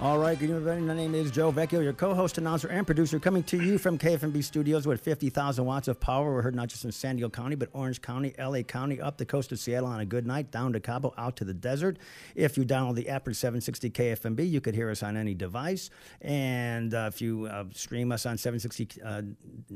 All 0.00 0.16
right, 0.16 0.38
good 0.38 0.50
evening. 0.50 0.86
My 0.86 0.94
name 0.94 1.12
is 1.16 1.32
Joe 1.32 1.50
Vecchio, 1.50 1.82
your 1.82 1.92
co-host, 1.92 2.38
announcer, 2.38 2.68
and 2.68 2.86
producer, 2.86 3.18
coming 3.18 3.42
to 3.42 3.60
you 3.60 3.78
from 3.78 3.98
KFMB 3.98 4.44
Studios 4.44 4.86
with 4.86 5.00
50,000 5.00 5.64
watts 5.64 5.88
of 5.88 5.98
power. 5.98 6.32
We're 6.32 6.42
heard 6.42 6.54
not 6.54 6.68
just 6.68 6.84
in 6.84 6.92
San 6.92 7.16
Diego 7.16 7.28
County, 7.28 7.56
but 7.56 7.68
Orange 7.72 8.00
County, 8.00 8.32
LA 8.38 8.62
County, 8.62 9.00
up 9.00 9.18
the 9.18 9.26
coast 9.26 9.50
of 9.50 9.58
Seattle 9.58 9.88
on 9.88 9.98
a 9.98 10.06
good 10.06 10.24
night, 10.24 10.52
down 10.52 10.72
to 10.74 10.78
Cabo, 10.78 11.12
out 11.18 11.34
to 11.38 11.44
the 11.44 11.52
desert. 11.52 11.98
If 12.36 12.56
you 12.56 12.62
download 12.62 12.94
the 12.94 13.08
app 13.08 13.24
for 13.24 13.34
760 13.34 13.90
KFMB, 13.90 14.48
you 14.48 14.60
could 14.60 14.76
hear 14.76 14.88
us 14.88 15.02
on 15.02 15.16
any 15.16 15.34
device. 15.34 15.90
And 16.20 16.94
uh, 16.94 17.10
if 17.12 17.20
you 17.20 17.46
uh, 17.46 17.64
stream 17.74 18.12
us 18.12 18.24
on 18.24 18.38
760 18.38 19.02
uh, 19.02 19.22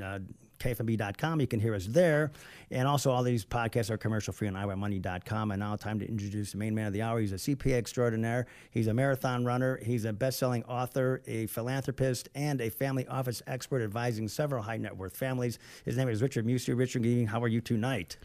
uh, 0.01 0.21
KFMB.com. 0.63 1.41
You 1.41 1.47
can 1.47 1.61
hear 1.61 1.75
us 1.75 1.87
there. 1.87 2.33
And 2.71 2.87
also, 2.89 3.11
all 3.11 3.23
these 3.23 3.45
podcasts 3.45 3.91
are 3.91 3.99
commercial 3.99 4.33
free 4.33 4.49
on 4.49 4.55
iWearMoney.com. 4.55 5.51
And 5.51 5.61
now, 5.61 5.77
time 5.77 5.99
to 5.99 6.09
introduce 6.09 6.53
the 6.53 6.59
main 6.59 6.75
man 6.75 6.87
of 6.87 6.93
the 6.93 7.03
hour. 7.03 7.21
He's 7.21 7.33
a 7.33 7.37
CPA 7.37 7.75
extraordinaire, 7.75 8.47
he's 8.71 8.87
a 8.87 8.95
marathon 8.95 9.45
runner, 9.45 9.79
he's 9.83 10.05
a 10.05 10.13
best 10.13 10.39
selling 10.39 10.65
author, 10.65 11.23
a 11.27 11.47
philanthropist, 11.47 12.29
and 12.35 12.61
a 12.61 12.71
family 12.71 13.07
office 13.09 13.43
expert 13.47 13.83
advising 13.83 14.29
several 14.29 14.63
high 14.63 14.79
net 14.79 14.97
worth 14.97 15.17
families. 15.17 15.59
His 15.85 15.97
name 15.97 16.09
is 16.09 16.23
Richard 16.23 16.47
Musio. 16.47 16.77
Richard, 16.77 17.03
good 17.03 17.09
evening. 17.09 17.27
How 17.27 17.43
are 17.43 17.49
you 17.49 17.61
tonight? 17.61 18.17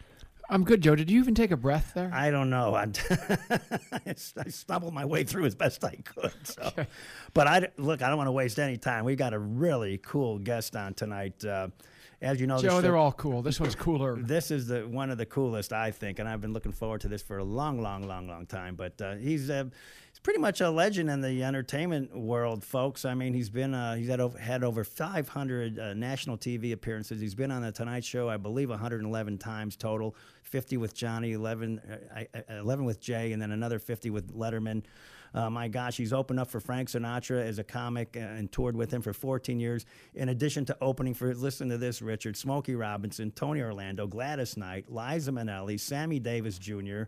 I'm 0.49 0.63
good, 0.63 0.82
Joe. 0.82 0.96
Did 0.96 1.12
you 1.12 1.20
even 1.20 1.35
take 1.35 1.52
a 1.52 1.58
breath 1.58 1.91
there? 1.94 2.10
I 2.13 2.32
don't 2.32 2.49
know. 2.49 2.74
I, 2.74 2.88
I 4.08 4.13
stumbled 4.49 4.94
my 4.94 5.04
way 5.04 5.26
through 5.26 5.46
as 5.46 5.55
best 5.55 5.84
I 5.84 5.96
could. 5.96 6.32
So. 6.44 6.62
Okay. 6.68 6.88
But 7.34 7.48
I 7.48 7.68
look. 7.77 8.01
I 8.01 8.07
don't 8.07 8.18
want 8.18 8.27
to 8.27 8.32
waste 8.32 8.57
any 8.57 8.77
time. 8.77 9.04
We've 9.04 9.18
got 9.18 9.34
a 9.34 9.40
really 9.40 9.98
cool 9.98 10.40
guest 10.40 10.76
on 10.76 10.94
tonight. 10.94 11.44
Uh, 11.44 11.68
as 12.21 12.41
you 12.41 12.48
know, 12.48 12.60
Joe, 12.60 12.82
they're 12.82 12.98
all 12.98 13.12
cool. 13.12 13.41
This 13.41 13.60
one's 13.60 13.76
cooler. 13.76 14.15
This 14.27 14.49
is 14.51 14.68
the 14.68 14.87
one 14.87 15.12
of 15.12 15.18
the 15.18 15.26
coolest, 15.26 15.71
I 15.71 15.91
think, 15.91 16.20
and 16.20 16.27
I've 16.27 16.41
been 16.41 16.54
looking 16.54 16.71
forward 16.71 17.01
to 17.01 17.07
this 17.07 17.21
for 17.21 17.37
a 17.37 17.43
long, 17.43 17.82
long, 17.82 18.07
long, 18.07 18.27
long 18.27 18.46
time. 18.46 18.76
But 18.76 18.99
uh, 19.01 19.15
he's 19.15 19.49
uh, 19.49 19.65
he's 20.10 20.20
pretty 20.20 20.40
much 20.40 20.60
a 20.60 20.70
legend 20.70 21.10
in 21.10 21.21
the 21.21 21.43
entertainment 21.43 22.18
world, 22.18 22.63
folks. 22.63 23.05
I 23.05 23.13
mean, 23.13 23.34
he's 23.34 23.49
been 23.49 23.73
uh, 23.73 23.95
he's 23.95 24.07
had 24.07 24.20
over, 24.20 24.38
had 24.38 24.63
over 24.63 24.84
500 24.84 25.79
uh, 25.79 25.93
national 25.93 26.38
TV 26.38 26.73
appearances. 26.73 27.21
He's 27.21 27.35
been 27.35 27.51
on 27.51 27.62
the 27.62 27.71
Tonight 27.71 28.04
Show, 28.04 28.29
I 28.29 28.38
believe, 28.38 28.70
111 28.70 29.38
times 29.38 29.76
total. 29.76 30.15
50 30.43 30.77
with 30.77 30.93
Johnny, 30.95 31.34
11, 31.34 31.82
uh, 32.15 32.40
11 32.49 32.85
with 32.85 32.99
Jay, 33.01 33.34
and 33.34 33.41
then 33.41 33.51
another 33.51 33.79
50 33.79 34.10
with 34.10 34.34
Letterman. 34.34 34.84
Uh, 35.33 35.49
my 35.49 35.67
gosh, 35.67 35.97
he's 35.97 36.13
opened 36.13 36.39
up 36.39 36.49
for 36.49 36.59
Frank 36.59 36.89
Sinatra 36.89 37.45
as 37.45 37.59
a 37.59 37.63
comic 37.63 38.15
and 38.15 38.51
toured 38.51 38.75
with 38.75 38.91
him 38.91 39.01
for 39.01 39.13
14 39.13 39.59
years. 39.59 39.85
In 40.15 40.29
addition 40.29 40.65
to 40.65 40.77
opening 40.81 41.13
for, 41.13 41.33
listen 41.33 41.70
to 41.70 41.77
this, 41.77 42.01
Richard, 42.01 42.35
Smokey 42.35 42.75
Robinson, 42.75 43.31
Tony 43.31 43.61
Orlando, 43.61 44.07
Gladys 44.07 44.57
Knight, 44.57 44.85
Liza 44.89 45.31
Minnelli, 45.31 45.79
Sammy 45.79 46.20
Davis 46.20 46.57
Jr., 46.57 47.03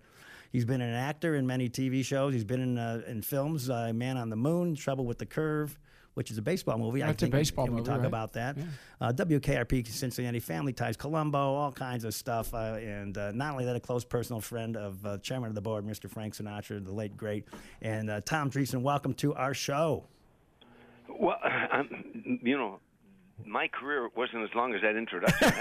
He's 0.51 0.65
been 0.65 0.81
an 0.81 0.93
actor 0.93 1.35
in 1.35 1.45
many 1.45 1.69
TV 1.69 2.03
shows. 2.03 2.33
He's 2.33 2.43
been 2.43 2.61
in 2.61 2.77
uh, 2.77 3.03
in 3.07 3.21
films, 3.21 3.69
uh, 3.69 3.91
Man 3.93 4.17
on 4.17 4.29
the 4.29 4.35
Moon, 4.35 4.75
Trouble 4.75 5.05
with 5.05 5.19
the 5.19 5.25
Curve, 5.25 5.77
which 6.19 6.31
is 6.31 6.37
a 6.37 6.41
baseball 6.41 6.77
movie. 6.77 6.99
That's 6.99 7.11
I 7.11 7.13
think 7.13 7.33
a 7.33 7.37
baseball 7.37 7.63
we, 7.63 7.69
movie. 7.71 7.83
We 7.83 7.87
talk 7.87 7.99
right? 7.99 8.05
about 8.05 8.33
that. 8.33 8.57
Yeah. 8.57 8.65
Uh, 8.99 9.13
WKRP 9.13 9.87
Cincinnati, 9.87 10.41
Family 10.41 10.73
Ties, 10.73 10.97
Columbo, 10.97 11.37
all 11.37 11.71
kinds 11.71 12.03
of 12.03 12.13
stuff. 12.13 12.53
Uh, 12.53 12.73
and 12.81 13.17
uh, 13.17 13.31
not 13.31 13.53
only 13.53 13.63
that, 13.63 13.77
a 13.77 13.79
close 13.79 14.03
personal 14.03 14.41
friend 14.41 14.75
of 14.75 15.05
uh, 15.05 15.17
Chairman 15.19 15.47
of 15.47 15.55
the 15.55 15.61
Board, 15.61 15.85
Mr. 15.85 16.09
Frank 16.09 16.35
Sinatra, 16.35 16.83
the 16.83 16.91
late 16.91 17.15
great, 17.15 17.45
and 17.81 18.09
uh, 18.09 18.19
Tom 18.19 18.51
Dreesen. 18.51 18.81
Welcome 18.81 19.13
to 19.13 19.33
our 19.35 19.53
show. 19.53 20.07
Well, 21.07 21.37
I'm, 21.41 22.39
you 22.43 22.57
know, 22.57 22.81
my 23.45 23.69
career 23.69 24.09
wasn't 24.13 24.43
as 24.43 24.53
long 24.53 24.75
as 24.75 24.81
that 24.81 24.97
introduction. 24.97 25.53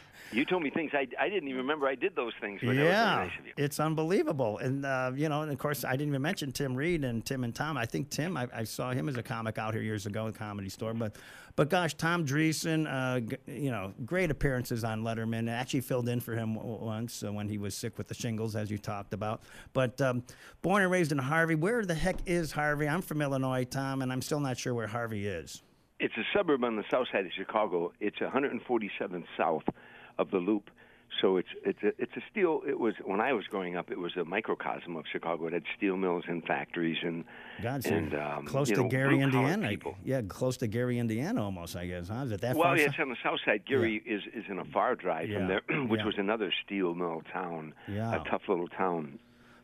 You 0.32 0.44
told 0.46 0.62
me 0.62 0.70
things 0.70 0.92
I, 0.94 1.06
I 1.20 1.28
didn't 1.28 1.48
even 1.48 1.58
remember 1.58 1.86
I 1.86 1.94
did 1.94 2.16
those 2.16 2.32
things. 2.40 2.60
Yeah, 2.62 2.72
nice 2.72 3.30
it's 3.56 3.78
unbelievable. 3.78 4.58
And 4.58 4.84
uh, 4.84 5.12
you 5.14 5.28
know, 5.28 5.42
and 5.42 5.52
of 5.52 5.58
course, 5.58 5.84
I 5.84 5.92
didn't 5.92 6.08
even 6.08 6.22
mention 6.22 6.52
Tim 6.52 6.74
Reid 6.74 7.04
and 7.04 7.24
Tim 7.24 7.44
and 7.44 7.54
Tom. 7.54 7.76
I 7.76 7.86
think 7.86 8.10
Tim, 8.10 8.36
I, 8.36 8.48
I 8.54 8.64
saw 8.64 8.92
him 8.92 9.08
as 9.08 9.16
a 9.16 9.22
comic 9.22 9.58
out 9.58 9.74
here 9.74 9.82
years 9.82 10.06
ago 10.06 10.26
at 10.26 10.32
the 10.32 10.38
Comedy 10.38 10.68
Store. 10.68 10.94
But, 10.94 11.16
but 11.54 11.68
gosh, 11.68 11.94
Tom 11.94 12.24
Dreesen, 12.24 12.86
uh, 12.90 13.20
g- 13.20 13.36
you 13.46 13.70
know, 13.70 13.92
great 14.06 14.30
appearances 14.30 14.84
on 14.84 15.02
Letterman. 15.02 15.48
I 15.48 15.52
actually 15.52 15.82
filled 15.82 16.08
in 16.08 16.20
for 16.20 16.34
him 16.34 16.54
once 16.54 17.22
uh, 17.22 17.32
when 17.32 17.48
he 17.48 17.58
was 17.58 17.74
sick 17.74 17.98
with 17.98 18.08
the 18.08 18.14
shingles, 18.14 18.56
as 18.56 18.70
you 18.70 18.78
talked 18.78 19.12
about. 19.12 19.42
But 19.72 20.00
um, 20.00 20.22
born 20.62 20.82
and 20.82 20.90
raised 20.90 21.12
in 21.12 21.18
Harvey, 21.18 21.54
where 21.54 21.84
the 21.84 21.94
heck 21.94 22.16
is 22.26 22.52
Harvey? 22.52 22.88
I'm 22.88 23.02
from 23.02 23.20
Illinois, 23.20 23.64
Tom, 23.64 24.02
and 24.02 24.12
I'm 24.12 24.22
still 24.22 24.40
not 24.40 24.56
sure 24.56 24.74
where 24.74 24.86
Harvey 24.86 25.26
is. 25.26 25.62
It's 26.00 26.14
a 26.16 26.24
suburb 26.36 26.64
on 26.64 26.74
the 26.74 26.84
south 26.90 27.06
side 27.12 27.26
of 27.26 27.32
Chicago. 27.32 27.92
It's 28.00 28.18
147th 28.18 29.24
South 29.36 29.62
of 30.18 30.30
the 30.30 30.38
Loop. 30.38 30.70
So 31.20 31.36
it's 31.36 31.48
it's 31.64 31.82
a 31.82 31.88
it's 31.98 32.16
a 32.16 32.22
steel. 32.30 32.62
It 32.66 32.80
was 32.80 32.94
when 33.04 33.20
I 33.20 33.32
was 33.32 33.44
growing 33.46 33.76
up. 33.76 33.90
It 33.90 33.98
was 33.98 34.16
a 34.16 34.24
microcosm 34.24 34.96
of 34.96 35.04
Chicago. 35.12 35.46
It 35.46 35.52
had 35.52 35.64
steel 35.76 35.96
mills 35.96 36.24
and 36.26 36.42
factories 36.44 36.96
and 37.02 37.24
God, 37.62 37.84
and 37.86 38.14
um, 38.14 38.46
close 38.46 38.68
to 38.70 38.76
know, 38.76 38.88
Gary, 38.88 39.20
Indiana. 39.20 39.68
People. 39.68 39.94
Yeah, 40.04 40.22
close 40.22 40.56
to 40.58 40.66
Gary, 40.66 40.98
Indiana, 40.98 41.44
almost. 41.44 41.76
I 41.76 41.86
guess. 41.86 42.08
Huh? 42.08 42.22
Is 42.24 42.32
it 42.32 42.40
that 42.40 42.56
well, 42.56 42.68
far? 42.68 42.78
yeah, 42.78 42.86
it's 42.86 42.98
on 42.98 43.10
the 43.10 43.16
south 43.22 43.40
side. 43.44 43.62
Gary 43.66 44.02
yeah. 44.04 44.16
is 44.16 44.22
is 44.34 44.44
in 44.48 44.58
a 44.58 44.64
far 44.64 44.94
drive 44.94 45.28
yeah. 45.28 45.38
from 45.38 45.48
there, 45.48 45.62
which 45.86 46.00
yeah. 46.00 46.06
was 46.06 46.14
another 46.16 46.52
steel 46.64 46.94
mill 46.94 47.22
town. 47.30 47.74
Yeah. 47.86 48.20
a 48.20 48.24
tough 48.28 48.42
little 48.48 48.68
town. 48.68 49.18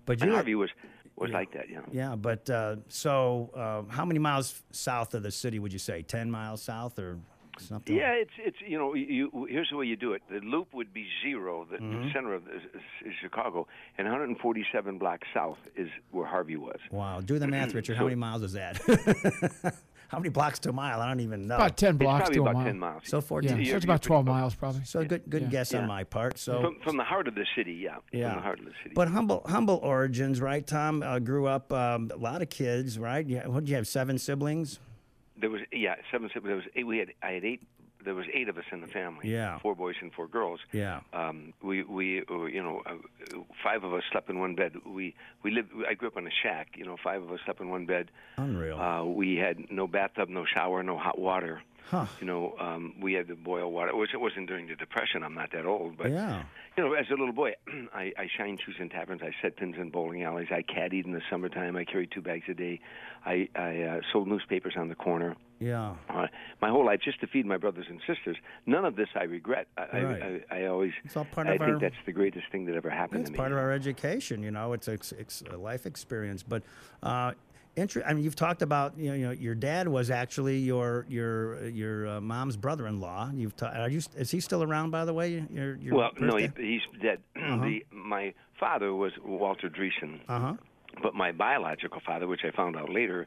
But 0.05 0.21
and 0.21 0.31
you, 0.31 0.35
Harvey 0.35 0.55
was 0.55 0.71
was 1.17 1.31
like 1.31 1.53
that, 1.53 1.69
yeah. 1.71 1.81
Yeah, 1.91 2.17
but 2.17 2.49
uh, 2.49 2.77
so 2.89 3.51
uh, 3.55 3.93
how 3.93 4.05
many 4.05 4.19
miles 4.19 4.63
south 4.71 5.15
of 5.15 5.23
the 5.23 5.31
city 5.31 5.59
would 5.59 5.73
you 5.73 5.79
say? 5.79 6.03
Ten 6.03 6.31
miles 6.31 6.63
south 6.63 6.99
or? 6.99 7.19
Something 7.61 7.97
yeah, 7.97 8.13
it's 8.13 8.31
it's 8.39 8.57
you 8.67 8.79
know 8.79 8.95
you, 8.95 9.47
here's 9.51 9.69
the 9.71 9.77
way 9.77 9.87
you 9.87 9.97
do 9.97 10.13
it. 10.13 10.23
The 10.31 10.41
loop 10.41 10.69
would 10.75 10.93
be 10.93 11.07
zero. 11.23 11.67
The, 11.71 11.79
Mm-hmm. 11.79 12.09
center 12.13 12.35
of 12.35 12.45
this 12.45 12.63
is, 12.75 12.81
is 13.07 13.13
Chicago, 13.23 13.67
and 13.97 14.07
147 14.07 14.99
blocks 14.99 15.27
south 15.33 15.59
is 15.77 15.89
where 16.11 16.27
Harvey 16.27 16.57
was. 16.57 16.79
Wow, 16.91 17.21
do 17.21 17.39
the 17.39 17.47
math, 17.47 17.73
Richard. 17.75 17.97
How 17.97 18.05
many 18.05 18.17
miles 18.17 18.43
is 18.43 18.53
that? 18.53 18.79
how 20.09 20.19
many 20.19 20.29
blocks 20.31 20.59
to 20.61 20.71
a 20.71 20.73
mile? 20.73 21.01
I 21.01 21.09
don't 21.09 21.21
even 21.21 21.47
know. 21.47 21.57
About 21.57 21.77
10 21.77 21.97
blocks 21.97 22.21
probably 22.31 22.35
to 22.37 22.41
a 22.41 22.43
about 22.45 22.55
mile. 22.55 22.65
10 22.67 22.79
miles. 22.79 23.03
so 23.05 23.17
Yeah, 23.17 23.21
fourteen. 23.21 23.51
so 23.51 23.57
You're- 23.57 23.77
it's 23.77 23.85
about 23.85 24.03
12 24.03 24.27
miles 24.27 24.55
probably. 24.55 24.85
So 24.85 25.05
good, 25.05 25.23
good 25.29 25.43
Yeah. 25.43 25.49
guess 25.49 25.75
on 25.75 25.87
my 25.87 26.05
part. 26.05 26.39
So 26.39 26.61
from, 26.61 26.79
from 26.85 26.97
the 26.97 27.05
heart 27.05 27.29
of 27.29 27.35
the 27.35 27.47
city, 27.57 27.75
yeah. 27.75 27.97
yeah, 28.13 28.29
From 28.31 28.39
the 28.39 28.43
heart 28.43 28.59
of 28.61 28.65
the 28.67 28.73
city. 28.83 28.95
But 28.95 29.09
humble, 29.09 29.43
humble 29.47 29.81
origins, 29.83 30.41
right? 30.41 30.67
Tom 30.67 31.03
uh, 31.03 31.19
grew 31.19 31.47
up 31.47 31.73
um, 31.73 32.11
a 32.13 32.17
lot 32.17 32.43
of 32.43 32.49
kids, 32.51 32.99
right? 32.99 33.27
Yeah, 33.27 33.47
what 33.47 33.61
did 33.61 33.69
you 33.71 33.77
have? 33.77 33.87
Seven 33.87 34.19
siblings. 34.19 34.79
There 35.41 35.51
was 35.51 35.63
yeah 35.73 35.97
seven. 36.11 36.31
There 36.35 36.57
was 36.57 36.65
eight. 36.75 36.87
We 36.87 36.99
had 36.99 37.13
I 37.23 37.33
had 37.33 37.45
eight. 37.45 37.63
There 38.05 38.15
was 38.15 38.27
eight 38.33 38.49
of 38.49 38.57
us 38.57 38.65
in 38.71 38.81
the 38.81 38.87
family. 38.87 39.29
Yeah. 39.29 39.59
Four 39.59 39.75
boys 39.75 39.97
and 40.01 40.13
four 40.13 40.29
girls. 40.29 40.61
Yeah. 40.73 41.01
Um, 41.13 41.53
we 41.63 41.83
we 41.83 42.23
uh, 42.31 42.45
you 42.45 42.63
know 42.63 42.83
uh, 42.87 42.95
five 43.63 43.85
of 43.85 43.93
us 43.93 44.03
slept 44.11 44.31
in 44.31 44.39
one 44.39 44.55
bed. 44.55 44.77
We 44.87 45.15
we 45.43 45.51
lived. 45.51 45.71
I 45.89 45.95
grew 45.95 46.09
up 46.09 46.17
in 46.17 46.27
a 46.27 46.31
shack. 46.43 46.69
You 46.77 46.85
know, 46.85 46.97
five 47.03 47.23
of 47.23 47.31
us 47.33 47.41
slept 47.45 47.61
in 47.61 47.71
one 47.71 47.87
bed. 47.87 48.11
Unreal. 48.37 48.79
Uh, 48.81 49.05
we 49.05 49.37
had 49.37 49.71
no 49.71 49.87
bathtub, 49.87 50.29
no 50.29 50.45
shower, 50.45 50.83
no 50.83 50.97
hot 50.97 51.19
water. 51.19 51.61
Huh. 51.91 52.05
You 52.21 52.27
know, 52.27 52.55
um, 52.61 52.95
we 53.01 53.15
had 53.15 53.29
to 53.29 53.35
boil 53.35 53.73
water, 53.73 53.97
which 53.97 54.13
it 54.13 54.19
wasn't 54.21 54.47
during 54.47 54.67
the 54.67 54.75
Depression. 54.75 55.23
I'm 55.23 55.35
not 55.35 55.53
that 55.53 55.65
old, 55.65 55.97
but 55.97 56.11
yeah. 56.11 56.43
you 56.77 56.85
know, 56.85 56.93
as 56.93 57.07
a 57.09 57.15
little 57.15 57.33
boy, 57.33 57.55
I, 57.95 58.13
I 58.19 58.29
shined 58.37 58.61
shoes 58.65 58.77
in 58.79 58.91
taverns. 58.91 59.23
I 59.23 59.33
set 59.41 59.57
pins 59.57 59.77
in 59.79 59.89
bowling 59.89 60.23
alleys. 60.23 60.49
I 60.51 60.63
caddied 60.63 61.07
in 61.07 61.13
the 61.13 61.23
summertime. 61.31 61.77
I 61.77 61.85
carried 61.85 62.11
two 62.11 62.21
bags 62.21 62.45
a 62.49 62.55
day. 62.55 62.81
I, 63.25 63.49
I 63.57 63.83
uh, 63.83 64.01
sold 64.13 64.29
newspapers 64.29 64.75
on 64.77 64.89
the 64.89 64.95
corner. 64.95 65.35
Yeah. 65.61 65.95
Uh, 66.09 66.27
my 66.63 66.69
whole 66.69 66.85
life, 66.87 67.01
just 67.03 67.21
to 67.21 67.27
feed 67.27 67.45
my 67.47 67.57
brothers 67.57 67.87
and 67.89 68.01
sisters. 68.07 68.37
None 68.67 68.85
of 68.85 68.95
this 68.95 69.09
I 69.17 69.25
regret. 69.25 69.67
I, 69.77 69.83
Right. 70.01 70.23
I, 70.51 70.55
I, 70.57 70.61
I 70.61 70.67
always. 70.67 70.93
It's 71.05 71.17
all 71.17 71.25
part 71.25 71.47
I 71.49 71.53
of 71.55 71.59
think 71.61 71.71
our- 71.73 71.79
that's 71.81 71.97
the 72.07 72.13
greatest 72.13 72.45
thing 72.53 72.67
that 72.67 72.77
ever 72.77 72.91
happened 72.91 73.23
It's 73.23 73.31
to 73.31 73.33
me. 73.33 73.39
part 73.39 73.51
of 73.53 73.59
our 73.59 73.73
education, 73.73 74.43
you 74.43 74.51
know. 74.51 74.75
It's 74.75 74.89
a, 74.89 74.93
it's 74.93 75.43
a 75.51 75.57
life 75.57 75.87
experience, 75.87 76.43
but 76.43 76.63
uh, 77.03 77.33
inter- 77.77 78.03
I 78.07 78.15
mean, 78.15 78.25
you've 78.25 78.37
talked 78.37 78.63
about 78.63 78.97
you 78.99 79.11
know, 79.11 79.15
you 79.15 79.27
know 79.27 79.31
your 79.33 79.55
dad 79.55 79.89
was 79.89 80.11
actually 80.11 80.59
your 80.59 81.07
your 81.09 81.67
your 81.69 82.07
uh, 82.09 82.21
mom's 82.21 82.57
brother-in-law. 82.57 83.31
You've 83.35 83.57
ta- 83.57 83.73
are 83.75 83.89
you 83.89 84.01
is 84.17 84.31
he 84.31 84.41
still 84.41 84.63
around 84.63 84.91
by 84.91 85.05
the 85.05 85.15
way? 85.15 85.45
Your, 85.53 85.77
your 85.77 85.95
well, 85.95 86.11
no, 86.21 86.37
he, 86.37 86.49
he's 86.57 86.83
dead. 87.03 87.21
the, 87.35 87.85
my 87.93 88.35
father 88.59 88.95
was 88.95 89.13
Walter 89.25 89.69
Dreesen. 89.69 90.21
Uh-huh. 90.29 90.55
But 91.03 91.15
my 91.15 91.31
biological 91.33 92.01
father, 92.05 92.27
which 92.27 92.41
I 92.45 92.51
found 92.51 92.77
out 92.77 92.91
later, 92.91 93.27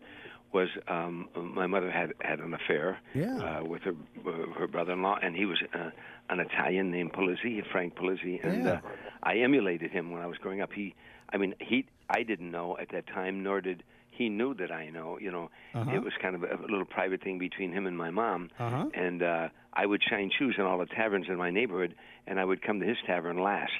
was 0.51 0.67
um, 0.89 1.29
my 1.35 1.67
mother 1.67 1.89
had 1.89 2.13
had 2.19 2.39
an 2.39 2.53
affair 2.53 2.99
Yeah. 3.13 3.37
uh, 3.37 3.63
with 3.63 3.83
her 3.83 3.93
uh, 4.27 4.51
her 4.59 4.67
brother-in-law, 4.67 5.19
and 5.21 5.35
he 5.35 5.45
was 5.45 5.61
uh, 5.73 5.91
an 6.29 6.39
Italian 6.41 6.91
named 6.91 7.13
Polizzi, 7.13 7.61
Frank 7.71 7.95
Polizzi, 7.95 8.43
and 8.45 8.65
Yeah. 8.65 8.71
uh, 8.71 8.79
I 9.23 9.37
emulated 9.37 9.91
him 9.91 10.11
when 10.11 10.21
I 10.21 10.27
was 10.27 10.37
growing 10.39 10.61
up. 10.61 10.73
He, 10.73 10.95
I 11.31 11.37
mean, 11.37 11.53
he, 11.59 11.85
I 12.09 12.23
didn't 12.23 12.51
know 12.51 12.77
at 12.77 12.89
that 12.91 13.07
time, 13.07 13.41
nor 13.43 13.61
did 13.61 13.83
he 14.11 14.29
knew 14.29 14.53
that 14.55 14.71
I 14.71 14.89
know. 14.89 15.17
You 15.19 15.31
know, 15.31 15.49
Uh-huh. 15.73 15.91
it 15.95 16.03
was 16.03 16.13
kind 16.21 16.35
of 16.35 16.43
a, 16.43 16.55
a 16.55 16.67
little 16.69 16.85
private 16.85 17.21
thing 17.23 17.39
between 17.39 17.71
him 17.71 17.87
and 17.87 17.97
my 17.97 18.09
mom. 18.11 18.49
Uh-huh. 18.59 18.87
And 18.93 19.23
uh, 19.23 19.49
I 19.73 19.85
would 19.85 20.01
shine 20.07 20.31
shoes 20.37 20.55
in 20.57 20.63
all 20.65 20.77
the 20.77 20.85
taverns 20.85 21.27
in 21.29 21.37
my 21.37 21.49
neighborhood, 21.49 21.95
and 22.27 22.39
I 22.39 22.45
would 22.45 22.61
come 22.61 22.79
to 22.79 22.85
his 22.85 22.97
tavern 23.07 23.41
last. 23.41 23.71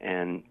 And 0.00 0.42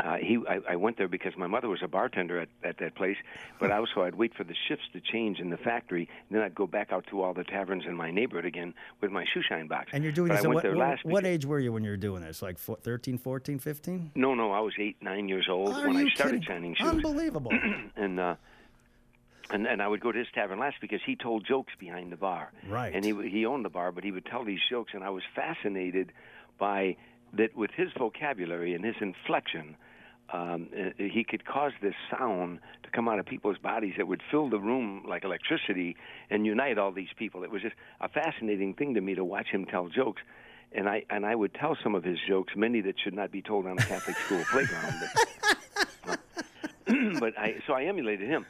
uh, 0.00 0.14
he, 0.18 0.38
I, 0.48 0.60
I 0.74 0.76
went 0.76 0.96
there 0.96 1.08
because 1.08 1.32
my 1.36 1.48
mother 1.48 1.68
was 1.68 1.80
a 1.82 1.88
bartender 1.88 2.38
at, 2.38 2.48
at 2.62 2.78
that 2.78 2.94
place, 2.94 3.16
but 3.58 3.72
also 3.72 4.02
I'd 4.02 4.14
wait 4.14 4.32
for 4.32 4.44
the 4.44 4.54
shifts 4.68 4.84
to 4.92 5.00
change 5.00 5.40
in 5.40 5.50
the 5.50 5.56
factory, 5.56 6.08
and 6.28 6.36
then 6.38 6.44
I'd 6.44 6.54
go 6.54 6.68
back 6.68 6.92
out 6.92 7.04
to 7.10 7.20
all 7.22 7.34
the 7.34 7.42
taverns 7.42 7.82
in 7.84 7.96
my 7.96 8.12
neighborhood 8.12 8.44
again 8.44 8.74
with 9.00 9.10
my 9.10 9.24
shoe 9.34 9.42
shine 9.42 9.66
box. 9.66 9.88
And 9.92 10.04
you're 10.04 10.12
doing 10.12 10.28
but 10.28 10.34
this. 10.36 10.44
I 10.44 10.44
at 10.44 10.48
went 10.50 10.54
what, 10.56 10.62
there 10.62 10.76
what, 10.76 10.88
last 10.88 11.04
what 11.04 11.26
age 11.26 11.44
were 11.46 11.58
you 11.58 11.72
when 11.72 11.82
you 11.82 11.90
were 11.90 11.96
doing 11.96 12.22
this? 12.22 12.42
Like 12.42 12.58
four, 12.58 12.76
13, 12.76 13.18
14, 13.18 13.58
15? 13.58 14.12
No, 14.14 14.34
no, 14.34 14.52
I 14.52 14.60
was 14.60 14.74
eight, 14.78 14.98
nine 15.02 15.28
years 15.28 15.48
old 15.50 15.70
Are 15.74 15.88
when 15.88 15.96
I 15.96 16.08
started 16.14 16.42
kidding? 16.42 16.42
shining 16.46 16.74
shoes. 16.76 16.86
Unbelievable. 16.94 17.50
and 17.96 18.20
uh 18.20 18.36
and 19.50 19.66
and 19.66 19.82
I 19.82 19.88
would 19.88 20.00
go 20.00 20.12
to 20.12 20.18
his 20.18 20.28
tavern 20.34 20.58
last 20.58 20.76
because 20.80 21.00
he 21.04 21.16
told 21.16 21.46
jokes 21.46 21.72
behind 21.78 22.12
the 22.12 22.16
bar. 22.16 22.52
Right. 22.68 22.94
And 22.94 23.04
he 23.04 23.14
he 23.28 23.46
owned 23.46 23.64
the 23.64 23.70
bar, 23.70 23.92
but 23.92 24.04
he 24.04 24.12
would 24.12 24.26
tell 24.26 24.44
these 24.44 24.60
jokes, 24.68 24.92
and 24.94 25.02
I 25.02 25.10
was 25.10 25.22
fascinated 25.34 26.12
by 26.58 26.96
that 27.34 27.56
with 27.56 27.70
his 27.72 27.88
vocabulary 27.96 28.74
and 28.74 28.84
his 28.84 28.96
inflection. 29.00 29.76
Um, 30.30 30.68
uh, 30.78 30.90
he 30.98 31.24
could 31.24 31.46
cause 31.46 31.72
this 31.80 31.94
sound 32.10 32.60
to 32.82 32.90
come 32.90 33.08
out 33.08 33.18
of 33.18 33.24
people's 33.24 33.56
bodies 33.56 33.94
that 33.96 34.06
would 34.06 34.20
fill 34.30 34.50
the 34.50 34.58
room 34.58 35.06
like 35.08 35.24
electricity 35.24 35.96
and 36.28 36.44
unite 36.44 36.76
all 36.76 36.92
these 36.92 37.08
people. 37.16 37.44
It 37.44 37.50
was 37.50 37.62
just 37.62 37.74
a 38.02 38.10
fascinating 38.10 38.74
thing 38.74 38.92
to 38.94 39.00
me 39.00 39.14
to 39.14 39.24
watch 39.24 39.46
him 39.46 39.64
tell 39.64 39.88
jokes, 39.88 40.20
and 40.72 40.86
I 40.86 41.04
and 41.08 41.24
I 41.24 41.34
would 41.34 41.54
tell 41.54 41.78
some 41.82 41.94
of 41.94 42.04
his 42.04 42.18
jokes, 42.28 42.52
many 42.56 42.82
that 42.82 42.96
should 43.02 43.14
not 43.14 43.30
be 43.30 43.40
told 43.40 43.66
on 43.66 43.78
a 43.78 43.82
Catholic 43.82 44.16
school 44.18 44.44
playground. 44.50 44.94
But, 46.04 46.20
but 47.20 47.38
I 47.38 47.62
so 47.66 47.72
I 47.72 47.84
emulated 47.84 48.28
him. 48.28 48.44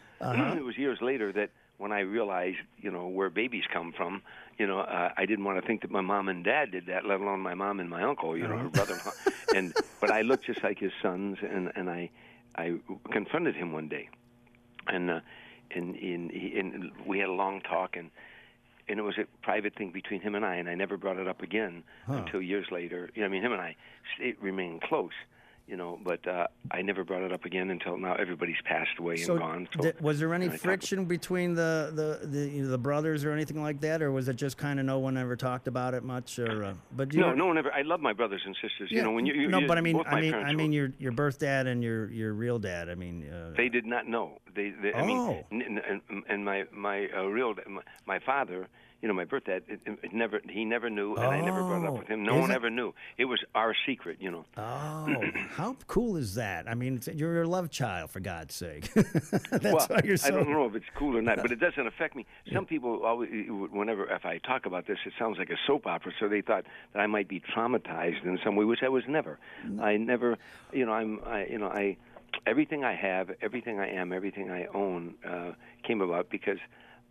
It 0.57 0.65
was 0.65 0.77
years 0.77 0.99
later 1.01 1.33
that 1.33 1.51
when 1.79 1.93
I 1.93 2.01
realized, 2.01 2.59
you 2.79 2.91
know, 2.91 3.07
where 3.07 3.31
babies 3.31 3.65
come 3.73 3.93
from, 3.93 4.23
you 4.59 4.67
know, 4.67 4.81
uh, 4.81 5.13
I 5.17 5.27
didn't 5.27 5.45
want 5.45 5.61
to 5.61 5.67
think 5.67 5.83
that 5.83 5.91
my 5.93 6.01
mom 6.01 6.29
and 6.29 6.45
dad 6.45 6.73
did 6.73 6.87
that, 6.87 7.07
let 7.07 7.21
alone 7.21 7.41
my 7.41 7.55
mom 7.55 7.79
and 7.79 7.89
my 7.89 8.03
uncle, 8.03 8.37
you 8.37 8.49
know, 8.49 8.59
her 8.59 8.69
brother. 8.69 8.99
and 9.55 9.73
but 10.01 10.11
I 10.11 10.23
looked 10.23 10.47
just 10.47 10.63
like 10.65 10.79
his 10.81 10.93
sons, 11.01 11.39
and 11.43 11.71
and 11.77 11.89
I 11.89 12.11
I 12.57 12.79
confronted 13.13 13.55
him 13.55 13.73
one 13.73 13.89
day, 13.89 14.09
and 14.89 15.09
uh, 15.11 15.21
and 15.71 15.95
and, 15.95 16.31
he, 16.33 16.59
and 16.59 16.91
we 17.07 17.19
had 17.21 17.29
a 17.29 17.33
long 17.33 17.61
talk 17.61 17.97
and. 17.97 18.11
And 18.91 18.99
it 18.99 19.03
was 19.03 19.19
a 19.19 19.27
private 19.43 19.75
thing 19.75 19.91
between 19.91 20.23
him 20.23 20.35
and 20.35 20.47
I, 20.47 20.55
and 20.55 20.67
I 20.67 20.75
never 20.75 20.97
brought 20.97 21.19
it 21.19 21.29
up 21.29 21.43
again 21.43 21.85
until 22.07 22.41
years 22.41 22.69
later. 22.71 23.11
You 23.15 23.21
know, 23.21 23.27
I 23.27 23.29
mean, 23.29 23.43
him 23.43 23.53
and 23.53 23.61
I 23.61 23.77
stayed, 24.17 24.37
remained 24.41 24.81
close, 24.81 25.13
you 25.69 25.77
know, 25.77 25.99
but 26.03 26.27
uh, 26.27 26.47
I 26.71 26.81
never 26.81 27.05
brought 27.05 27.23
it 27.23 27.33
up 27.33 27.45
again 27.45 27.71
until 27.71 27.99
now. 27.99 28.15
Everybody's 28.15 28.57
passed 28.65 28.99
away 28.99 29.17
so, 29.17 29.33
and 29.35 29.41
gone. 29.41 29.69
So 29.77 29.83
di- 29.83 29.93
was 30.01 30.19
there 30.19 30.33
any 30.33 30.47
I 30.47 30.49
talk- 30.49 30.61
friction 30.61 31.05
between 31.05 31.55
the 31.55 31.93
the 32.23 32.27
the, 32.27 32.49
you 32.49 32.63
know, 32.63 32.69
the 32.71 32.79
brothers 32.79 33.25
or 33.25 33.33
anything 33.33 33.63
like 33.63 33.81
that, 33.83 34.01
or 34.01 34.11
was 34.11 34.29
it 34.29 34.37
just 34.37 34.57
kind 34.57 34.81
of 34.81 34.87
no 34.87 34.99
one 34.99 35.19
ever 35.19 35.37
talked 35.37 35.69
about 35.69 35.93
it 35.93 36.03
much? 36.03 36.39
Or 36.39 36.65
uh, 36.65 36.75
but 36.97 37.13
you 37.13 37.21
No, 37.21 37.29
were- 37.29 37.37
no 37.37 37.47
one 37.47 37.59
ever. 37.59 37.71
I 37.73 37.83
love 37.83 38.01
my 38.01 38.15
brothers 38.15 38.41
and 38.47 38.57
sisters. 38.63 38.89
Yeah, 38.91 38.99
you 38.99 39.05
know, 39.05 39.13
when 39.13 39.27
you, 39.27 39.35
you 39.35 39.49
no, 39.49 39.59
you- 39.59 39.67
but 39.69 39.77
I 39.77 39.83
mean, 39.83 40.01
I 40.07 40.21
mean, 40.21 40.35
I 40.35 40.51
were- 40.51 40.55
mean, 40.57 40.73
your 40.73 40.93
your 40.99 41.13
birth 41.13 41.39
dad 41.39 41.67
and 41.67 41.83
your 41.85 42.11
your 42.11 42.33
real 42.33 42.59
dad. 42.59 42.89
I 42.89 42.95
mean, 42.95 43.29
uh, 43.29 43.53
They 43.57 43.69
did 43.69 43.85
not 43.85 44.09
know. 44.09 44.39
They, 44.55 44.71
they 44.71 44.95
I 44.95 45.05
mean, 45.07 45.19
Oh. 45.19 45.45
and, 45.51 45.81
and 46.29 46.45
my 46.45 46.65
my 46.73 47.09
uh, 47.15 47.25
real 47.25 47.55
my, 47.69 47.83
my 48.07 48.19
father, 48.21 48.69
you 49.01 49.07
know, 49.09 49.15
my 49.15 49.25
birth 49.25 49.45
dad, 49.45 49.63
it, 49.69 49.81
it 49.87 50.13
never 50.13 50.41
he 50.49 50.65
never 50.65 50.91
knew, 50.91 51.15
and 51.15 51.25
I 51.27 51.41
never 51.41 51.61
brought 51.63 51.83
it 51.85 51.87
Oh, 51.87 51.93
up 51.95 51.99
with 52.01 52.09
him. 52.09 52.25
No 52.25 52.37
one 52.37 52.51
it- 52.51 52.55
ever 52.55 52.69
knew. 52.69 52.93
It 53.17 53.27
was 53.27 53.39
our 53.55 53.75
secret, 53.87 54.19
you 54.21 54.31
know. 54.31 54.45
Oh, 54.57 55.23
how 55.51 55.77
cool 55.87 56.17
is 56.17 56.35
that? 56.35 56.69
I 56.69 56.75
mean, 56.75 56.97
it's, 56.97 57.07
you're 57.09 57.33
your 57.33 57.47
love 57.47 57.71
child, 57.71 58.11
for 58.11 58.19
God's 58.21 58.55
sake. 58.57 58.93
That's 58.95 59.65
well, 59.65 60.01
you're 60.05 60.17
so. 60.17 60.29
I 60.29 60.31
don't 60.31 60.51
know 60.51 60.67
if 60.67 60.75
it's 60.75 60.87
cool 60.97 61.17
or 61.17 61.23
not, 61.23 61.37
but 61.43 61.53
it 61.53 61.61
doesn't 61.61 61.87
affect 61.87 62.17
me. 62.17 62.27
Some 62.53 62.67
people 62.67 63.05
always, 63.05 63.31
whenever 63.49 64.05
if 64.13 64.25
I 64.27 64.39
talk 64.39 64.67
about 64.67 64.87
this, 64.87 64.99
it 65.07 65.13
sounds 65.19 65.39
like 65.39 65.51
a 65.51 65.57
soap 65.67 65.87
opera. 65.87 66.13
So 66.19 66.29
they 66.29 66.41
thought 66.41 66.65
that 66.93 66.99
I 67.01 67.07
might 67.07 67.29
be 67.29 67.41
traumatized 67.41 68.25
in 68.25 68.39
some 68.45 68.57
way, 68.57 68.65
which 68.65 68.83
I 68.83 68.89
was 68.89 69.05
never. 69.07 69.39
I 69.81 69.97
never, 69.97 70.37
you 70.73 70.85
know, 70.87 70.93
I'm, 70.93 71.21
I, 71.25 71.47
you 71.47 71.59
know, 71.59 71.69
I, 71.69 71.97
everything 72.47 72.83
I 72.85 72.95
have, 72.97 73.31
everything 73.43 73.79
I 73.79 73.91
am, 73.91 74.13
everything 74.13 74.51
I 74.51 74.67
own, 74.75 75.15
uh, 75.25 75.53
came 75.87 76.01
about 76.01 76.31
because, 76.31 76.59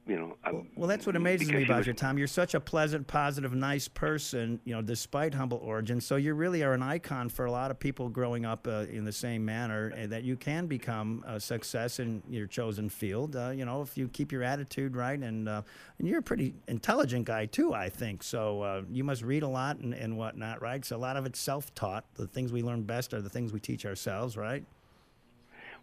you 0.07 0.18
know. 0.18 0.38
I'm- 0.44 0.69
Well, 0.75 0.88
that's 0.88 1.06
what 1.06 1.15
amazes 1.15 1.51
me 1.51 1.63
about 1.63 1.80
was- 1.80 1.88
you, 1.88 1.94
Tom. 1.94 2.18
You're 2.18 2.27
such 2.27 2.54
a 2.54 2.59
pleasant, 2.59 3.07
positive, 3.07 3.54
nice 3.54 3.88
person, 3.88 4.59
you 4.63 4.74
know, 4.74 4.81
despite 4.81 5.33
humble 5.33 5.57
origins. 5.59 6.06
So 6.06 6.15
you 6.15 6.33
really 6.33 6.63
are 6.63 6.74
an 6.74 6.83
icon 6.83 7.30
for 7.30 7.45
a 7.45 7.51
lot 7.51 7.71
of 7.71 7.80
people 7.80 8.09
growing 8.09 8.45
up 8.45 8.68
uh, 8.68 8.86
in 8.89 9.06
the 9.06 9.12
same 9.12 9.44
manner, 9.44 9.88
and 9.89 10.12
that 10.12 10.24
you 10.24 10.36
can 10.36 10.68
become 10.68 11.24
a 11.27 11.39
success 11.39 12.00
in 12.00 12.24
your 12.30 12.48
chosen 12.48 12.89
field. 12.89 13.36
Uh, 13.36 13.50
you 13.50 13.65
know, 13.65 13.81
if 13.81 13.98
you 13.98 14.07
keep 14.07 14.31
your 14.31 14.44
attitude 14.44 14.95
right, 14.95 15.19
and 15.19 15.48
uh, 15.50 15.62
and 16.00 16.07
you're 16.07 16.19
a 16.19 16.24
pretty 16.24 16.53
intelligent 16.68 17.25
guy 17.25 17.45
too, 17.45 17.74
I 17.74 17.89
think. 17.89 18.24
So 18.24 18.62
uh, 18.62 18.81
you 18.89 19.03
must 19.03 19.24
read 19.24 19.44
a 19.44 19.48
lot 19.48 19.77
and, 19.80 19.94
and 19.94 20.18
whatnot, 20.18 20.62
right? 20.62 20.83
So 20.86 20.95
a 20.95 20.98
lot 20.98 21.18
of 21.18 21.25
it's 21.25 21.39
self-taught. 21.39 22.06
The 22.15 22.27
things 22.27 22.51
we 22.51 22.62
learn 22.62 22.83
best 22.83 23.13
are 23.13 23.21
the 23.21 23.30
things 23.30 23.51
we 23.53 23.60
teach 23.60 23.86
ourselves, 23.86 24.38
right? 24.38 24.63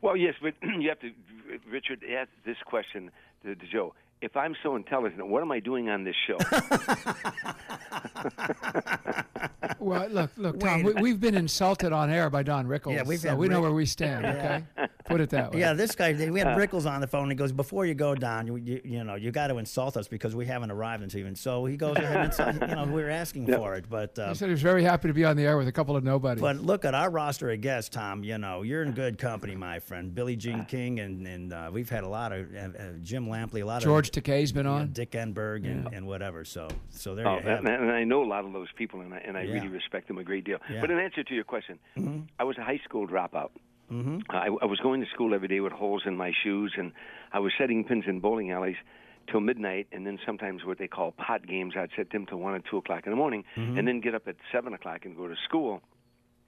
Well, 0.01 0.17
yes, 0.17 0.35
but 0.43 0.55
you 0.81 0.89
have 0.89 1.01
to, 1.01 1.11
Richard, 1.71 2.03
ask 2.09 2.29
this 2.45 2.57
question 2.67 3.11
to, 3.43 3.55
to 3.55 3.67
Joe. 3.67 3.95
If 4.25 4.39
I'm 4.39 4.57
so 4.63 4.75
intelligent, 4.75 5.27
what 5.27 5.43
am 5.43 5.53
I 5.53 5.61
doing 5.61 5.91
on 5.91 6.05
this 6.05 6.17
show? 6.27 6.39
Well, 9.79 10.09
look, 10.09 10.31
look, 10.39 10.61
Tom. 10.61 10.83
Wait. 10.83 10.97
We, 10.97 11.03
we've 11.03 11.21
been 11.21 11.35
insulted 11.35 11.93
on 11.93 12.09
air 12.09 12.31
by 12.31 12.43
Don 12.43 12.67
Rickles. 12.67 12.95
Yeah, 12.95 13.03
we've 13.03 13.21
so 13.21 13.31
had 13.31 13.39
we 13.39 13.49
know 13.49 13.61
where 13.61 13.73
we 13.73 13.85
stand. 13.85 14.25
Okay, 14.25 14.65
put 15.05 15.21
it 15.21 15.31
that 15.31 15.53
way. 15.55 15.61
Yeah, 15.61 15.73
this 15.73 15.95
guy. 15.95 16.13
We 16.13 16.39
had 16.41 16.57
Rickles 16.57 16.87
on 16.91 17.01
the 17.01 17.07
phone. 17.07 17.29
He 17.31 17.37
goes, 17.37 17.53
"Before 17.53 17.87
you 17.87 17.95
go 17.95 18.15
down, 18.15 18.47
you 18.47 18.57
you, 18.57 18.81
you 18.85 19.05
know 19.05 19.15
you 19.15 19.31
got 19.31 19.49
to 19.49 19.59
insult 19.59 19.97
us 19.97 20.09
because 20.09 20.35
we 20.35 20.47
haven't 20.47 20.71
arrived 20.71 21.03
until 21.03 21.21
even." 21.21 21.35
So 21.35 21.65
he 21.65 21.77
goes 21.77 21.97
ahead 21.97 22.17
and 22.17 22.25
insult, 22.27 22.55
you 22.69 22.75
know 22.75 22.85
we're 22.87 23.11
asking 23.11 23.47
for 23.55 23.75
it, 23.77 23.87
but. 23.89 24.19
Uh, 24.19 24.29
He 24.31 24.35
said 24.35 24.47
he 24.47 24.53
was 24.53 24.63
very 24.63 24.83
happy 24.83 25.09
to 25.09 25.15
be 25.15 25.25
on 25.25 25.37
the 25.37 25.45
air 25.45 25.57
with 25.57 25.69
a 25.69 25.73
couple 25.73 25.97
of 25.97 26.05
nobodies. 26.05 26.41
but 26.41 26.57
look 26.57 26.85
at 26.85 26.95
our 26.95 27.11
roster 27.11 27.51
of 27.51 27.61
guests, 27.61 27.91
Tom. 27.91 28.25
You 28.25 28.39
know 28.39 28.63
you're 28.63 28.83
in 28.83 28.93
good 28.93 29.19
company, 29.19 29.55
my 29.55 29.79
friend. 29.79 30.15
Billie 30.15 30.37
Jean 30.37 30.65
King, 30.65 31.01
and 31.01 31.27
and 31.27 31.53
uh, 31.53 31.71
we've 31.73 31.91
had 31.91 32.05
a 32.05 32.09
lot 32.09 32.33
of 32.33 32.47
uh, 32.55 32.59
uh, 32.59 32.71
Jim 33.03 33.27
Lampley, 33.29 33.63
a 33.63 33.65
lot 33.65 33.83
George 33.83 34.09
of 34.09 34.15
George 34.15 34.25
Takei's 34.25 34.53
been 34.53 34.67
you 34.67 34.73
know, 34.73 34.79
on. 34.79 34.93
Dick 34.93 35.13
Enberg, 35.13 35.65
and, 35.71 35.93
and 35.93 36.07
whatever. 36.07 36.45
So 36.45 36.69
so 36.91 37.15
there 37.15 37.27
Oh, 37.29 37.39
you 37.39 37.43
have 37.49 37.59
and, 37.61 37.69
and 37.69 37.91
I 37.91 38.05
know 38.05 38.23
a 38.23 38.27
lot 38.29 38.45
of 38.45 38.53
those 38.53 38.69
people, 38.77 39.01
and 39.01 39.13
I, 39.15 39.19
and 39.19 39.37
I 39.37 39.43
Yeah. 39.43 39.55
really 39.55 39.69
respect 39.69 40.09
them 40.09 40.19
a 40.19 40.25
great 40.25 40.45
deal. 40.45 40.59
Yeah. 40.71 40.81
But 40.81 40.91
in 40.91 40.99
answer 40.99 41.23
to 41.25 41.35
your 41.35 41.45
question, 41.45 41.79
Mm-hmm. 41.97 42.21
I 42.39 42.45
was 42.45 42.57
a 42.59 42.63
high 42.63 42.81
school 42.85 43.07
dropout. 43.07 43.51
Mm-hmm. 43.93 44.19
I, 44.31 44.47
I 44.47 44.65
was 44.67 44.81
going 44.81 45.01
to 45.03 45.07
school 45.13 45.35
every 45.35 45.49
day 45.49 45.61
with 45.61 45.73
holes 45.73 46.03
in 46.07 46.17
my 46.17 46.33
shoes, 46.43 46.75
and 46.77 46.93
I 47.33 47.39
was 47.39 47.53
setting 47.59 47.85
pins 47.85 48.05
in 48.07 48.21
bowling 48.21 48.51
alleys 48.51 48.77
till 49.31 49.41
midnight, 49.41 49.87
and 49.93 50.07
then 50.07 50.19
sometimes 50.27 50.65
what 50.65 50.79
they 50.79 50.89
call 50.89 51.13
pot 51.13 51.47
games. 51.47 51.75
I'd 51.79 51.91
set 51.97 52.11
them 52.11 52.27
till 52.27 52.39
one 52.39 52.55
or 52.55 52.61
two 52.71 52.79
o'clock 52.79 53.03
in 53.07 53.11
the 53.11 53.17
morning, 53.17 53.45
Mm-hmm. 53.57 53.79
and 53.79 53.87
then 53.89 54.01
get 54.01 54.15
up 54.15 54.27
at 54.29 54.37
seven 54.53 54.75
o'clock 54.75 55.05
and 55.05 55.17
go 55.17 55.29
to 55.29 55.35
school, 55.45 55.81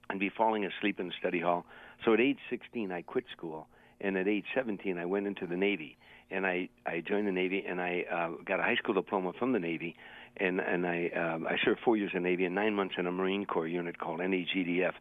and 0.09 0.19
be 0.19 0.29
falling 0.29 0.65
asleep 0.65 0.99
in 0.99 1.07
the 1.07 1.13
study 1.19 1.39
hall. 1.39 1.65
So 2.05 2.13
at 2.13 2.19
age 2.19 2.37
16, 2.49 2.91
I 2.91 3.01
quit 3.01 3.25
school, 3.35 3.67
and 3.99 4.15
at 4.17 4.27
age 4.27 4.45
17, 4.55 4.97
I 4.97 5.05
went 5.05 5.27
into 5.27 5.47
the 5.47 5.57
Navy, 5.57 5.97
and 6.31 6.45
I 6.45 6.69
I 6.85 7.01
joined 7.01 7.27
the 7.27 7.31
Navy, 7.31 7.63
and 7.67 7.81
I 7.81 8.05
uh, 8.11 8.29
got 8.45 8.59
a 8.59 8.63
high 8.63 8.75
school 8.75 8.93
diploma 8.93 9.33
from 9.37 9.53
the 9.53 9.59
Navy, 9.59 9.95
and 10.37 10.59
and 10.59 10.85
I 10.85 11.09
um, 11.09 11.47
I 11.47 11.57
served 11.63 11.79
four 11.83 11.97
years 11.97 12.11
in 12.13 12.23
the 12.23 12.29
Navy 12.29 12.45
and 12.45 12.53
nine 12.55 12.73
months 12.75 12.95
in 12.97 13.07
a 13.07 13.11
Marine 13.11 13.45
Corps 13.45 13.67
unit 13.67 13.97
called 13.99 14.19
NAGDF, 14.19 14.93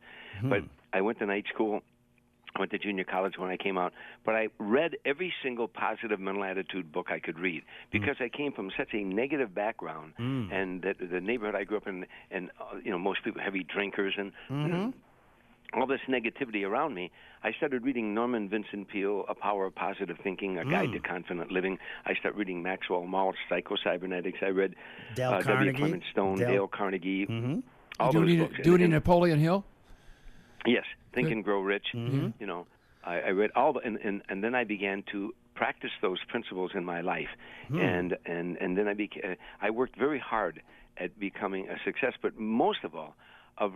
but 0.42 0.62
I 0.92 1.00
went 1.02 1.18
to 1.18 1.26
night 1.26 1.44
school. 1.52 1.82
I 2.56 2.60
went 2.60 2.72
to 2.72 2.78
junior 2.78 3.04
college 3.04 3.34
when 3.36 3.50
I 3.50 3.56
came 3.56 3.76
out, 3.76 3.92
but 4.24 4.34
I 4.34 4.48
read 4.58 4.96
every 5.04 5.32
single 5.42 5.68
positive 5.68 6.18
mental 6.18 6.42
attitude 6.42 6.90
book 6.90 7.08
I 7.10 7.18
could 7.18 7.38
read 7.38 7.62
because 7.92 8.16
I 8.18 8.28
came 8.28 8.52
from 8.52 8.70
such 8.76 8.94
a 8.94 9.04
negative 9.04 9.54
background, 9.54 10.14
mm. 10.18 10.50
and 10.52 10.82
that 10.82 10.96
the 10.98 11.20
neighborhood 11.20 11.54
I 11.54 11.64
grew 11.64 11.76
up 11.76 11.86
in, 11.86 12.06
and 12.30 12.50
uh, 12.58 12.78
you 12.82 12.90
know 12.90 12.98
most 12.98 13.22
people 13.24 13.42
heavy 13.42 13.62
drinkers 13.62 14.14
and 14.16 14.32
mm-hmm. 14.50 14.88
uh, 14.88 15.78
all 15.78 15.86
this 15.86 16.00
negativity 16.08 16.66
around 16.66 16.94
me, 16.94 17.10
I 17.44 17.52
started 17.52 17.84
reading 17.84 18.14
Norman 18.14 18.48
Vincent 18.48 18.88
Peale, 18.88 19.26
A 19.28 19.34
Power 19.34 19.66
of 19.66 19.74
Positive 19.74 20.16
Thinking, 20.22 20.56
A 20.58 20.64
Guide 20.64 20.92
to 20.92 20.98
mm. 20.98 21.04
Confident 21.04 21.52
Living. 21.52 21.78
I 22.06 22.14
started 22.14 22.38
reading 22.38 22.62
Maxwell 22.62 23.02
Maltz, 23.02 23.34
Psycho-Cybernetics. 23.50 24.38
I 24.40 24.48
read 24.48 24.76
Dale 25.14 25.30
uh, 25.30 25.42
W. 25.42 25.54
Carnegie. 25.54 25.78
Clement 25.78 26.02
Stone, 26.12 26.38
Dale- 26.38 26.50
Dale, 26.50 26.68
Carnegie, 26.68 27.26
mm-hmm. 27.26 27.58
all 28.00 28.12
do 28.12 28.20
those 28.20 28.28
any, 28.28 28.38
books. 28.38 28.54
do 28.62 28.70
And- 28.70 28.74
any 28.74 28.84
and- 28.84 28.92
Napoleon 28.94 29.38
Hill? 29.40 29.64
Yes, 30.64 30.84
Think 31.16 31.30
and 31.32 31.42
Grow 31.44 31.60
Rich. 31.60 31.88
Mm-hmm. 31.94 32.28
You 32.40 32.46
know, 32.46 32.66
I, 33.04 33.16
I 33.28 33.30
read 33.30 33.50
all 33.56 33.72
the, 33.72 33.80
and, 33.80 33.96
and 34.08 34.22
and 34.28 34.38
then 34.44 34.54
I 34.54 34.64
began 34.64 35.02
to 35.12 35.34
practice 35.54 35.94
those 36.02 36.18
principles 36.28 36.70
in 36.74 36.84
my 36.84 37.00
life, 37.00 37.32
Hmm. 37.68 37.80
and 37.80 38.16
and 38.34 38.56
and 38.62 38.70
then 38.78 38.86
I 38.86 38.94
became. 38.94 39.36
I 39.60 39.70
worked 39.70 39.96
very 40.06 40.22
hard 40.32 40.62
at 41.04 41.10
becoming 41.18 41.68
a 41.68 41.76
success, 41.84 42.14
but 42.24 42.32
most 42.38 42.84
of 42.84 42.94
all, 42.94 43.12
of 43.58 43.72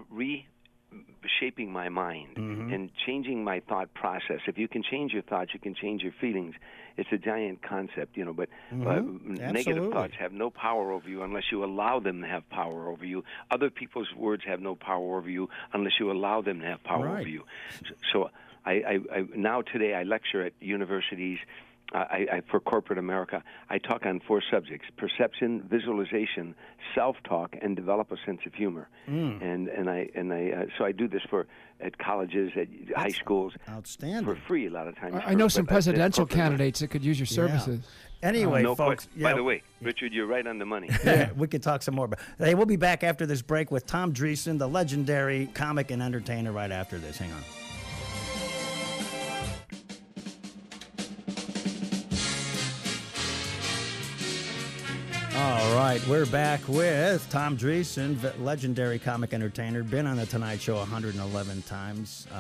reshaping 1.23 1.71
my 1.73 1.89
mind 1.89 2.29
Mm-hmm. 2.37 2.73
and 2.73 2.91
changing 3.07 3.45
my 3.45 3.61
thought 3.61 3.93
process. 3.95 4.41
If 4.47 4.59
you 4.59 4.69
can 4.69 4.83
change 4.83 5.13
your 5.13 5.23
thoughts, 5.23 5.53
you 5.55 5.61
can 5.61 5.75
change 5.75 6.03
your 6.03 6.13
feelings. 6.21 6.55
It's 6.97 7.09
a 7.13 7.19
giant 7.19 7.63
concept, 7.63 8.17
you 8.17 8.25
know. 8.25 8.33
But 8.33 8.49
uh, 8.71 8.75
Mm-hmm. 8.75 9.53
negative 9.53 9.85
thoughts 9.93 10.15
have 10.19 10.33
no 10.33 10.51
power 10.51 10.91
over 10.93 11.09
you 11.09 11.23
unless 11.23 11.45
you 11.53 11.65
allow 11.65 12.01
them 12.01 12.21
to 12.23 12.27
have 12.27 12.49
power 12.51 12.89
over 12.89 13.05
you. 13.05 13.25
Other 13.51 13.71
people's 13.71 14.09
words 14.17 14.43
have 14.47 14.61
no 14.61 14.75
power 14.75 15.17
over 15.19 15.29
you 15.31 15.49
unless 15.73 15.93
you 16.01 16.11
allow 16.11 16.41
them 16.43 16.61
to 16.61 16.67
have 16.67 16.83
power 16.85 17.07
Right. 17.07 17.21
over 17.21 17.29
you. 17.29 17.45
So, 17.89 17.95
so 18.13 18.31
I, 18.65 18.73
I, 18.73 18.99
I 19.19 19.25
now 19.37 19.63
today 19.63 19.95
I 19.95 20.03
lecture 20.03 20.43
at 20.45 20.53
universities 20.61 21.39
I, 21.93 22.27
I, 22.33 22.43
for 22.51 22.61
corporate 22.61 22.99
America, 22.99 23.43
I 23.69 23.79
talk 23.79 24.07
on 24.07 24.21
four 24.21 24.43
subjects: 24.51 24.87
perception, 24.97 25.63
visualization, 25.69 26.55
self-talk, 26.95 27.57
and 27.61 27.75
develop 27.75 28.13
a 28.13 28.17
sense 28.25 28.41
of 28.47 28.55
humor. 28.55 28.89
Mm. 29.09 29.43
And 29.43 29.69
and 29.69 29.91
I 29.91 30.09
and 30.15 30.33
I 30.33 30.51
uh, 30.51 30.65
so 30.79 30.85
I 30.85 30.93
do 30.93 31.09
this 31.09 31.23
for 31.29 31.47
at 31.81 31.99
colleges, 31.99 32.53
at 32.57 32.69
high 32.95 33.09
schools, 33.09 33.55
Outstanding. 33.69 34.25
for 34.25 34.41
free 34.47 34.67
a 34.67 34.71
lot 34.71 34.87
of 34.87 34.97
times. 34.97 35.17
I, 35.17 35.31
I 35.31 35.35
know 35.35 35.49
some 35.49 35.67
presidential 35.67 36.27
candidates 36.27 36.81
that 36.81 36.89
could 36.89 37.03
use 37.05 37.19
your 37.19 37.27
services. 37.27 37.81
Anyway, 38.23 38.63
No 38.63 38.75
folks. 38.75 39.07
question. 39.07 39.23
By 39.23 39.33
the 39.33 39.43
way, 39.43 39.63
Richard, 39.81 40.13
you're 40.13 40.27
right 40.27 40.47
on 40.47 40.59
the 40.59 40.67
money. 40.67 40.91
yeah, 41.05 41.31
we 41.33 41.49
could 41.49 41.63
talk 41.63 41.83
some 41.83 41.95
more. 41.95 42.07
But 42.07 42.19
hey, 42.39 42.55
we'll 42.55 42.67
be 42.67 42.77
back 42.77 43.03
after 43.03 43.25
this 43.25 43.41
break 43.41 43.71
with 43.71 43.87
Tom 43.87 44.13
Dreesen, 44.13 44.59
the 44.59 44.69
legendary 44.69 45.47
comic 45.55 45.91
and 45.91 46.03
entertainer. 46.03 46.53
Right 46.53 46.71
after 46.71 46.99
this, 46.99 47.17
hang 47.17 47.33
on. 47.33 47.41
All 55.43 55.75
right, 55.75 56.07
we're 56.07 56.27
back 56.27 56.61
with 56.69 57.27
Tom 57.31 57.57
Dreesen, 57.57 58.19
legendary 58.45 58.99
comic 58.99 59.33
entertainer. 59.33 59.83
Been 59.83 60.07
on 60.07 60.19
the 60.19 60.27
Tonight 60.27 60.61
Show 60.61 60.77
111 60.77 61.63
times. 61.63 62.27
Um, 62.31 62.37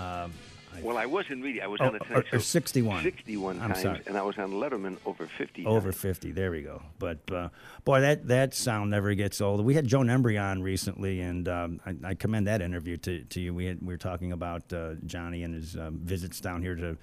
I- 0.74 0.82
Well, 0.82 0.98
I 0.98 1.06
wasn't 1.06 1.42
really. 1.42 1.62
I 1.62 1.66
was 1.66 1.80
Oh, 1.80 1.86
on 1.86 1.92
the 1.94 1.98
Tonight 2.00 2.26
or 2.32 2.38
Show 2.38 2.38
61. 2.38 3.02
61 3.02 3.58
I'm 3.60 3.70
times, 3.70 3.82
sorry. 3.82 4.00
and 4.06 4.18
I 4.18 4.22
was 4.22 4.36
on 4.38 4.52
Letterman 4.52 4.98
over 5.06 5.26
50. 5.26 5.64
Over 5.64 5.92
times. 5.92 5.96
50. 6.02 6.32
There 6.32 6.50
we 6.50 6.60
go. 6.60 6.82
But 6.98 7.18
uh, 7.32 7.48
boy, 7.84 8.02
that, 8.02 8.28
that 8.28 8.52
sound 8.54 8.90
never 8.90 9.14
gets 9.14 9.40
old. 9.40 9.64
We 9.64 9.72
had 9.74 9.86
Joan 9.86 10.06
Embery 10.08 10.40
on 10.40 10.62
recently, 10.62 11.20
and 11.22 11.48
um, 11.48 11.80
I, 11.86 12.10
I 12.10 12.14
commend 12.14 12.46
that 12.48 12.60
interview 12.60 12.98
to, 12.98 13.24
to 13.24 13.40
you. 13.40 13.54
We, 13.54 13.64
had, 13.64 13.80
we 13.80 13.94
were 13.94 13.98
talking 13.98 14.32
about 14.32 14.70
uh, 14.74 14.94
Johnny 15.06 15.42
and 15.44 15.54
his 15.54 15.74
um, 15.76 16.00
visits 16.04 16.38
down 16.40 16.60
here 16.60 16.74
to 16.76 16.98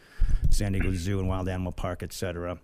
San 0.52 0.74
Diego 0.74 0.94
Zoo 0.94 1.20
and 1.20 1.28
Wild 1.28 1.50
Animal 1.50 1.72
Park, 1.72 2.04
et 2.04 2.14
cetera. 2.14 2.60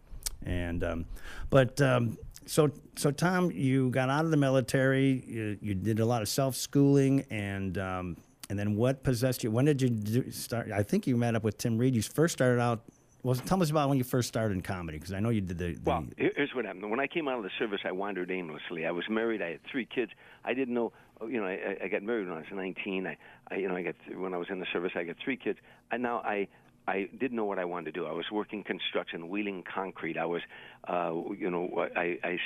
And 0.46 0.84
um, 0.84 1.06
but 1.50 1.80
um, 1.82 2.18
so 2.46 2.72
so 2.96 3.12
Tom, 3.12 3.52
you 3.52 3.90
got 3.90 4.10
out 4.10 4.26
of 4.26 4.32
the 4.32 4.38
military. 4.38 5.24
You, 5.28 5.58
you 5.62 5.76
did 5.76 6.00
a 6.00 6.06
lot 6.06 6.22
of 6.22 6.30
self 6.30 6.56
schooling, 6.56 7.26
and 7.30 7.78
um, 7.78 8.18
and 8.50 8.58
then 8.58 8.76
what 8.76 9.04
possessed 9.04 9.44
you? 9.44 9.52
When 9.52 9.66
did 9.66 9.82
you 9.82 9.90
do, 9.90 10.32
start? 10.32 10.72
I 10.72 10.84
think 10.84 11.08
you 11.08 11.18
met 11.18 11.36
up 11.36 11.44
with 11.44 11.58
Tim 11.58 11.78
Reid. 11.78 11.96
You 11.96 12.02
first 12.02 12.34
started 12.34 12.62
out. 12.62 12.84
Well, 13.24 13.36
tell 13.36 13.62
us 13.64 13.70
about 13.70 13.88
when 13.88 13.98
you 13.98 14.04
first 14.04 14.28
started 14.28 14.54
in 14.54 14.62
comedy, 14.62 14.98
because 14.98 15.14
I 15.14 15.22
know 15.22 15.30
you 15.30 15.40
did 15.40 15.58
the. 15.58 15.74
the 15.74 15.80
Well, 15.86 16.06
here's 16.18 16.54
what 16.54 16.66
happened. 16.66 16.90
When 16.92 17.00
I 17.00 17.08
came 17.08 17.30
out 17.30 17.38
of 17.38 17.44
the 17.44 17.52
service, 17.58 17.80
I 17.86 17.94
wandered 17.94 18.30
aimlessly. 18.30 18.86
I 18.86 18.92
was 18.92 19.06
married. 19.10 19.42
I 19.42 19.52
had 19.52 19.60
three 19.72 19.86
kids. 19.86 20.12
I 20.44 20.54
didn't 20.54 20.74
know. 20.74 20.92
oh, 21.22 21.28
You 21.28 21.40
know, 21.40 21.48
I, 21.48 21.78
I 21.86 21.88
got 21.88 22.04
married 22.04 22.28
when 22.28 22.36
I 22.36 22.42
was 22.42 22.48
19. 22.52 23.08
I, 23.08 23.18
I, 23.50 23.56
you 23.56 23.70
know, 23.70 23.78
I 23.78 23.84
got 23.84 23.96
when 24.16 24.34
I 24.34 24.38
was 24.38 24.48
in 24.50 24.60
the 24.60 24.66
service, 24.74 24.92
I 24.96 25.04
got 25.06 25.16
three 25.24 25.38
kids. 25.38 25.60
And 25.90 26.04
now 26.04 26.18
I, 26.18 26.50
I 26.88 27.10
didn't 27.18 27.38
know 27.38 27.46
what 27.46 27.60
I 27.60 27.66
wanted 27.66 27.94
to 27.94 28.00
do. 28.00 28.06
I 28.06 28.12
was 28.12 28.26
working 28.32 28.64
construction, 28.64 29.30
wheeling 29.30 29.64
concrete. 29.64 30.18
I 30.18 30.26
was, 30.26 30.42
uh, 30.88 31.14
you 31.38 31.50
know, 31.50 31.88
I, 31.96 32.18
I 32.24 32.40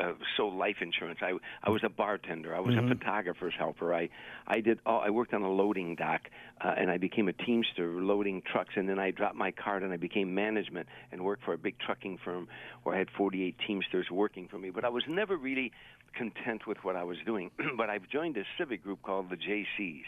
uh, 0.00 0.12
sold 0.36 0.54
life 0.54 0.76
insurance. 0.80 1.18
I 1.20 1.32
I 1.62 1.70
was 1.70 1.82
a 1.84 1.88
bartender. 1.88 2.54
I 2.54 2.60
was 2.60 2.74
a 2.74 2.88
photographer's 2.88 3.54
helper. 3.56 3.94
I 3.94 4.08
I 4.46 4.60
did 4.60 4.78
all, 4.86 5.00
I 5.00 5.10
worked 5.10 5.34
on 5.34 5.42
a 5.42 5.50
loading 5.50 5.94
dock 5.94 6.22
uh, 6.60 6.74
and 6.76 6.90
I 6.90 6.96
became 6.96 7.28
a 7.28 7.32
teamster 7.32 8.00
loading 8.00 8.42
trucks 8.50 8.74
and 8.76 8.88
then 8.88 8.98
I 8.98 9.10
dropped 9.10 9.36
my 9.36 9.50
card 9.50 9.82
and 9.82 9.92
I 9.92 9.98
became 9.98 10.34
management 10.34 10.88
and 11.10 11.22
worked 11.22 11.44
for 11.44 11.52
a 11.52 11.58
big 11.58 11.78
trucking 11.78 12.18
firm 12.24 12.48
where 12.82 12.94
I 12.94 12.98
had 12.98 13.08
48 13.10 13.56
teamsters 13.66 14.10
working 14.10 14.48
for 14.48 14.58
me. 14.58 14.70
But 14.70 14.84
I 14.84 14.88
was 14.88 15.04
never 15.06 15.36
really 15.36 15.72
content 16.14 16.66
with 16.66 16.78
what 16.82 16.96
I 16.96 17.04
was 17.04 17.18
doing. 17.26 17.50
but 17.76 17.90
I've 17.90 18.08
joined 18.08 18.36
a 18.38 18.44
civic 18.58 18.82
group 18.82 19.02
called 19.02 19.28
the 19.28 19.36
Jaycees 19.36 20.04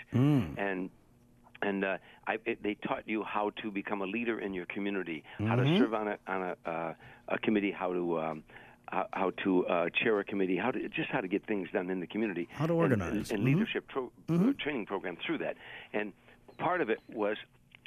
and 0.57 0.91
and 1.63 1.85
uh, 1.85 1.97
I, 2.27 2.39
it, 2.45 2.63
they 2.63 2.75
taught 2.75 3.05
you 3.07 3.23
how 3.23 3.51
to 3.63 3.71
become 3.71 4.03
a 4.03 4.07
leader 4.07 4.39
in 4.41 4.53
your 4.55 4.67
community, 4.67 5.25
how 5.39 5.57
to 5.57 5.79
serve 5.79 5.95
on 5.95 6.09
a 6.09 6.19
on 6.27 6.43
a, 6.43 6.69
uh, 6.69 6.95
a 7.29 7.39
committee, 7.39 7.71
how 7.71 7.93
to 7.93 8.21
um, 8.21 8.43
how, 8.91 9.07
how 9.13 9.31
to 9.45 9.67
uh, 9.67 9.89
chair 10.03 10.19
a 10.21 10.25
committee, 10.25 10.57
how 10.57 10.71
to 10.71 10.89
just 10.89 11.11
how 11.11 11.21
to 11.21 11.29
get 11.29 11.47
things 11.47 11.69
done 11.73 11.91
in 11.91 12.01
the 12.01 12.07
community, 12.07 12.49
How 12.53 12.67
to 12.67 12.73
and- 12.73 12.81
organize. 12.83 13.31
and, 13.31 13.39
and 13.41 13.45
leadership 13.45 13.89
tro- 13.89 14.13
uh, 14.29 14.53
training 14.59 14.87
program 14.87 15.17
through 15.25 15.39
that. 15.39 15.57
And 15.93 16.13
part 16.59 16.81
of 16.81 16.91
it 16.91 16.99
was 17.13 17.37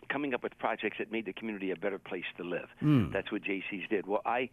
coming 0.09 0.33
up 0.33 0.41
with 0.43 0.57
projects 0.57 0.97
that 0.99 1.11
made 1.11 1.25
the 1.25 1.33
community 1.33 1.71
a 1.71 1.75
better 1.75 1.99
place 1.99 2.23
to 2.37 2.43
live. 2.43 2.67
That's 3.11 3.31
what 3.31 3.43
Jaycees 3.43 3.87
did. 3.89 4.07
Well, 4.07 4.21
I 4.25 4.49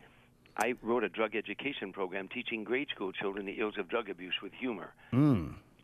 I 0.58 0.74
wrote 0.82 1.02
a 1.02 1.08
drug 1.08 1.34
education 1.34 1.92
program 1.92 2.28
teaching 2.28 2.62
grade 2.64 2.88
school 2.94 3.10
children 3.12 3.46
the 3.46 3.58
ills 3.60 3.78
of 3.78 3.88
drug 3.88 4.08
abuse 4.10 4.34
with 4.42 4.52
humor. 4.52 4.92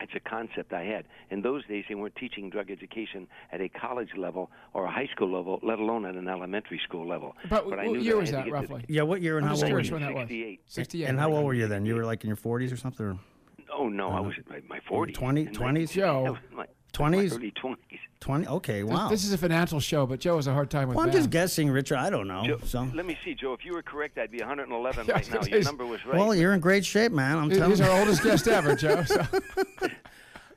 It's 0.01 0.13
a 0.15 0.21
concept 0.21 0.73
I 0.73 0.85
had. 0.85 1.05
In 1.31 1.43
those 1.43 1.65
days, 1.67 1.85
they 1.89 1.95
weren't 1.95 2.17
teaching 2.17 2.49
drug 2.51 2.71
education 2.71 3.27
at 3.53 3.61
a 3.61 3.69
college 3.69 4.11
level 4.17 4.51
or 4.73 4.85
a 4.87 4.91
high 4.91 5.09
school 5.15 5.31
level, 5.31 5.61
let 5.63 5.79
alone 5.79 6.07
at 6.07 6.15
an 6.15 6.27
elementary 6.29 6.81
school 6.87 7.07
level. 7.07 7.37
But, 7.49 7.65
I 7.65 7.67
what 7.67 7.87
knew 7.87 7.99
year 8.01 8.15
that 8.15 8.21
was 8.21 8.31
had 8.31 8.39
that 8.39 8.45
get 8.47 8.61
to 8.63 8.67
the- 8.67 8.75
roughly? 8.75 8.85
yeah, 8.89 9.03
what 9.03 9.21
year 9.21 9.37
and 9.39 9.47
I'm 9.47 9.55
how 9.57 9.63
old 9.63 9.73
were 9.73 9.81
you? 9.81 9.93
when 9.93 10.03
that 10.03 10.15
was. 10.15 10.23
68. 10.23 10.61
68. 10.67 11.05
And 11.07 11.19
how 11.19 11.33
old 11.33 11.45
were 11.45 11.55
you 11.55 11.67
then? 11.69 11.85
You 11.85 11.95
were 11.97 12.05
like 12.05 12.25
in 12.25 12.29
your 12.29 12.37
40s 12.37 12.73
or 12.73 12.77
something? 12.77 13.05
Or 13.07 13.19
Oh 13.73 13.89
no, 13.89 14.09
I 14.09 14.15
uh-huh. 14.15 14.23
was 14.25 14.35
in 14.37 14.45
my, 14.49 14.61
my 14.69 14.81
40s. 14.81 15.15
20 15.15 15.47
20s? 15.47 15.91
Joe. 15.93 16.25
I 16.27 16.31
was 16.31 16.39
in 16.51 16.57
my- 16.57 16.67
20s? 16.93 17.31
My 17.31 17.37
early 17.37 17.53
20s. 17.53 17.77
20? 18.19 18.47
Okay, 18.49 18.83
wow. 18.83 19.09
This 19.09 19.25
is 19.25 19.33
a 19.33 19.39
financial 19.39 19.79
show, 19.81 20.05
but 20.07 20.19
Joe 20.21 20.37
has 20.37 20.47
a 20.49 20.53
hard 20.53 20.71
time 20.71 20.89
with 20.89 20.97
well, 20.97 21.05
I'm 21.05 21.11
math. 21.11 21.17
just 21.21 21.31
guessing, 21.31 21.71
Richard. 21.71 21.97
I 21.99 22.11
don't 22.11 22.27
know. 22.27 22.43
Joe, 22.45 22.59
so, 22.65 22.83
let 22.95 23.07
me 23.07 23.17
see, 23.25 23.33
Joe. 23.35 23.53
If 23.55 23.65
you 23.65 23.73
were 23.73 23.83
correct, 23.83 24.19
I'd 24.19 24.31
be 24.33 24.39
111 24.41 25.07
Yeah, 25.09 25.15
I 25.15 25.19
was 25.19 25.31
right 25.31 25.41
now. 25.43 25.47
Your 25.57 25.63
number 25.65 25.87
was 25.87 26.05
right. 26.05 26.19
well, 26.19 26.35
you're 26.35 26.53
in 26.53 26.59
great 26.61 26.85
shape, 26.85 27.13
man. 27.13 27.39
I'm 27.39 27.49
He- 27.49 27.57
telling 27.57 27.71
He's 27.71 27.79
you. 27.81 27.87
our 27.87 27.99
oldest 28.01 28.25
guest 28.25 28.49
ever, 28.49 28.75
Joe. 28.83 29.05
So. 29.05 29.25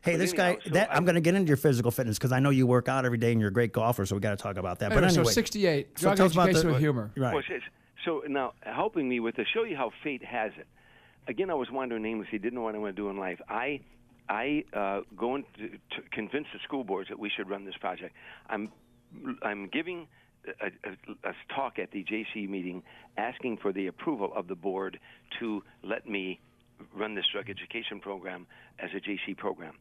Hey, 0.04 0.18
this 0.18 0.34
anyhow, 0.34 0.54
guy. 0.56 0.60
so 0.66 0.70
that 0.72 0.92
I- 0.92 0.96
I'm 0.96 1.06
going 1.06 1.16
to 1.16 1.22
get 1.22 1.34
into 1.36 1.48
your 1.48 1.58
physical 1.58 1.90
fitness 1.92 2.18
because 2.18 2.32
I 2.32 2.40
know 2.40 2.50
you 2.50 2.68
work 2.68 2.90
out 2.90 3.06
every 3.06 3.18
day 3.18 3.32
and 3.32 3.40
you're 3.40 3.50
a 3.50 3.54
great 3.54 3.72
golfer. 3.72 4.06
So 4.06 4.16
we 4.16 4.22
got 4.22 4.38
to 4.38 4.42
talk 4.42 4.58
about 4.58 4.80
that. 4.80 4.92
Anyway, 4.92 5.02
but 5.02 5.10
anyway, 5.10 5.24
so 5.26 5.32
68. 5.32 5.98
so 5.98 6.04
Drug 6.04 6.18
tell 6.18 6.26
us 6.26 6.34
about 6.34 6.50
education 6.50 6.68
the- 6.68 6.74
with 6.74 6.82
humor. 6.82 7.12
Right. 7.16 7.34
Well, 7.34 7.40
it's- 7.40 7.62
so 8.06 8.22
now, 8.28 8.54
helping 8.62 9.08
me 9.08 9.22
with 9.22 9.36
to 9.36 9.46
show 9.54 9.64
you 9.64 9.78
how 9.78 9.92
fate 10.04 10.24
has 10.26 10.52
it. 10.58 10.68
Again, 11.28 11.50
I 11.50 11.54
was 11.54 11.72
wandering 11.72 12.06
aimlessly, 12.06 12.38
didn't 12.38 12.56
know 12.56 12.62
what 12.64 12.76
I 12.76 12.80
want 12.80 12.94
to 12.98 13.02
do 13.02 13.10
in 13.10 13.18
life. 13.18 13.40
I, 13.48 13.80
I 14.28 14.66
uh, 14.74 15.02
go 15.16 15.36
in 15.36 15.44
to, 15.58 15.70
to 15.70 16.10
convince 16.12 16.48
the 16.52 16.60
school 16.66 16.84
boards 16.84 17.08
that 17.08 17.18
we 17.18 17.30
should 17.30 17.50
run 17.50 17.64
this 17.64 17.78
project. 17.80 18.14
I'm, 18.50 18.74
I'm 19.42 19.68
giving 19.68 20.08
a, 20.62 20.66
a, 20.66 21.30
a 21.30 21.34
talk 21.56 21.80
at 21.80 21.92
the 21.92 22.04
Jaycee 22.04 22.50
meeting, 22.50 22.84
asking 23.16 23.58
for 23.58 23.72
the 23.72 23.88
approval 23.88 24.34
of 24.36 24.50
the 24.50 24.56
board 24.56 25.00
to 25.40 25.64
let 25.82 26.06
me 26.06 26.42
run 26.96 27.15
this 27.15 27.25
drug 27.32 27.50
education 27.50 28.00
program 28.00 28.48
as 28.80 28.89
a 28.96 29.00
Jaycee 29.00 29.38
program. 29.38 29.75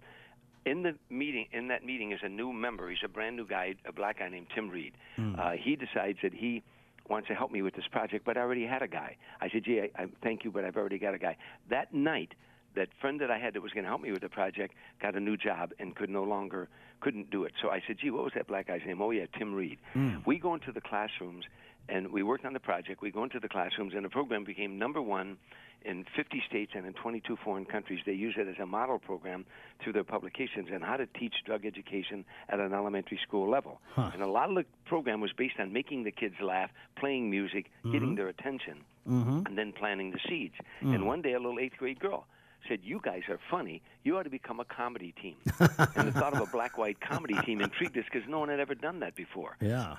In 0.64 0.82
the 0.82 0.94
meeting, 1.10 1.46
in 1.52 1.68
that 1.68 1.84
meeting, 1.84 2.12
is 2.12 2.20
a 2.22 2.28
new 2.28 2.52
member. 2.52 2.88
He's 2.88 2.98
a 3.04 3.08
brand 3.08 3.36
new 3.36 3.46
guy, 3.46 3.74
a 3.84 3.92
black 3.92 4.20
guy 4.20 4.28
named 4.28 4.46
Tim 4.54 4.68
Reid. 4.70 4.92
Uh, 5.18 5.52
he 5.52 5.74
decides 5.74 6.18
that 6.22 6.32
he 6.32 6.62
wants 7.08 7.26
to 7.28 7.34
help 7.34 7.50
me 7.50 7.62
with 7.62 7.74
this 7.74 7.86
project, 7.90 8.24
but 8.24 8.36
I 8.36 8.40
already 8.40 8.64
had 8.64 8.80
a 8.80 8.86
guy. 8.86 9.16
I 9.40 9.48
said, 9.50 9.64
"Gee, 9.64 9.80
I, 9.80 10.02
I 10.02 10.06
thank 10.22 10.44
you, 10.44 10.52
but 10.52 10.64
I've 10.64 10.76
already 10.76 10.98
got 10.98 11.14
a 11.14 11.18
guy." 11.18 11.36
That 11.68 11.92
night, 11.92 12.34
that 12.76 12.88
friend 13.00 13.20
that 13.20 13.30
I 13.30 13.38
had 13.38 13.54
that 13.54 13.60
was 13.62 13.72
going 13.72 13.82
to 13.84 13.88
help 13.90 14.00
me 14.02 14.12
with 14.12 14.22
the 14.22 14.28
project 14.28 14.74
got 15.00 15.16
a 15.16 15.20
new 15.20 15.36
job 15.36 15.72
and 15.80 15.96
could 15.96 16.08
no 16.10 16.22
longer 16.22 16.68
couldn't 17.00 17.30
do 17.30 17.42
it. 17.42 17.52
So 17.60 17.70
I 17.70 17.82
said, 17.86 17.96
"Gee, 18.00 18.10
what 18.10 18.22
was 18.22 18.32
that 18.36 18.46
black 18.46 18.68
guy's 18.68 18.82
name?" 18.86 19.02
Oh 19.02 19.10
yeah, 19.10 19.26
Tim 19.36 19.52
Reed. 19.52 19.78
We 20.24 20.38
go 20.38 20.54
into 20.54 20.70
the 20.70 20.80
classrooms 20.80 21.44
and 21.88 22.12
we 22.12 22.22
worked 22.22 22.44
on 22.44 22.52
the 22.52 22.60
project. 22.60 23.02
We 23.02 23.10
go 23.10 23.24
into 23.24 23.40
the 23.40 23.48
classrooms, 23.48 23.94
and 23.96 24.04
the 24.04 24.08
program 24.08 24.44
became 24.44 24.78
number 24.78 25.02
one 25.02 25.38
in 25.84 26.04
50 26.16 26.42
states 26.48 26.72
and 26.74 26.86
in 26.86 26.92
22 26.94 27.36
foreign 27.44 27.64
countries. 27.64 28.00
They 28.04 28.12
use 28.12 28.34
it 28.36 28.48
as 28.48 28.56
a 28.60 28.66
model 28.66 28.98
program 28.98 29.44
through 29.82 29.92
their 29.94 30.04
publications 30.04 30.68
on 30.72 30.80
how 30.80 30.96
to 30.96 31.06
teach 31.06 31.34
drug 31.44 31.64
education 31.64 32.24
at 32.48 32.60
an 32.60 32.72
elementary 32.72 33.18
school 33.22 33.50
level. 33.50 33.80
And 34.12 34.22
a 34.22 34.26
lot 34.26 34.48
of 34.48 34.54
the 34.54 34.64
program 34.86 35.20
was 35.20 35.32
based 35.32 35.56
on 35.58 35.72
making 35.72 36.04
the 36.04 36.10
kids 36.10 36.34
laugh, 36.40 36.70
playing 36.96 37.30
music, 37.30 37.66
mm-hmm. 37.66 37.92
getting 37.92 38.14
their 38.14 38.28
attention, 38.28 38.80
mm-hmm. 39.08 39.46
and 39.46 39.58
then 39.58 39.72
planting 39.72 40.10
the 40.10 40.20
seeds. 40.28 40.54
Mm. 40.82 40.94
And 40.94 41.06
one 41.06 41.22
day, 41.22 41.32
a 41.32 41.38
little 41.38 41.58
eighth 41.58 41.76
grade 41.78 42.00
girl 42.00 42.26
said, 42.68 42.80
"You 42.82 43.00
guys 43.02 43.22
are 43.28 43.38
funny. 43.50 43.82
You 44.04 44.18
ought 44.18 44.24
to 44.24 44.30
become 44.30 44.60
a 44.60 44.64
comedy 44.64 45.14
team." 45.20 45.36
and 45.58 46.08
the 46.08 46.12
thought 46.12 46.34
of 46.34 46.40
a 46.40 46.50
black-white 46.50 47.00
comedy 47.00 47.34
team 47.44 47.60
intrigued 47.60 47.96
us 47.98 48.04
because 48.10 48.28
no 48.28 48.38
one 48.38 48.48
had 48.48 48.60
ever 48.60 48.74
done 48.74 49.00
that 49.00 49.14
before. 49.14 49.56
yeah. 49.60 49.96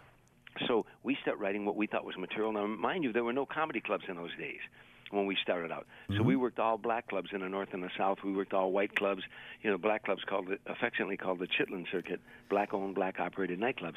So 0.67 0.85
we 1.01 1.17
start 1.21 1.39
writing 1.39 1.65
what 1.65 1.75
we 1.75 1.87
thought 1.87 2.05
was 2.05 2.15
material. 2.15 2.51
Now, 2.51 2.67
mind 2.67 3.03
you, 3.03 3.11
there 3.11 3.23
were 3.23 3.33
no 3.33 3.45
comedy 3.45 3.81
clubs 3.81 4.03
in 4.07 4.15
those 4.15 4.35
days 4.37 4.59
when 5.13 5.25
we 5.25 5.37
started 5.41 5.71
out. 5.71 5.85
So 6.15 6.23
we 6.23 6.35
worked 6.35 6.59
all 6.59 6.77
black 6.77 7.07
clubs 7.07 7.29
in 7.33 7.41
the 7.41 7.49
north 7.49 7.69
and 7.73 7.83
the 7.83 7.89
south. 7.97 8.19
We 8.23 8.33
worked 8.33 8.53
all 8.53 8.71
white 8.71 8.95
clubs. 8.95 9.23
You 9.61 9.69
know, 9.71 9.77
black 9.77 10.03
clubs 10.03 10.23
called 10.25 10.49
it, 10.49 10.59
affectionately 10.65 11.17
called 11.17 11.39
the 11.39 11.47
Chitlin 11.47 11.85
Circuit, 11.91 12.19
black-owned, 12.49 12.95
black-operated 12.95 13.59
nightclubs. 13.59 13.95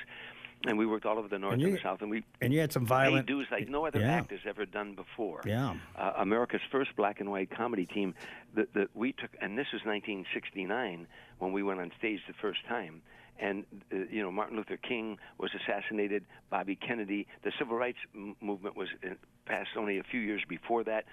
And 0.67 0.79
we 0.79 0.87
worked 0.87 1.05
all 1.05 1.19
over 1.19 1.29
the 1.29 1.39
north 1.39 1.55
And 1.55 1.63
and, 1.63 1.75
the 1.77 1.81
south. 1.83 2.01
And 2.03 2.11
we 2.11 2.25
And 2.41 2.53
you 2.53 2.61
had 2.61 2.73
some 2.73 2.87
violent. 2.87 3.27
dues 3.27 3.47
like 3.51 3.69
no 3.69 3.87
other 3.87 4.01
Yeah. 4.01 4.13
act 4.17 4.31
has 4.31 4.41
ever 4.47 4.65
done 4.65 4.95
before. 4.95 5.43
Yeah. 5.45 5.75
Uh, 5.95 6.13
America's 6.17 6.63
first 6.71 6.97
black 6.97 7.21
and 7.21 7.31
white 7.31 7.51
comedy 7.51 7.85
team 7.87 8.15
that, 8.55 8.73
that 8.75 8.89
we 8.95 9.13
took, 9.13 9.31
and 9.41 9.59
this 9.59 9.67
was 9.73 9.83
1969 9.85 11.07
when 11.39 11.53
we 11.53 11.63
went 11.63 11.81
on 11.81 11.93
stage 11.99 12.21
the 12.27 12.35
first 12.35 12.65
time. 12.67 13.03
And 13.39 13.65
uh, 13.93 13.97
you 14.11 14.23
know, 14.23 14.31
Martin 14.33 14.57
Luther 14.57 14.77
King 14.77 15.19
was 15.39 15.51
assassinated. 15.55 16.25
Bobby 16.51 16.77
Kennedy. 16.77 17.27
The 17.45 17.53
civil 17.59 17.77
rights 17.77 17.99
m- 18.15 18.37
movement 18.41 18.77
was 18.77 18.89
uh, 19.05 19.15
passed 19.47 19.71
only 19.77 19.99
a 19.99 20.03
few 20.05 20.21
years 20.21 20.43
before 20.49 20.85
that. 20.85 21.05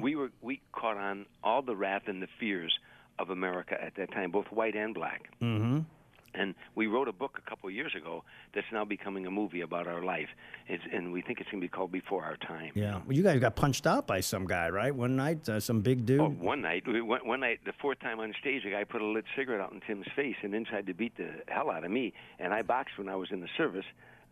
We 0.00 0.16
were 0.16 0.30
we 0.42 0.60
caught 0.72 0.96
on 0.96 1.26
all 1.42 1.62
the 1.62 1.76
wrath 1.76 2.02
and 2.06 2.22
the 2.22 2.28
fears 2.38 2.72
of 3.18 3.30
America 3.30 3.76
at 3.82 3.94
that 3.96 4.12
time, 4.12 4.30
both 4.30 4.46
white 4.50 4.74
and 4.74 4.94
black. 4.94 5.30
Mm-hmm. 5.42 5.80
And 6.34 6.54
we 6.74 6.86
wrote 6.86 7.08
a 7.08 7.12
book 7.12 7.40
a 7.44 7.48
couple 7.48 7.68
of 7.68 7.74
years 7.74 7.92
ago 7.96 8.24
that's 8.54 8.66
now 8.72 8.84
becoming 8.84 9.26
a 9.26 9.30
movie 9.30 9.62
about 9.62 9.86
our 9.86 10.04
life, 10.04 10.28
it's, 10.68 10.82
and 10.92 11.12
we 11.12 11.22
think 11.22 11.40
it's 11.40 11.50
going 11.50 11.60
to 11.60 11.64
be 11.64 11.68
called 11.68 11.90
Before 11.90 12.24
Our 12.24 12.36
Time. 12.36 12.72
Yeah. 12.74 13.00
Well, 13.06 13.16
you 13.16 13.22
guys 13.22 13.40
got 13.40 13.56
punched 13.56 13.86
out 13.86 14.06
by 14.06 14.20
some 14.20 14.46
guy, 14.46 14.70
right? 14.70 14.94
One 14.94 15.16
night, 15.16 15.48
uh, 15.48 15.60
some 15.60 15.80
big 15.80 16.06
dude. 16.06 16.20
Oh, 16.20 16.28
one 16.28 16.62
night, 16.62 16.84
we 16.86 17.00
went, 17.00 17.26
one 17.26 17.40
night, 17.40 17.60
the 17.64 17.72
fourth 17.80 18.00
time 18.00 18.20
on 18.20 18.32
stage, 18.40 18.64
a 18.64 18.70
guy 18.70 18.84
put 18.84 19.00
a 19.00 19.06
lit 19.06 19.24
cigarette 19.36 19.60
out 19.60 19.72
in 19.72 19.80
Tim's 19.80 20.06
face 20.14 20.36
and 20.42 20.54
inside 20.54 20.86
to 20.86 20.94
beat 20.94 21.16
the 21.16 21.30
hell 21.48 21.70
out 21.70 21.84
of 21.84 21.90
me. 21.90 22.12
And 22.38 22.54
I 22.54 22.62
boxed 22.62 22.98
when 22.98 23.08
I 23.08 23.16
was 23.16 23.28
in 23.32 23.40
the 23.40 23.48
service, 23.56 23.86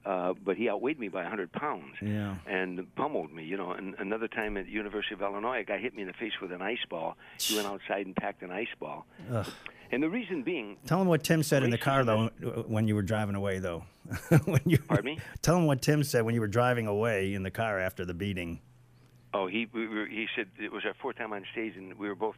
uh, 0.07 0.35
but 0.45 0.57
he 0.57 0.69
outweighed 0.71 0.99
me 0.99 1.09
by 1.09 1.23
100 1.23 1.53
pounds 1.53 1.97
Yeah. 2.01 2.37
and 2.47 2.87
pummeled 2.97 3.33
me. 3.33 3.45
You 3.45 3.57
know, 3.57 3.73
and 3.73 3.95
another 3.99 4.29
time 4.29 4.57
at 4.57 4.67
the 4.67 4.73
University 4.73 5.15
of 5.15 5.23
Illinois, 5.23 5.61
a 5.61 5.65
guy 5.65 5.79
hit 5.79 5.95
me 5.95 6.03
in 6.03 6.09
the 6.09 6.15
face 6.15 6.33
with 6.41 6.53
an 6.53 6.63
ice 6.63 6.79
ball. 6.89 7.17
He 7.41 7.57
went 7.57 7.67
outside 7.67 8.07
and 8.07 8.15
packed 8.17 8.43
an 8.43 8.51
ice 8.51 8.69
ball. 8.81 9.07
Ugh. 9.33 9.47
And 9.91 10.03
the 10.03 10.09
reason 10.11 10.43
being, 10.43 10.77
Tell 10.87 11.01
him 11.01 11.09
what 11.09 11.25
Tim 11.25 11.43
said 11.43 11.63
in 11.63 11.71
the 11.71 11.79
car, 11.79 12.05
though, 12.05 12.27
when 12.67 12.87
you 12.89 12.95
were 12.95 13.03
driving 13.03 13.35
away, 13.35 13.59
though. 13.59 13.85
when 14.45 14.61
you, 14.67 14.79
Pardon 14.79 15.05
me? 15.05 15.19
Tell 15.43 15.57
him 15.57 15.67
what 15.67 15.81
Tim 15.83 16.03
said 16.05 16.25
when 16.25 16.35
you 16.35 16.41
were 16.43 16.47
driving 16.49 16.87
away 16.87 17.33
in 17.35 17.43
the 17.43 17.51
car 17.51 17.79
after 17.79 18.05
the 18.05 18.13
beating. 18.15 18.61
oh, 19.35 19.47
he 19.47 19.67
we 19.73 19.87
were, 19.89 20.07
he 20.07 20.27
said 20.37 20.47
it 20.59 20.73
was 20.73 20.85
our 20.85 20.95
fourth 21.01 21.17
time 21.17 21.33
on 21.33 21.45
stage, 21.53 21.75
and 21.77 21.95
we 21.99 22.07
were 22.09 22.15
both 22.15 22.37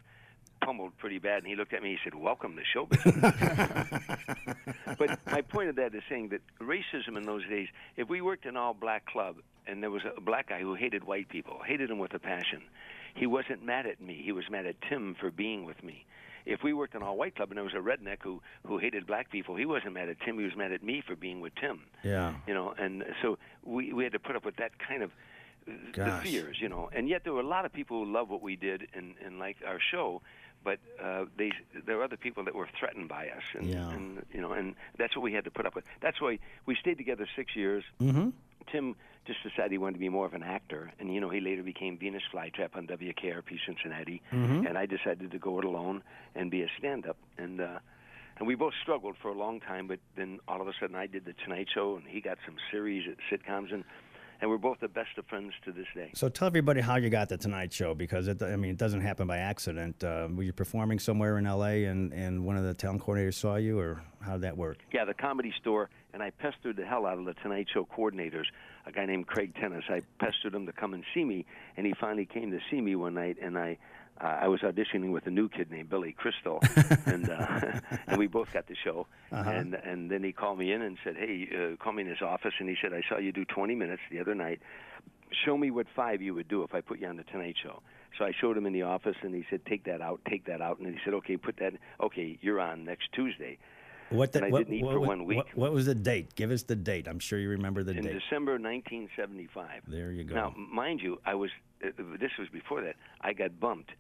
pummeled 0.71 0.97
pretty 0.99 1.19
bad. 1.19 1.39
And 1.39 1.47
he 1.47 1.57
looked 1.57 1.73
at 1.73 1.83
me. 1.83 1.91
He 1.91 1.99
said, 2.05 2.15
"Welcome 2.15 2.57
to 2.57 2.63
show 2.65 2.87
business." 2.87 3.15
but 4.99 5.19
my 5.27 5.43
point 5.43 5.69
of 5.69 5.77
that 5.77 5.95
is 5.95 6.03
saying 6.09 6.29
that 6.29 6.41
racism 6.61 7.17
in 7.17 7.25
those 7.25 7.47
days, 7.49 7.69
if 7.97 8.09
we 8.09 8.21
worked 8.21 8.47
in 8.47 8.57
all 8.57 8.75
black 8.75 9.07
club 9.07 9.37
and 9.67 9.83
there 9.83 9.91
was 9.91 10.03
a 10.17 10.21
black 10.21 10.49
guy 10.49 10.61
who 10.61 10.75
hated 10.75 11.05
white 11.05 11.29
people, 11.29 11.61
hated 11.67 11.91
them 11.91 11.99
with 11.99 12.15
a 12.15 12.19
passion, 12.19 12.63
he 13.15 13.27
wasn't 13.27 13.65
mad 13.65 13.87
at 13.87 14.01
me. 14.01 14.21
He 14.25 14.33
was 14.33 14.45
mad 14.51 14.67
at 14.67 14.77
Tim 14.89 15.17
for 15.19 15.31
being 15.31 15.65
with 15.65 15.83
me. 15.83 16.07
If 16.47 16.63
we 16.63 16.73
worked 16.73 16.95
in 16.95 17.03
all 17.03 17.17
white 17.17 17.37
club 17.37 17.51
and 17.51 17.59
there 17.59 17.65
was 17.65 17.75
a 17.75 17.79
redneck 17.79 18.19
who 18.23 18.41
who 18.67 18.79
hated 18.79 19.07
black 19.07 19.31
people, 19.31 19.57
he 19.57 19.67
wasn't 19.67 19.95
mad 19.95 20.09
at 20.09 20.21
Tim. 20.21 20.39
He 20.39 20.45
was 20.45 20.57
mad 20.57 20.73
at 20.73 20.85
me 20.85 21.03
for 21.05 21.17
being 21.17 21.41
with 21.41 21.55
Tim. 21.61 21.81
Yeah. 22.05 22.35
You 22.47 22.55
know, 22.55 22.75
and 22.79 23.05
so 23.23 23.39
we 23.65 23.93
we 23.93 24.05
had 24.05 24.13
to 24.13 24.21
put 24.21 24.37
up 24.37 24.45
with 24.45 24.57
that 24.57 24.73
kind 24.79 25.03
of 25.03 25.11
uh, 25.69 25.73
the 26.05 26.21
fears, 26.23 26.57
you 26.61 26.69
know. 26.69 26.91
And 26.93 27.09
yet 27.09 27.25
there 27.25 27.33
were 27.33 27.41
a 27.41 27.47
lot 27.47 27.65
of 27.65 27.73
people 27.73 28.05
who 28.05 28.13
loved 28.13 28.31
what 28.31 28.43
we 28.43 28.57
did 28.57 28.89
and 28.95 29.15
and 29.25 29.39
liked 29.39 29.63
our 29.63 29.79
show, 29.91 30.23
but 30.65 30.79
uh, 31.03 31.25
they 31.39 31.53
there 31.87 31.97
were 31.97 32.05
other 32.05 32.17
people 32.17 32.45
that 32.45 32.55
were 32.55 32.69
threatened 32.79 33.09
by 33.09 33.27
us, 33.29 33.43
and, 33.55 33.69
Yeah. 33.69 33.91
and 33.91 34.25
you 34.33 34.41
know, 34.41 34.53
and 34.53 34.75
that's 34.99 35.17
what 35.17 35.23
we 35.23 35.33
had 35.33 35.45
to 35.45 35.51
put 35.51 35.67
up 35.67 35.75
with. 35.75 35.85
That's 36.01 36.21
why 36.21 36.39
we 36.67 36.75
stayed 36.77 36.99
together 36.99 37.27
six 37.37 37.55
years. 37.57 37.85
Mm-hmm. 38.01 38.31
Tim 38.71 38.95
just 39.27 39.43
decided 39.43 39.73
he 39.73 39.79
wanted 39.79 39.95
to 39.95 39.99
be 40.01 40.09
more 40.09 40.27
of 40.27 40.35
an 40.35 40.43
actor, 40.43 40.93
and 40.99 41.13
you 41.15 41.21
know 41.21 41.29
he 41.31 41.41
later 41.41 41.63
became 41.63 41.97
Venus 41.99 42.23
Flytrap 42.33 42.75
on 42.77 42.87
WKRP 42.87 43.59
Cincinnati, 43.67 44.23
Mm-hmm. 44.33 44.67
and 44.67 44.77
I 44.79 44.87
decided 44.87 45.31
to 45.31 45.39
go 45.39 45.59
it 45.59 45.65
alone 45.65 46.03
and 46.35 46.51
be 46.51 46.63
a 46.63 46.69
stand-up, 46.79 47.17
and 47.39 47.61
uh, 47.61 47.79
and 48.39 48.47
we 48.47 48.55
both 48.55 48.73
struggled 48.83 49.17
for 49.21 49.29
a 49.29 49.35
long 49.35 49.61
time, 49.61 49.87
but 49.87 49.99
then 50.17 50.41
all 50.49 50.61
of 50.63 50.69
a 50.69 50.73
sudden 50.81 50.97
I 50.97 51.07
did 51.07 51.25
the 51.27 51.35
Tonight 51.45 51.69
Show, 51.75 51.97
and 51.97 52.05
he 52.07 52.21
got 52.21 52.39
some 52.47 52.57
series 52.71 53.05
at 53.09 53.17
sitcoms, 53.31 53.73
and 53.73 53.85
and 54.41 54.51
we're 54.51 54.59
both 54.59 54.81
the 54.81 54.89
best 54.89 55.17
of 55.19 55.27
friends 55.27 55.53
to 55.65 55.73
this 55.73 55.87
day. 55.95 56.11
So 56.15 56.29
tell 56.29 56.47
everybody 56.47 56.81
how 56.81 56.97
you 56.97 57.11
got 57.11 57.29
the 57.29 57.37
Tonight 57.37 57.73
Show 57.73 57.95
because 57.95 58.29
it, 58.29 58.43
I 58.43 58.57
mean, 58.57 58.73
it 58.73 58.77
doesn't 58.79 59.03
happen 59.03 59.27
by 59.27 59.39
accident. 59.39 60.03
Uh, 60.03 60.29
were 60.35 60.43
you 60.43 60.53
performing 60.53 60.99
somewhere 60.99 61.39
in 61.39 61.47
L.A. 61.47 61.85
and, 61.85 62.13
and 62.13 62.45
one 62.45 62.57
of 62.57 62.65
the 62.65 62.75
talent 62.75 63.03
coordinators 63.03 63.35
saw 63.35 63.57
you, 63.57 63.79
or 63.79 64.03
how 64.21 64.33
did 64.33 64.43
that 64.43 64.57
work? 64.57 64.79
Yeah, 64.93 65.05
the 65.05 65.15
comedy 65.15 65.53
store, 65.61 65.91
and 66.15 66.23
I 66.23 66.31
pestered 66.31 66.77
the 66.77 66.87
hell 66.87 67.07
out 67.07 67.19
of 67.19 67.25
the 67.25 67.35
Tonight 67.35 67.69
Show 67.73 67.85
coordinators, 67.85 68.47
a 68.87 68.93
guy 68.93 69.07
named 69.07 69.27
Craig 69.27 69.55
Tennis. 69.61 69.85
I 69.89 70.03
pestered 70.19 70.55
him 70.55 70.67
to 70.67 70.73
come 70.73 70.95
and 70.95 71.05
see 71.15 71.25
me, 71.25 71.45
and 71.77 71.87
he 71.87 71.95
finally 72.01 72.27
came 72.27 72.51
to 72.51 72.61
see 72.71 72.81
me 72.81 72.97
one 72.97 73.15
night, 73.15 73.37
and 73.43 73.59
I. 73.59 73.79
Uh, 74.23 74.39
I 74.43 74.49
was 74.49 74.61
auditioning 74.61 75.13
with 75.13 75.27
a 75.27 75.31
new 75.31 75.49
kid 75.49 75.71
named 75.71 75.89
Billy 75.89 76.13
Crystal, 76.13 76.61
and 77.07 77.31
uh, 77.31 77.81
and 78.07 78.19
we 78.19 78.27
both 78.27 78.53
got 78.53 78.67
the 78.67 78.77
show. 78.85 79.07
And 79.31 79.75
and 79.75 80.11
then 80.11 80.23
he 80.23 80.33
called 80.33 80.59
me 80.59 80.73
in 80.73 80.83
and 80.83 80.99
said, 81.03 81.17
"Hey, 81.17 81.49
uh, 81.55 81.83
call 81.83 81.93
me 81.95 82.03
in 82.03 82.09
his 82.09 82.21
office." 82.21 82.53
And 82.59 82.69
he 82.69 82.77
said, 82.83 82.93
"I 82.93 83.03
saw 83.09 83.19
you 83.19 83.33
do 83.33 83.45
20 83.45 83.75
minutes 83.75 84.03
the 84.11 84.21
other 84.21 84.35
night. 84.35 84.61
Show 85.45 85.57
me 85.57 85.71
what 85.71 85.87
five 85.95 86.21
you 86.21 86.35
would 86.35 86.49
do 86.49 86.65
if 86.65 86.75
I 86.75 86.81
put 86.81 86.99
you 86.99 87.07
on 87.07 87.17
the 87.17 87.25
Tonight 87.25 87.57
Show." 87.63 87.81
So 88.19 88.25
I 88.25 88.33
showed 88.39 88.57
him 88.57 88.67
in 88.67 88.73
the 88.73 88.83
office, 88.83 89.17
and 89.23 89.35
he 89.35 89.45
said, 89.49 89.65
"Take 89.65 89.85
that 89.85 90.03
out, 90.03 90.21
take 90.29 90.45
that 90.47 90.61
out." 90.61 90.79
And 90.81 90.89
he 90.89 90.99
said, 91.05 91.15
"Okay, 91.15 91.37
put 91.39 91.57
that. 91.59 91.75
Okay, 92.03 92.39
you're 92.43 92.61
on 92.61 92.85
next 92.85 93.13
Tuesday." 93.13 93.59
What, 94.11 94.35
I 94.35 94.49
what, 94.49 94.69
what, 94.69 94.93
for 94.93 95.01
what- 95.01 95.09
one 95.09 95.25
week. 95.25 95.37
What, 95.39 95.57
what 95.57 95.73
was 95.73 95.87
the 95.87 95.95
date? 95.95 96.35
Give 96.35 96.51
us 96.51 96.65
the 96.65 96.75
date. 96.75 97.07
I'm 97.07 97.21
sure 97.21 97.39
you 97.39 97.49
remember 97.49 97.85
the 97.85 97.93
in 97.93 98.03
date. 98.03 98.11
In 98.11 98.19
December 98.19 98.53
1975. 98.55 99.83
There 99.87 100.11
you 100.11 100.25
go. 100.25 100.35
Now, 100.35 100.55
mind 100.57 101.01
you, 101.01 101.21
I 101.25 101.37
was 101.37 101.51
uh, 101.83 101.91
this 102.19 102.33
was 102.37 102.49
before 102.49 102.83
that. 102.83 102.97
I 103.21 103.33
got 103.33 103.59
bumped 103.61 103.93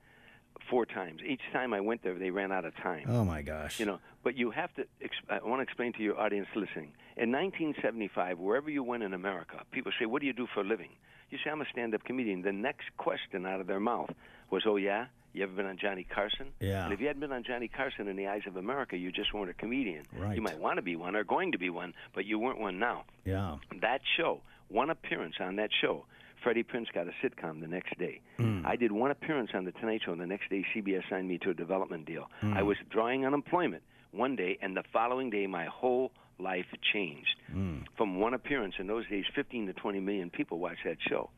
four 0.68 0.87
times. 0.87 1.20
Each 1.27 1.40
time 1.53 1.73
I 1.73 1.81
went 1.81 2.03
there, 2.03 2.14
they 2.14 2.31
ran 2.31 2.53
out 2.53 2.64
of 2.64 2.77
time. 2.77 3.07
oh 3.09 3.25
my 3.25 3.42
gosh. 3.42 3.81
You 3.81 3.87
know, 3.87 3.99
but 4.23 4.37
you 4.37 4.51
have 4.51 4.75
to. 4.75 4.87
I 5.29 5.38
want 5.46 5.61
to 5.61 5.62
explain 5.62 5.92
to 5.94 6.03
your 6.03 6.18
audience 6.18 6.49
listening. 6.55 6.92
In 7.16 7.33
1975, 7.33 8.38
wherever 8.38 8.70
you 8.70 8.83
went 8.83 9.03
in 9.03 9.14
America, 9.14 9.62
people 9.73 9.92
say, 9.99 10.07
"What 10.07 10.20
do 10.20 10.27
you 10.27 10.33
do 10.33 10.46
for 10.53 10.61
a 10.61 10.64
living?" 10.64 10.90
You 11.31 11.38
say, 11.44 11.51
"I'm 11.51 11.61
a 11.61 11.66
stand-up 11.73 12.05
comedian." 12.05 12.42
The 12.42 12.53
next 12.53 12.87
question 12.96 13.46
out 13.46 13.61
of 13.61 13.66
their 13.66 13.81
mouth 13.81 14.11
was, 14.51 14.64
"Oh 14.66 14.77
yeah, 14.77 15.07
you 15.33 15.42
ever 15.42 15.53
been 15.53 15.66
on 15.66 15.79
Johnny 15.79 16.05
Carson?" 16.05 16.49
Yeah. 16.61 16.85
And 16.85 16.92
if 16.92 17.01
you 17.01 17.07
hadn't 17.07 17.20
been 17.20 17.33
on 17.33 17.44
Johnny 17.44 17.68
Carson 17.68 18.09
in 18.09 18.16
the 18.16 18.27
eyes 18.29 18.42
of 18.46 18.57
America, 18.57 18.96
you 18.96 19.12
just 19.12 19.33
weren't 19.33 19.51
a 19.51 19.55
comedian. 19.55 20.05
Right. 20.16 20.37
You 20.37 20.42
might 20.42 20.59
want 20.59 20.77
to 20.77 20.83
be 20.83 20.96
one 20.96 21.14
or 21.16 21.25
going 21.25 21.53
to 21.53 21.59
be 21.59 21.70
one, 21.70 21.94
but 22.14 22.25
you 22.25 22.38
weren't 22.38 22.59
one 22.61 22.79
now 22.79 23.05
yeah. 23.25 23.57
that 23.81 24.01
show, 24.16 24.40
one 24.68 24.90
appearance 24.90 25.37
on 25.40 25.57
that 25.57 25.70
show, 25.81 26.05
Freddie 26.42 26.62
Prinze 26.62 26.92
got 26.92 27.07
a 27.07 27.12
sitcom 27.22 27.61
the 27.61 27.66
next 27.66 27.98
day. 27.98 28.20
Hmm. 28.37 28.62
I 28.64 28.76
did 28.76 28.92
one 28.92 29.11
appearance 29.11 29.50
on 29.55 29.64
the 29.64 29.72
Tonight 29.72 30.03
Show, 30.05 30.12
and 30.12 30.20
the 30.20 30.26
next 30.26 30.50
day 30.50 30.64
CBS 30.74 31.03
signed 31.11 31.29
me 31.29 31.38
to 31.38 31.50
a 31.50 31.55
development 31.55 32.07
deal. 32.07 32.29
Hmm. 32.40 32.55
I 32.55 32.62
was 32.62 32.76
drawing 32.90 33.26
unemployment 33.26 33.83
one 34.12 34.37
day, 34.37 34.59
and 34.61 34.76
the 34.76 34.83
following 34.92 35.31
day 35.31 35.46
my 35.46 35.66
whole 35.66 36.12
life 36.38 36.66
changed. 36.92 37.37
Hmm. 37.53 37.79
From 37.96 38.18
one 38.18 38.35
appearance 38.35 38.74
in 38.79 38.87
those 38.87 39.07
days, 39.09 39.24
15 39.35 39.66
to 39.66 39.72
20 39.74 40.00
million 40.00 40.31
people 40.31 40.59
watched 40.59 40.85
that 40.85 40.96
show. 41.09 41.31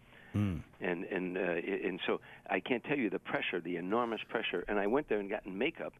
And 0.81 1.05
and 1.05 1.37
uh, 1.37 1.41
and 1.41 2.01
so 2.07 2.21
I 2.49 2.61
can't 2.61 2.83
tell 2.85 2.97
you 2.97 3.11
the 3.11 3.19
pressure, 3.19 3.61
the 3.61 3.77
enormous 3.77 4.21
pressure. 4.29 4.65
And 4.67 4.79
I 4.79 4.87
went 4.87 5.09
there 5.09 5.19
and 5.19 5.29
got 5.29 5.45
in 5.45 5.59
makeup, 5.59 5.93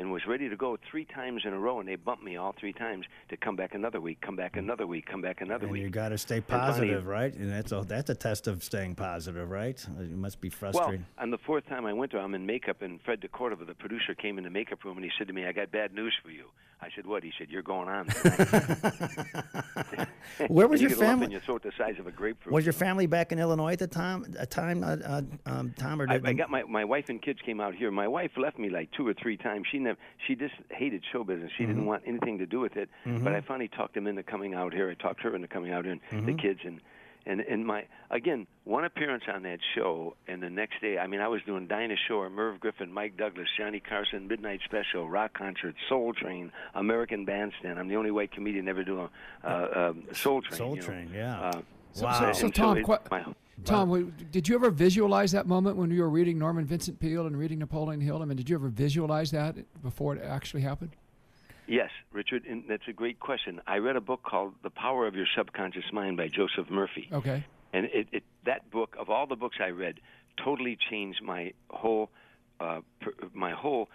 and 0.00 0.10
was 0.10 0.22
ready 0.26 0.48
to 0.48 0.56
go 0.56 0.78
three 0.90 1.04
times 1.04 1.42
in 1.44 1.52
a 1.52 1.58
row, 1.58 1.78
and 1.78 1.86
they 1.86 1.94
bumped 1.96 2.24
me 2.24 2.36
all 2.36 2.54
three 2.58 2.72
times 2.72 3.04
to 3.28 3.36
come 3.36 3.54
back 3.54 3.74
another 3.74 4.00
week, 4.00 4.18
come 4.22 4.34
back 4.34 4.56
another 4.56 4.86
week, 4.86 5.04
come 5.06 5.20
back 5.20 5.42
another 5.42 5.64
And 5.64 5.72
week. 5.72 5.82
you 5.82 5.90
got 5.90 6.08
to 6.08 6.18
stay 6.18 6.40
positive, 6.40 7.06
right? 7.06 7.32
And 7.34 7.52
that's 7.52 7.70
a 7.72 7.82
that's 7.86 8.08
a 8.08 8.14
test 8.14 8.46
of 8.48 8.64
staying 8.64 8.94
positive, 8.94 9.50
right? 9.50 9.78
Uh, 9.98 10.02
it 10.02 10.10
must 10.16 10.40
be 10.40 10.48
Well, 10.48 10.72
frustrating. 10.72 11.04
on 11.18 11.30
the 11.30 11.38
fourth 11.38 11.66
time 11.68 11.84
I 11.84 11.92
went 11.92 12.12
there, 12.12 12.20
I'm 12.22 12.34
in 12.34 12.46
makeup, 12.46 12.80
and 12.80 12.98
Fred 13.02 13.20
DeCordova, 13.20 13.66
the 13.66 13.74
producer, 13.74 14.14
came 14.14 14.38
in 14.38 14.44
the 14.44 14.50
makeup 14.50 14.82
room, 14.84 14.96
and 14.96 15.04
he 15.04 15.12
said 15.18 15.26
to 15.28 15.34
me, 15.34 15.44
"I 15.46 15.52
got 15.52 15.70
bad 15.70 15.92
news 15.94 16.14
for 16.22 16.30
you." 16.30 16.46
I 16.82 16.88
said, 16.96 17.06
"What?" 17.06 17.22
He 17.22 17.32
said, 17.38 17.48
"You're 17.50 17.62
going 17.62 17.88
on." 17.88 18.06
Where 20.48 20.66
was 20.68 20.80
you 20.80 20.88
your 20.88 20.96
get 20.96 21.04
a 21.04 21.08
lump 21.08 21.20
family? 21.20 21.24
in 21.26 21.30
your 21.32 21.40
throat 21.40 21.62
the 21.62 21.72
size 21.76 21.98
of 21.98 22.06
a 22.06 22.10
grapefruit. 22.10 22.52
Was 22.54 22.64
your 22.64 22.72
family 22.72 23.06
back 23.06 23.32
in 23.32 23.38
Illinois 23.38 23.72
at 23.72 23.78
the 23.78 23.86
time? 23.86 24.24
A 24.38 24.46
time, 24.46 24.82
uh, 24.82 24.96
uh, 25.04 25.22
um, 25.46 25.74
Tom, 25.78 26.00
or 26.00 26.08
I, 26.08 26.14
did 26.14 26.26
I 26.26 26.32
got 26.32 26.50
my 26.50 26.62
my 26.64 26.84
wife 26.84 27.06
and 27.08 27.20
kids 27.20 27.40
came 27.44 27.60
out 27.60 27.74
here. 27.74 27.90
My 27.90 28.08
wife 28.08 28.32
left 28.36 28.58
me 28.58 28.70
like 28.70 28.90
two 28.92 29.06
or 29.06 29.14
three 29.14 29.36
times. 29.36 29.66
She 29.70 29.78
never 29.78 29.98
she 30.26 30.34
just 30.34 30.54
hated 30.70 31.04
show 31.12 31.24
business. 31.24 31.50
She 31.56 31.64
Mm-hmm. 31.64 31.72
didn't 31.72 31.86
want 31.86 32.02
anything 32.06 32.38
to 32.38 32.46
do 32.46 32.60
with 32.60 32.76
it. 32.76 32.88
But 33.04 33.34
I 33.34 33.40
finally 33.42 33.68
talked 33.68 33.94
them 33.94 34.06
into 34.06 34.22
coming 34.22 34.54
out 34.54 34.72
here. 34.72 34.90
I 34.90 34.94
talked 34.94 35.20
her 35.22 35.34
into 35.36 35.48
coming 35.48 35.72
out 35.72 35.84
here, 35.84 35.92
and 35.92 36.00
Mm-hmm. 36.10 36.26
the 36.26 36.34
kids 36.34 36.60
and. 36.64 36.80
And 37.26 37.40
and 37.40 37.66
my 37.66 37.84
again 38.10 38.46
one 38.64 38.84
appearance 38.84 39.24
on 39.32 39.42
that 39.42 39.58
show, 39.74 40.16
and 40.26 40.42
the 40.42 40.48
next 40.48 40.80
day, 40.80 40.98
I 40.98 41.06
mean, 41.06 41.20
I 41.20 41.28
was 41.28 41.42
doing 41.44 41.66
Dinah 41.66 41.96
Shore, 42.08 42.30
Merv 42.30 42.60
Griffin, 42.60 42.92
Mike 42.92 43.16
Douglas, 43.16 43.46
Johnny 43.58 43.80
Carson, 43.80 44.26
Midnight 44.26 44.60
Special, 44.64 45.08
Rock 45.08 45.34
Concert, 45.36 45.74
Soul 45.88 46.14
Train, 46.14 46.50
American 46.74 47.24
Bandstand. 47.26 47.78
I'm 47.78 47.88
the 47.88 47.96
only 47.96 48.10
white 48.10 48.32
comedian 48.32 48.68
ever 48.68 48.84
do 48.84 49.00
a 49.00 49.10
uh, 49.44 49.90
um, 49.90 50.04
Soul 50.14 50.40
Train. 50.42 50.58
Soul 50.58 50.70
you 50.76 50.80
know. 50.80 50.86
Train, 50.86 51.10
yeah. 51.14 51.40
Uh, 51.40 51.60
So, 51.92 52.04
Wow. 52.06 52.12
so, 52.20 52.32
so 52.32 52.44
and 52.46 52.54
Tom, 52.54 52.78
it- 52.78 52.86
my- 53.10 53.24
Tom, 53.64 53.88
w- 53.88 54.10
did 54.30 54.48
you 54.48 54.54
ever 54.54 54.70
visualize 54.70 55.32
that 55.32 55.46
moment 55.46 55.76
when 55.76 55.90
you 55.90 56.00
were 56.00 56.08
reading 56.08 56.38
Norman 56.38 56.64
Vincent 56.64 56.98
Peale 57.00 57.26
and 57.26 57.36
reading 57.36 57.58
Napoleon 57.58 58.00
Hill? 58.00 58.22
I 58.22 58.24
mean, 58.24 58.36
did 58.38 58.48
you 58.48 58.56
ever 58.56 58.68
visualize 58.68 59.30
that 59.32 59.56
before 59.82 60.14
it 60.16 60.22
actually 60.24 60.62
happened? 60.62 60.96
Yes, 61.70 61.90
Richard, 62.12 62.46
and 62.46 62.64
that's 62.68 62.88
a 62.88 62.92
great 62.92 63.20
question. 63.20 63.60
I 63.64 63.76
read 63.76 63.94
a 63.94 64.00
book 64.00 64.24
called 64.24 64.54
The 64.64 64.70
Power 64.70 65.06
of 65.06 65.14
Your 65.14 65.26
Subconscious 65.36 65.84
Mind 65.92 66.16
by 66.16 66.26
Joseph 66.26 66.68
Murphy. 66.68 67.08
Okay. 67.12 67.44
And 67.72 67.86
it, 67.86 68.08
it 68.10 68.24
that 68.44 68.68
book, 68.72 68.96
of 68.98 69.08
all 69.08 69.28
the 69.28 69.36
books 69.36 69.58
I 69.60 69.68
read, 69.68 70.00
totally 70.36 70.76
changed 70.90 71.22
my 71.22 71.52
whole 71.70 72.10
uh, 72.58 72.80
per, 73.00 73.12
my 73.32 73.52
whole 73.52 73.88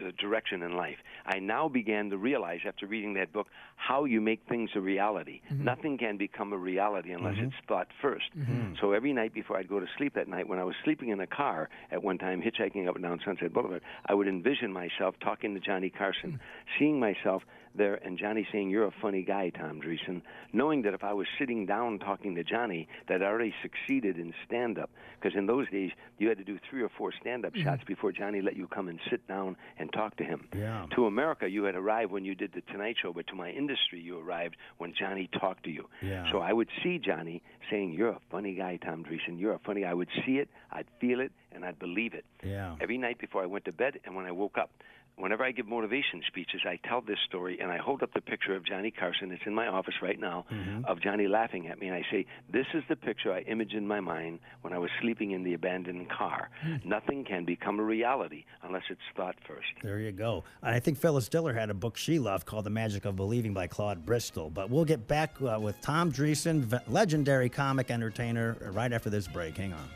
uh, 0.00 0.10
direction 0.18 0.62
in 0.62 0.76
life. 0.76 0.96
I 1.26 1.38
now 1.38 1.68
began 1.68 2.10
to 2.10 2.16
realize 2.16 2.60
after 2.66 2.86
reading 2.86 3.14
that 3.14 3.32
book 3.32 3.46
how 3.76 4.04
you 4.04 4.20
make 4.20 4.42
things 4.48 4.70
a 4.74 4.80
reality. 4.80 5.40
Mm-hmm. 5.50 5.64
Nothing 5.64 5.98
can 5.98 6.16
become 6.16 6.52
a 6.52 6.56
reality 6.56 7.12
unless 7.12 7.34
mm-hmm. 7.34 7.46
it's 7.46 7.56
thought 7.66 7.88
1st 8.02 8.18
mm-hmm. 8.38 8.74
So 8.80 8.92
every 8.92 9.12
night 9.12 9.34
before 9.34 9.56
I'd 9.58 9.68
go 9.68 9.80
to 9.80 9.86
sleep 9.96 10.14
that 10.14 10.28
night, 10.28 10.48
when 10.48 10.58
I 10.58 10.64
was 10.64 10.74
sleeping 10.84 11.10
in 11.10 11.20
a 11.20 11.26
car 11.26 11.68
at 11.90 12.02
one 12.02 12.18
time, 12.18 12.42
hitchhiking 12.42 12.88
up 12.88 12.94
and 12.94 13.04
down 13.04 13.20
Sunset 13.24 13.52
Boulevard, 13.52 13.82
I 14.06 14.14
would 14.14 14.28
envision 14.28 14.72
myself 14.72 15.14
talking 15.22 15.54
to 15.54 15.60
Johnny 15.60 15.90
Carson, 15.90 16.40
seeing 16.78 16.98
myself 17.00 17.42
there 17.74 17.94
and 17.94 18.18
Johnny 18.18 18.46
saying, 18.52 18.70
You're 18.70 18.86
a 18.86 18.94
funny 19.00 19.22
guy, 19.22 19.50
Tom 19.50 19.80
Dreesen, 19.80 20.22
knowing 20.52 20.82
that 20.82 20.94
if 20.94 21.04
I 21.04 21.12
was 21.12 21.26
sitting 21.38 21.66
down 21.66 21.98
talking 21.98 22.34
to 22.34 22.44
Johnny, 22.44 22.88
that 23.08 23.22
I 23.22 23.26
already 23.26 23.54
succeeded 23.62 24.18
in 24.18 24.34
stand 24.46 24.78
up. 24.78 24.90
Because 25.20 25.36
in 25.36 25.46
those 25.46 25.68
days, 25.70 25.90
you 26.18 26.28
had 26.28 26.38
to 26.38 26.44
do 26.44 26.58
three 26.68 26.82
or 26.82 26.90
four 26.96 27.12
stand 27.20 27.44
up 27.44 27.54
mm-hmm. 27.54 27.64
shots 27.64 27.82
before 27.86 28.12
Johnny 28.12 28.40
let 28.40 28.56
you 28.56 28.66
come 28.66 28.88
and 28.88 28.98
sit 29.10 29.26
down 29.28 29.56
and 29.78 29.92
talk 29.92 30.16
to 30.16 30.24
him. 30.24 30.48
Yeah. 30.56 30.86
To 30.96 31.06
America, 31.06 31.48
you 31.48 31.64
had 31.64 31.74
arrived 31.74 32.12
when 32.12 32.24
you 32.24 32.34
did 32.34 32.52
The 32.52 32.60
Tonight 32.72 32.96
Show, 33.00 33.12
but 33.12 33.26
to 33.28 33.34
my 33.34 33.50
industry, 33.50 34.00
you 34.00 34.18
arrived 34.18 34.56
when 34.78 34.94
Johnny 34.98 35.28
talked 35.40 35.64
to 35.64 35.70
you. 35.70 35.88
Yeah. 36.02 36.30
So 36.32 36.38
I 36.38 36.52
would 36.52 36.68
see 36.82 36.98
Johnny 36.98 37.42
saying, 37.70 37.92
You're 37.92 38.10
a 38.10 38.20
funny 38.30 38.54
guy, 38.54 38.76
Tom 38.76 39.04
Dreesen. 39.04 39.38
You're 39.38 39.54
a 39.54 39.60
funny 39.60 39.82
guy. 39.82 39.90
I 39.90 39.94
would 39.94 40.08
see 40.26 40.38
it, 40.38 40.48
I'd 40.70 40.86
feel 41.00 41.20
it, 41.20 41.32
and 41.52 41.64
I'd 41.64 41.78
believe 41.78 42.14
it. 42.14 42.24
Yeah. 42.42 42.76
Every 42.80 42.98
night 42.98 43.18
before 43.18 43.42
I 43.42 43.46
went 43.46 43.64
to 43.66 43.72
bed 43.72 44.00
and 44.04 44.14
when 44.14 44.26
I 44.26 44.32
woke 44.32 44.58
up 44.58 44.70
whenever 45.16 45.44
I 45.44 45.52
give 45.52 45.66
motivation 45.66 46.22
speeches, 46.26 46.62
I 46.66 46.78
tell 46.88 47.00
this 47.00 47.18
story 47.28 47.58
and 47.60 47.70
I 47.70 47.78
hold 47.78 48.02
up 48.02 48.12
the 48.14 48.20
picture 48.20 48.54
of 48.54 48.64
Johnny 48.64 48.90
Carson. 48.90 49.30
It's 49.32 49.42
in 49.46 49.54
my 49.54 49.66
office 49.66 49.94
right 50.02 50.18
now 50.18 50.44
mm-hmm. 50.50 50.84
of 50.84 51.00
Johnny 51.00 51.28
laughing 51.28 51.68
at 51.68 51.78
me, 51.78 51.88
and 51.88 51.96
I 51.96 52.02
say, 52.10 52.26
"This 52.50 52.66
is 52.74 52.82
the 52.88 52.96
picture 52.96 53.32
I 53.32 53.40
imaged 53.40 53.74
in 53.74 53.86
my 53.86 54.00
mind 54.00 54.40
when 54.62 54.72
I 54.72 54.78
was 54.78 54.90
sleeping 55.00 55.32
in 55.32 55.44
the 55.44 55.54
abandoned 55.54 56.10
car. 56.10 56.50
Mm. 56.66 56.84
Nothing 56.84 57.24
can 57.24 57.44
become 57.44 57.78
a 57.78 57.82
reality 57.82 58.44
unless 58.62 58.84
it's 58.90 59.00
thought 59.16 59.36
first. 59.46 59.68
There 59.82 59.98
you 59.98 60.12
go. 60.12 60.44
I 60.62 60.80
think 60.80 60.98
Phyllis 60.98 61.28
Diller 61.28 61.52
had 61.52 61.70
a 61.70 61.74
book 61.74 61.96
she 61.96 62.18
loved 62.18 62.46
called 62.46 62.64
"The 62.64 62.70
Magic 62.70 63.04
of 63.04 63.16
Believing" 63.16 63.54
by 63.54 63.66
Claude 63.66 64.04
Bristol. 64.04 64.50
But 64.50 64.70
we'll 64.70 64.84
get 64.84 65.06
back 65.06 65.34
uh, 65.42 65.58
with 65.60 65.80
Tom 65.80 66.12
Dreesen, 66.12 66.80
legendary 66.88 67.48
comic 67.48 67.90
entertainer, 67.90 68.56
right 68.72 68.92
after 68.92 69.10
this 69.10 69.28
break. 69.28 69.56
Hang 69.56 69.72
on. 69.72 69.88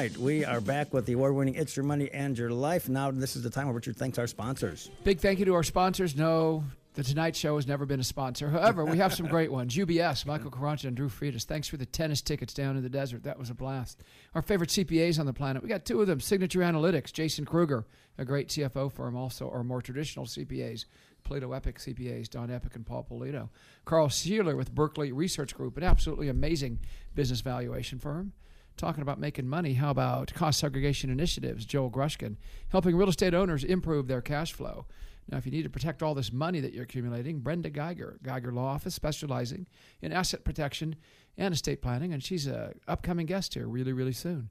Right, 0.00 0.16
we 0.16 0.46
are 0.46 0.62
back 0.62 0.94
with 0.94 1.04
the 1.04 1.12
award-winning 1.12 1.56
"It's 1.56 1.76
Your 1.76 1.84
Money 1.84 2.10
and 2.10 2.36
Your 2.38 2.50
Life." 2.50 2.88
Now, 2.88 3.10
this 3.10 3.36
is 3.36 3.42
the 3.42 3.50
time 3.50 3.66
where 3.66 3.74
Richard 3.74 3.98
thanks 3.98 4.18
our 4.18 4.26
sponsors. 4.26 4.90
Big 5.04 5.20
thank 5.20 5.38
you 5.38 5.44
to 5.44 5.52
our 5.52 5.62
sponsors. 5.62 6.16
No, 6.16 6.64
the 6.94 7.04
Tonight 7.04 7.36
Show 7.36 7.56
has 7.56 7.66
never 7.66 7.84
been 7.84 8.00
a 8.00 8.04
sponsor. 8.04 8.48
However, 8.48 8.86
we 8.86 8.96
have 8.96 9.12
some 9.12 9.26
great 9.34 9.52
ones. 9.52 9.76
UBS, 9.76 10.24
Michael 10.24 10.50
Carranza 10.50 10.88
and 10.88 10.96
Drew 10.96 11.10
Friedis. 11.10 11.44
Thanks 11.44 11.68
for 11.68 11.76
the 11.76 11.84
tennis 11.84 12.22
tickets 12.22 12.54
down 12.54 12.78
in 12.78 12.82
the 12.82 12.88
desert. 12.88 13.24
That 13.24 13.38
was 13.38 13.50
a 13.50 13.54
blast. 13.54 14.02
Our 14.34 14.40
favorite 14.40 14.70
CPAs 14.70 15.20
on 15.20 15.26
the 15.26 15.34
planet. 15.34 15.62
We 15.62 15.68
got 15.68 15.84
two 15.84 16.00
of 16.00 16.06
them. 16.06 16.18
Signature 16.18 16.60
Analytics, 16.60 17.12
Jason 17.12 17.44
Kruger, 17.44 17.84
a 18.16 18.24
great 18.24 18.48
CFO 18.48 18.90
firm, 18.90 19.16
also 19.16 19.50
our 19.50 19.62
more 19.62 19.82
traditional 19.82 20.24
CPAs. 20.24 20.86
Plato 21.24 21.52
Epic 21.52 21.78
CPAs, 21.78 22.30
Don 22.30 22.50
Epic 22.50 22.74
and 22.74 22.86
Paul 22.86 23.06
Polito. 23.08 23.50
Carl 23.84 24.08
Sealer 24.08 24.56
with 24.56 24.74
Berkeley 24.74 25.12
Research 25.12 25.54
Group, 25.54 25.76
an 25.76 25.82
absolutely 25.82 26.30
amazing 26.30 26.78
business 27.14 27.42
valuation 27.42 27.98
firm 27.98 28.32
talking 28.80 29.02
about 29.02 29.20
making 29.20 29.48
money. 29.48 29.74
How 29.74 29.90
about 29.90 30.32
cost 30.34 30.58
segregation 30.58 31.10
initiatives? 31.10 31.66
Joel 31.66 31.90
Grushkin 31.90 32.36
helping 32.68 32.96
real 32.96 33.08
estate 33.08 33.34
owners 33.34 33.62
improve 33.62 34.08
their 34.08 34.22
cash 34.22 34.52
flow. 34.52 34.86
Now, 35.28 35.38
if 35.38 35.46
you 35.46 35.52
need 35.52 35.62
to 35.62 35.70
protect 35.70 36.02
all 36.02 36.14
this 36.14 36.32
money 36.32 36.60
that 36.60 36.72
you're 36.72 36.84
accumulating, 36.84 37.40
Brenda 37.40 37.70
Geiger, 37.70 38.18
Geiger 38.22 38.50
Law 38.50 38.66
Office, 38.66 38.94
specializing 38.94 39.66
in 40.00 40.12
asset 40.12 40.44
protection 40.44 40.96
and 41.36 41.54
estate 41.54 41.82
planning, 41.82 42.12
and 42.12 42.22
she's 42.22 42.46
a 42.46 42.72
upcoming 42.88 43.26
guest 43.26 43.54
here 43.54 43.68
really, 43.68 43.92
really 43.92 44.12
soon. 44.12 44.50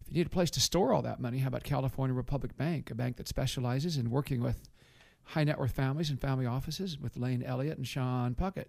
If 0.00 0.08
you 0.08 0.14
need 0.14 0.26
a 0.26 0.30
place 0.30 0.50
to 0.50 0.60
store 0.60 0.92
all 0.92 1.02
that 1.02 1.20
money, 1.20 1.38
how 1.38 1.48
about 1.48 1.62
California 1.62 2.14
Republic 2.14 2.56
Bank, 2.56 2.90
a 2.90 2.94
bank 2.94 3.16
that 3.16 3.28
specializes 3.28 3.96
in 3.96 4.10
working 4.10 4.42
with 4.42 4.68
high 5.24 5.44
net 5.44 5.58
worth 5.58 5.72
families 5.72 6.10
and 6.10 6.20
family 6.20 6.46
offices 6.46 6.98
with 6.98 7.16
Lane 7.16 7.42
Elliott 7.42 7.78
and 7.78 7.86
Sean 7.86 8.34
Puckett. 8.34 8.66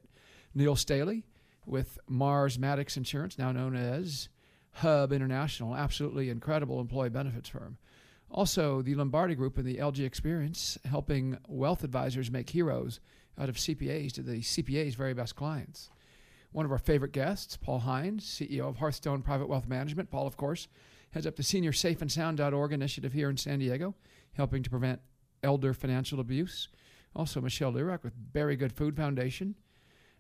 Neil 0.54 0.76
Staley 0.76 1.26
with 1.66 1.98
Mars 2.08 2.60
Maddox 2.60 2.96
Insurance, 2.96 3.38
now 3.38 3.52
known 3.52 3.76
as 3.76 4.30
Hub 4.74 5.12
International, 5.12 5.76
absolutely 5.76 6.30
incredible 6.30 6.80
employee 6.80 7.10
benefits 7.10 7.50
firm. 7.50 7.78
Also, 8.30 8.82
the 8.82 8.96
Lombardi 8.96 9.36
Group 9.36 9.58
and 9.58 9.66
the 9.66 9.78
LG 9.78 10.04
Experience, 10.04 10.78
helping 10.86 11.38
wealth 11.48 11.84
advisors 11.84 12.32
make 12.32 12.50
heroes 12.50 13.00
out 13.40 13.50
of 13.50 13.56
CPAs 13.56 14.12
to 14.14 14.24
the 14.24 14.42
CPA's 14.42 14.96
very 14.96 15.14
best 15.14 15.36
clients. 15.36 15.90
One 16.52 16.66
of 16.66 16.72
our 16.72 16.80
favorite 16.80 17.12
guests, 17.12 17.58
Paul 17.58 17.80
Hines, 17.80 18.26
CEO 18.26 18.62
of 18.62 18.78
Hearthstone 18.78 19.22
Private 19.22 19.50
Wealth 19.50 19.68
Management. 19.68 20.10
Paul, 20.10 20.28
of 20.28 20.38
course, 20.38 20.68
heads 21.12 21.28
up 21.28 21.36
the 21.36 21.44
Senior 21.44 21.74
Safe 21.74 22.02
and 22.02 22.12
Sound.org 22.12 22.74
initiative 22.74 23.14
here 23.14 23.30
in 23.30 23.38
San 23.38 23.60
Diego, 23.60 23.96
helping 24.34 24.64
to 24.64 24.70
prevent 24.70 25.02
elder 25.44 25.74
financial 25.74 26.20
abuse. 26.20 26.70
Also, 27.16 27.40
Michelle 27.40 27.74
Lurek 27.74 28.04
with 28.04 28.14
Very 28.34 28.56
Good 28.56 28.74
Food 28.74 28.96
Foundation, 28.96 29.56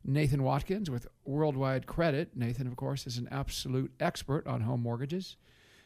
Nathan 0.06 0.44
Watkins 0.44 0.90
with 0.90 1.08
Worldwide 1.26 1.88
Credit. 1.88 2.36
Nathan, 2.36 2.68
of 2.68 2.76
course, 2.76 3.08
is 3.08 3.18
an 3.18 3.30
absolute 3.32 3.94
expert 4.00 4.46
on 4.46 4.62
home 4.62 4.82
mortgages. 4.82 5.38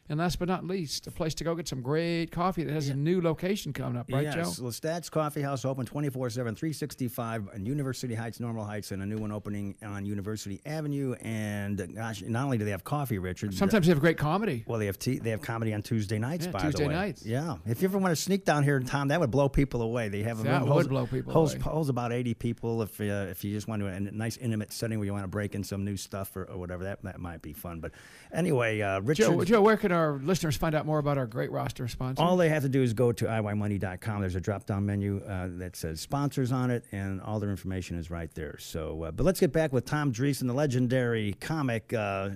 And 0.09 0.19
last 0.19 0.39
but 0.39 0.47
not 0.47 0.65
least, 0.65 1.05
a 1.07 1.11
place 1.11 1.33
to 1.35 1.43
go 1.43 1.53
get 1.53 1.67
some 1.67 1.81
great 1.81 2.31
coffee 2.31 2.63
that 2.63 2.73
has 2.73 2.87
yeah. 2.87 2.93
a 2.93 2.97
new 2.97 3.21
location 3.21 3.73
coming 3.73 3.97
up, 3.97 4.09
right, 4.09 4.23
yes. 4.23 4.35
Joe? 4.35 4.39
Yes, 4.39 4.59
Lestat's 4.59 5.09
Coffee 5.09 5.41
House 5.41 5.65
open 5.65 5.85
24 5.85 6.29
7, 6.29 6.55
365 6.55 7.49
in 7.53 7.65
University 7.65 8.15
Heights, 8.15 8.39
Normal 8.39 8.63
Heights, 8.63 8.91
and 8.91 9.01
a 9.01 9.05
new 9.05 9.17
one 9.17 9.33
opening 9.33 9.75
on 9.83 10.05
University 10.05 10.61
Avenue. 10.65 11.13
And 11.21 11.93
gosh, 11.93 12.21
not 12.21 12.45
only 12.45 12.57
do 12.57 12.63
they 12.63 12.71
have 12.71 12.85
coffee, 12.85 13.19
Richard. 13.19 13.53
Sometimes 13.53 13.85
they 13.85 13.91
have 13.91 13.99
great 13.99 14.17
comedy. 14.17 14.63
Well, 14.65 14.79
they 14.79 14.85
have 14.85 14.97
tea, 14.97 15.19
they 15.19 15.31
have 15.31 15.41
comedy 15.41 15.73
on 15.73 15.81
Tuesday 15.81 16.19
nights, 16.19 16.45
yeah, 16.45 16.51
by 16.51 16.61
Tuesday 16.61 16.83
the 16.83 16.89
way. 16.89 16.95
nights. 16.95 17.25
Yeah. 17.25 17.57
If 17.65 17.81
you 17.81 17.89
ever 17.89 17.97
want 17.97 18.11
to 18.11 18.21
sneak 18.21 18.45
down 18.45 18.63
here, 18.63 18.77
in 18.77 18.85
Tom, 18.85 19.09
that 19.09 19.19
would 19.19 19.31
blow 19.31 19.49
people 19.49 19.81
away. 19.81 20.07
They 20.07 20.23
have 20.23 20.39
a 20.39 20.43
that 20.43 20.51
room 20.51 20.61
would 20.61 20.71
holds, 20.71 20.87
blow 20.87 21.05
people 21.05 21.33
holds, 21.33 21.53
away. 21.53 21.63
holds 21.63 21.89
about 21.89 22.13
80 22.13 22.33
people. 22.35 22.81
If 22.81 23.01
uh, 23.01 23.03
if 23.03 23.43
you 23.43 23.53
just 23.53 23.67
want 23.67 23.81
to, 23.81 23.87
a 23.87 23.99
nice 23.99 24.37
intimate 24.37 24.71
setting 24.71 24.99
where 24.99 25.05
you 25.05 25.11
want 25.11 25.25
to 25.25 25.29
break 25.29 25.53
in 25.53 25.63
some 25.63 25.83
new 25.83 25.97
stuff 25.97 26.35
or, 26.35 26.45
or 26.45 26.57
whatever, 26.57 26.85
that, 26.85 27.01
that 27.03 27.19
might 27.19 27.41
be 27.41 27.51
fun. 27.51 27.81
But 27.81 27.91
anyway, 28.33 28.79
uh, 28.79 29.01
Richard. 29.01 29.27
Joe, 29.27 29.43
Joe, 29.43 29.61
where 29.61 29.75
can 29.75 29.91
our 29.97 30.19
listeners 30.23 30.57
find 30.57 30.73
out? 30.73 30.87
more 30.87 30.97
about 30.99 31.17
our 31.17 31.27
great 31.27 31.51
roster 31.51 31.83
of 31.83 31.91
sponsors? 31.91 32.23
All 32.23 32.37
they 32.37 32.49
have 32.49 32.63
to 32.63 32.69
do 32.69 32.81
is 32.81 32.93
go 32.93 33.11
to 33.11 33.25
iYmoney.com. 33.25 34.21
There's 34.21 34.35
a 34.35 34.41
drop 34.41 34.65
down 34.65 34.85
menu 34.85 35.21
uh, 35.27 35.49
that 35.57 35.75
says 35.75 35.99
sponsors 35.99 36.51
on 36.51 36.71
it, 36.71 36.85
and 36.91 37.21
all 37.21 37.39
their 37.39 37.51
information 37.51 37.97
is 37.99 38.09
right 38.09 38.33
there. 38.33 38.57
So, 38.57 39.03
uh, 39.03 39.11
but 39.11 39.25
let's 39.25 39.39
get 39.39 39.51
back 39.51 39.73
with 39.73 39.85
Tom 39.85 40.11
Dreesen, 40.11 40.47
the 40.47 40.53
legendary 40.53 41.33
comic. 41.41 41.93
Uh, 41.93 41.97
uh, 41.97 42.29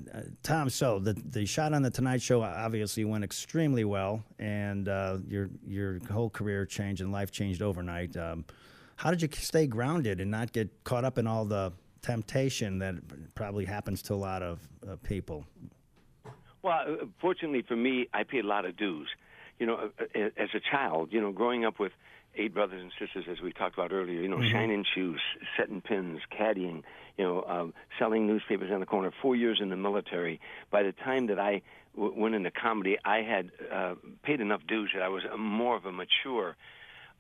Tom, 0.43 0.69
so 0.69 1.00
the, 1.00 1.13
the 1.13 1.45
shot 1.45 1.74
on 1.74 1.82
The 1.82 1.89
Tonight 1.89 2.21
Show 2.21 2.43
obviously 2.43 3.06
went 3.06 3.24
extremely 3.24 3.86
well, 3.86 4.24
and 4.38 4.89
uh, 4.89 5.17
your, 5.28 5.50
your 5.65 6.00
whole 6.12 6.30
career 6.30 6.65
changed 6.65 7.02
and 7.02 7.12
life 7.12 7.32
changed 7.32 7.62
overnight. 7.62 8.15
Um, 8.17 8.45
how 8.97 9.10
did 9.10 9.21
you 9.21 9.30
stay 9.32 9.65
grounded 9.65 10.19
and 10.19 10.30
not 10.30 10.52
get 10.52 10.84
caught 10.84 11.06
up 11.06 11.17
in 11.17 11.26
all 11.26 11.45
the 11.45 11.71
temptation 12.02 12.80
that 12.80 12.95
probably 13.34 13.65
happens 13.65 14.02
to 14.04 14.13
a 14.13 14.15
lot 14.15 14.43
of 14.43 14.60
uh, 14.88 14.97
people? 15.04 15.45
Well, 16.63 16.80
uh, 16.80 17.06
fortunately 17.19 17.63
for 17.63 17.76
me, 17.76 18.08
I 18.13 18.24
paid 18.24 18.45
a 18.45 18.47
lot 18.47 18.65
of 18.65 18.78
dues. 18.78 19.10
You 19.60 19.67
know, 19.67 19.91
uh, 20.00 20.04
uh, 20.15 20.30
as 20.38 20.50
a 20.54 20.60
child, 20.60 21.10
you 21.12 21.21
know, 21.21 21.32
growing 21.32 21.65
up 21.65 21.80
with 21.80 21.91
eight 22.36 22.54
brothers 22.54 22.82
and 22.82 22.91
sisters, 23.00 23.26
as 23.30 23.41
we 23.41 23.52
talked 23.52 23.76
about 23.76 23.91
earlier, 23.91 24.21
you 24.21 24.28
know, 24.28 24.38
mm-hmm. 24.38 24.52
shining 24.52 24.86
shoes, 24.95 25.21
setting 25.58 25.82
pins, 25.82 26.21
caddying, 26.32 26.84
you 27.17 27.26
know, 27.26 27.43
um, 27.43 27.74
selling 28.00 28.26
newspapers 28.26 28.71
on 28.71 28.80
the 28.80 28.86
corner. 28.86 29.12
Four 29.21 29.36
years 29.36 29.60
in 29.62 29.69
the 29.69 29.76
military. 29.76 30.39
By 30.71 30.84
the 30.84 30.93
time 30.93 31.28
that 31.28 31.39
I 31.39 31.62
w- 31.95 32.13
went 32.17 32.36
into 32.36 32.52
comedy, 32.52 32.97
I 33.04 33.21
had 33.21 33.52
uh, 33.71 33.95
paid 34.24 34.39
enough 34.39 34.62
dues 34.67 34.91
that 34.93 35.04
I 35.04 35.10
was 35.10 35.24
a, 35.32 35.38
more 35.38 35.76
of 35.76 35.86
a 35.86 35.91
mature 35.91 36.56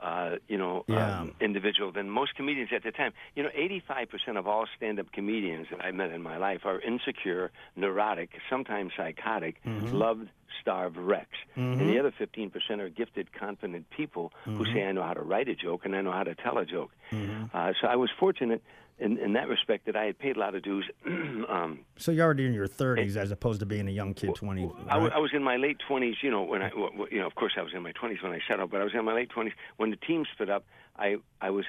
uh, 0.01 0.37
you 0.47 0.57
know, 0.57 0.83
yeah. 0.87 1.21
um, 1.21 1.33
individual 1.39 1.91
than 1.91 2.09
most 2.09 2.35
comedians 2.35 2.69
at 2.75 2.83
the 2.83 2.91
time. 2.91 3.13
You 3.35 3.43
know, 3.43 3.49
85% 3.49 4.37
of 4.37 4.47
all 4.47 4.65
stand-up 4.75 5.11
comedians 5.11 5.67
that 5.71 5.83
I 5.83 5.91
met 5.91 6.11
in 6.11 6.21
my 6.21 6.37
life 6.37 6.61
are 6.65 6.79
insecure, 6.81 7.51
neurotic, 7.75 8.31
sometimes 8.49 8.93
psychotic, 8.97 9.63
mm-hmm. 9.63 9.93
loved, 9.95 10.29
starved 10.59 10.97
wrecks. 10.97 11.37
Mm-hmm. 11.55 11.81
And 11.81 11.89
the 11.89 11.99
other 11.99 12.13
15% 12.19 12.79
are 12.79 12.89
gifted, 12.89 13.31
confident 13.33 13.89
people 13.89 14.31
mm-hmm. 14.45 14.57
who 14.57 14.65
say, 14.73 14.83
I 14.83 14.91
know 14.91 15.03
how 15.03 15.13
to 15.13 15.21
write 15.21 15.49
a 15.49 15.55
joke 15.55 15.85
and 15.85 15.95
I 15.95 16.01
know 16.01 16.11
how 16.11 16.23
to 16.23 16.35
tell 16.35 16.57
a 16.57 16.65
joke. 16.65 16.91
Mm-hmm. 17.11 17.55
Uh, 17.55 17.73
so 17.79 17.87
I 17.87 17.95
was 17.95 18.09
fortunate 18.19 18.63
in, 19.01 19.17
in 19.17 19.33
that 19.33 19.49
respect 19.49 19.87
that 19.87 19.95
I 19.95 20.05
had 20.05 20.19
paid 20.19 20.37
a 20.37 20.39
lot 20.39 20.55
of 20.55 20.61
dues. 20.61 20.89
um, 21.05 21.79
so 21.97 22.11
you're 22.11 22.23
already 22.23 22.45
in 22.45 22.53
your 22.53 22.67
30s 22.67 23.17
as 23.17 23.31
opposed 23.31 23.59
to 23.61 23.65
being 23.65 23.87
a 23.87 23.91
young 23.91 24.13
kid, 24.13 24.35
20. 24.35 24.65
Right? 24.65 24.73
I, 24.87 24.93
w- 24.93 25.11
I 25.13 25.17
was 25.17 25.31
in 25.33 25.43
my 25.43 25.57
late 25.57 25.77
20s. 25.89 26.15
You 26.21 26.31
know, 26.31 26.43
when 26.43 26.61
I, 26.61 26.69
you 27.09 27.19
know, 27.19 27.27
of 27.27 27.35
course, 27.35 27.53
I 27.57 27.61
was 27.61 27.73
in 27.73 27.81
my 27.81 27.91
20s 27.91 28.21
when 28.23 28.31
I 28.31 28.39
settled, 28.47 28.69
but 28.71 28.79
I 28.79 28.83
was 28.83 28.93
in 28.93 29.03
my 29.03 29.13
late 29.13 29.31
20s 29.35 29.51
when 29.77 29.89
the 29.89 29.97
team 29.97 30.25
split 30.31 30.49
up. 30.49 30.63
I 30.97 31.17
I 31.41 31.49
was, 31.49 31.65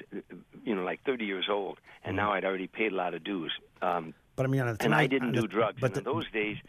you 0.64 0.74
know, 0.74 0.82
like 0.82 1.02
30 1.04 1.24
years 1.24 1.46
old, 1.50 1.78
and 2.04 2.16
mm-hmm. 2.16 2.26
now 2.26 2.32
I'd 2.32 2.44
already 2.44 2.66
paid 2.66 2.92
a 2.92 2.96
lot 2.96 3.14
of 3.14 3.24
dues. 3.24 3.52
Um, 3.80 4.14
but 4.36 4.44
I 4.44 4.48
mean, 4.48 4.60
tonight, 4.60 4.84
and 4.84 4.94
I 4.94 5.06
didn't 5.06 5.32
do 5.32 5.46
drugs. 5.46 5.78
But 5.80 5.96
in 5.96 6.04
those 6.04 6.30
days. 6.30 6.58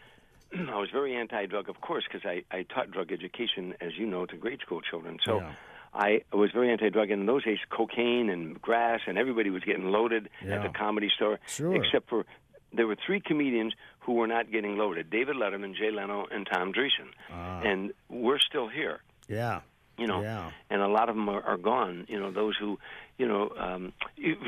I 0.54 0.78
was 0.78 0.88
very 0.90 1.16
anti-drug, 1.16 1.68
of 1.68 1.80
course, 1.80 2.04
because 2.06 2.24
I, 2.24 2.44
I 2.56 2.62
taught 2.62 2.92
drug 2.92 3.10
education, 3.10 3.74
as 3.80 3.96
you 3.96 4.06
know, 4.06 4.24
to 4.24 4.36
grade 4.36 4.60
school 4.60 4.80
children. 4.82 5.18
So 5.24 5.40
yeah. 5.40 5.52
I 5.94 6.22
was 6.32 6.50
very 6.52 6.70
anti-drug. 6.72 7.10
And 7.10 7.20
in 7.20 7.26
those 7.26 7.44
days, 7.44 7.58
cocaine 7.70 8.28
and 8.28 8.60
grass, 8.60 9.00
and 9.06 9.16
everybody 9.16 9.50
was 9.50 9.62
getting 9.62 9.86
loaded 9.86 10.28
yeah. 10.44 10.56
at 10.56 10.62
the 10.62 10.76
comedy 10.76 11.10
store, 11.14 11.38
sure. 11.46 11.74
except 11.74 12.08
for 12.08 12.26
there 12.72 12.86
were 12.86 12.96
three 13.06 13.20
comedians 13.20 13.72
who 14.00 14.14
were 14.14 14.26
not 14.26 14.50
getting 14.50 14.76
loaded: 14.76 15.10
David 15.10 15.36
Letterman, 15.36 15.74
Jay 15.76 15.90
Leno, 15.92 16.26
and 16.30 16.46
Tom 16.52 16.72
Dreesen. 16.72 17.10
Ah. 17.30 17.60
And 17.62 17.92
we're 18.08 18.40
still 18.40 18.68
here. 18.68 19.00
Yeah. 19.28 19.60
You 19.96 20.08
know, 20.08 20.22
Yeah. 20.22 20.50
and 20.70 20.82
a 20.82 20.88
lot 20.88 21.08
of 21.08 21.14
them 21.14 21.28
are, 21.28 21.40
are 21.42 21.56
gone. 21.56 22.06
You 22.08 22.18
know, 22.18 22.32
those 22.32 22.56
who, 22.58 22.80
you 23.16 23.28
know, 23.28 23.50
um, 23.56 23.92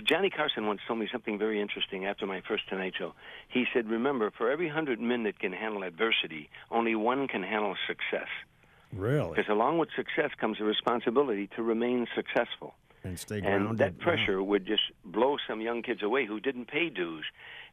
Johnny 0.04 0.28
Carson 0.28 0.66
once 0.66 0.80
told 0.88 0.98
me 0.98 1.08
something 1.12 1.38
very 1.38 1.60
interesting 1.60 2.04
after 2.04 2.26
my 2.26 2.40
first 2.48 2.68
Tonight 2.68 2.94
Show. 2.98 3.14
He 3.46 3.64
said, 3.72 3.88
"Remember, 3.88 4.32
for 4.36 4.50
every 4.50 4.68
hundred 4.68 4.98
men 5.00 5.22
that 5.22 5.38
can 5.38 5.52
handle 5.52 5.84
adversity, 5.84 6.50
only 6.72 6.96
one 6.96 7.28
can 7.28 7.44
handle 7.44 7.76
success. 7.86 8.26
Really? 8.96 9.30
Because 9.30 9.50
along 9.50 9.78
with 9.78 9.90
success 9.94 10.30
comes 10.38 10.58
the 10.58 10.64
responsibility 10.64 11.48
to 11.56 11.62
remain 11.62 12.06
successful." 12.14 12.74
And 13.04 13.18
stay 13.18 13.40
grounded. 13.40 13.70
And 13.70 13.78
that 13.78 13.98
pressure 13.98 14.42
would 14.42 14.66
just 14.66 14.90
blow 15.04 15.36
some 15.46 15.60
young 15.60 15.82
kids 15.82 16.02
away 16.02 16.26
who 16.26 16.40
didn't 16.40 16.66
pay 16.66 16.88
dues, 16.88 17.24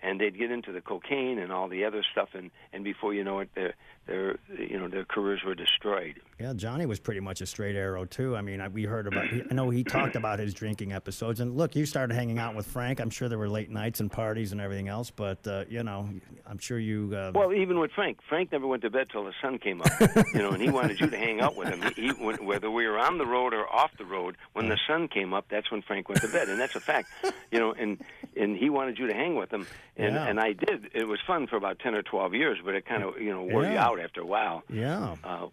and 0.03 0.19
they'd 0.19 0.37
get 0.37 0.51
into 0.51 0.71
the 0.71 0.81
cocaine 0.81 1.39
and 1.39 1.51
all 1.51 1.67
the 1.67 1.85
other 1.85 2.03
stuff, 2.11 2.29
and 2.33 2.51
and 2.73 2.83
before 2.83 3.13
you 3.13 3.23
know 3.23 3.39
it, 3.39 3.49
their 3.55 3.73
their 4.05 4.37
you 4.59 4.77
know 4.77 4.87
their 4.87 5.05
careers 5.05 5.41
were 5.45 5.55
destroyed. 5.55 6.19
Yeah, 6.39 6.53
Johnny 6.53 6.85
was 6.85 6.99
pretty 6.99 7.21
much 7.21 7.39
a 7.41 7.45
straight 7.45 7.75
arrow 7.75 8.03
too. 8.05 8.35
I 8.35 8.41
mean, 8.41 8.59
I, 8.59 8.67
we 8.67 8.83
heard 8.83 9.07
about. 9.07 9.25
I 9.49 9.53
know 9.53 9.69
he 9.69 9.83
talked 9.83 10.15
about 10.15 10.39
his 10.39 10.53
drinking 10.53 10.91
episodes, 10.91 11.39
and 11.39 11.55
look, 11.55 11.75
you 11.75 11.85
started 11.85 12.13
hanging 12.13 12.37
out 12.37 12.53
with 12.55 12.65
Frank. 12.65 12.99
I'm 12.99 13.09
sure 13.09 13.29
there 13.29 13.37
were 13.39 13.49
late 13.49 13.69
nights 13.69 14.01
and 14.01 14.11
parties 14.11 14.51
and 14.51 14.59
everything 14.59 14.89
else, 14.89 15.09
but 15.09 15.45
uh, 15.47 15.63
you 15.69 15.83
know, 15.83 16.09
I'm 16.45 16.57
sure 16.57 16.77
you. 16.79 17.13
Uh, 17.15 17.31
Well, 17.33 17.53
even 17.53 17.79
with 17.79 17.91
Frank, 17.91 18.19
Frank 18.27 18.51
never 18.51 18.67
went 18.67 18.81
to 18.83 18.89
bed 18.89 19.07
till 19.11 19.23
the 19.23 19.33
sun 19.41 19.57
came 19.57 19.81
up. 19.81 19.87
you 20.33 20.41
know, 20.41 20.51
and 20.51 20.61
he 20.61 20.69
wanted 20.69 20.99
you 20.99 21.09
to 21.09 21.17
hang 21.17 21.39
out 21.39 21.55
with 21.55 21.69
him. 21.69 21.81
He, 21.95 22.07
he 22.07 22.09
whether 22.43 22.69
we 22.69 22.85
were 22.87 22.99
on 22.99 23.17
the 23.17 23.25
road 23.25 23.53
or 23.53 23.67
off 23.73 23.91
the 23.97 24.05
road, 24.05 24.35
when 24.53 24.67
the 24.67 24.77
sun 24.85 25.07
came 25.07 25.33
up, 25.33 25.45
that's 25.49 25.71
when 25.71 25.81
Frank 25.81 26.09
went 26.09 26.21
to 26.21 26.27
bed, 26.27 26.49
and 26.49 26.59
that's 26.59 26.75
a 26.75 26.79
fact. 26.81 27.09
You 27.51 27.59
know, 27.59 27.71
and 27.71 27.99
and 28.35 28.57
he 28.57 28.69
wanted 28.69 28.97
you 28.99 29.07
to 29.07 29.13
hang 29.13 29.35
with 29.35 29.51
him, 29.51 29.65
and 29.97 30.15
Yeah. 30.15 30.25
and 30.27 30.39
I 30.39 30.53
did. 30.53 30.89
It 30.93 31.07
was 31.07 31.19
fun 31.25 31.47
for 31.47 31.55
about 31.55 31.79
ten 31.79 31.95
or 31.95 32.01
twelve 32.03 32.33
years, 32.33 32.57
but 32.63 32.73
it 32.75 32.85
kind 32.85 33.03
of 33.03 33.19
you 33.21 33.31
know 33.31 33.43
wore 33.43 33.63
you 33.63 33.77
out 33.77 33.99
after 33.99 34.21
a 34.21 34.25
while. 34.25 34.63
yeah. 34.69 35.15
Uh, 35.23 35.47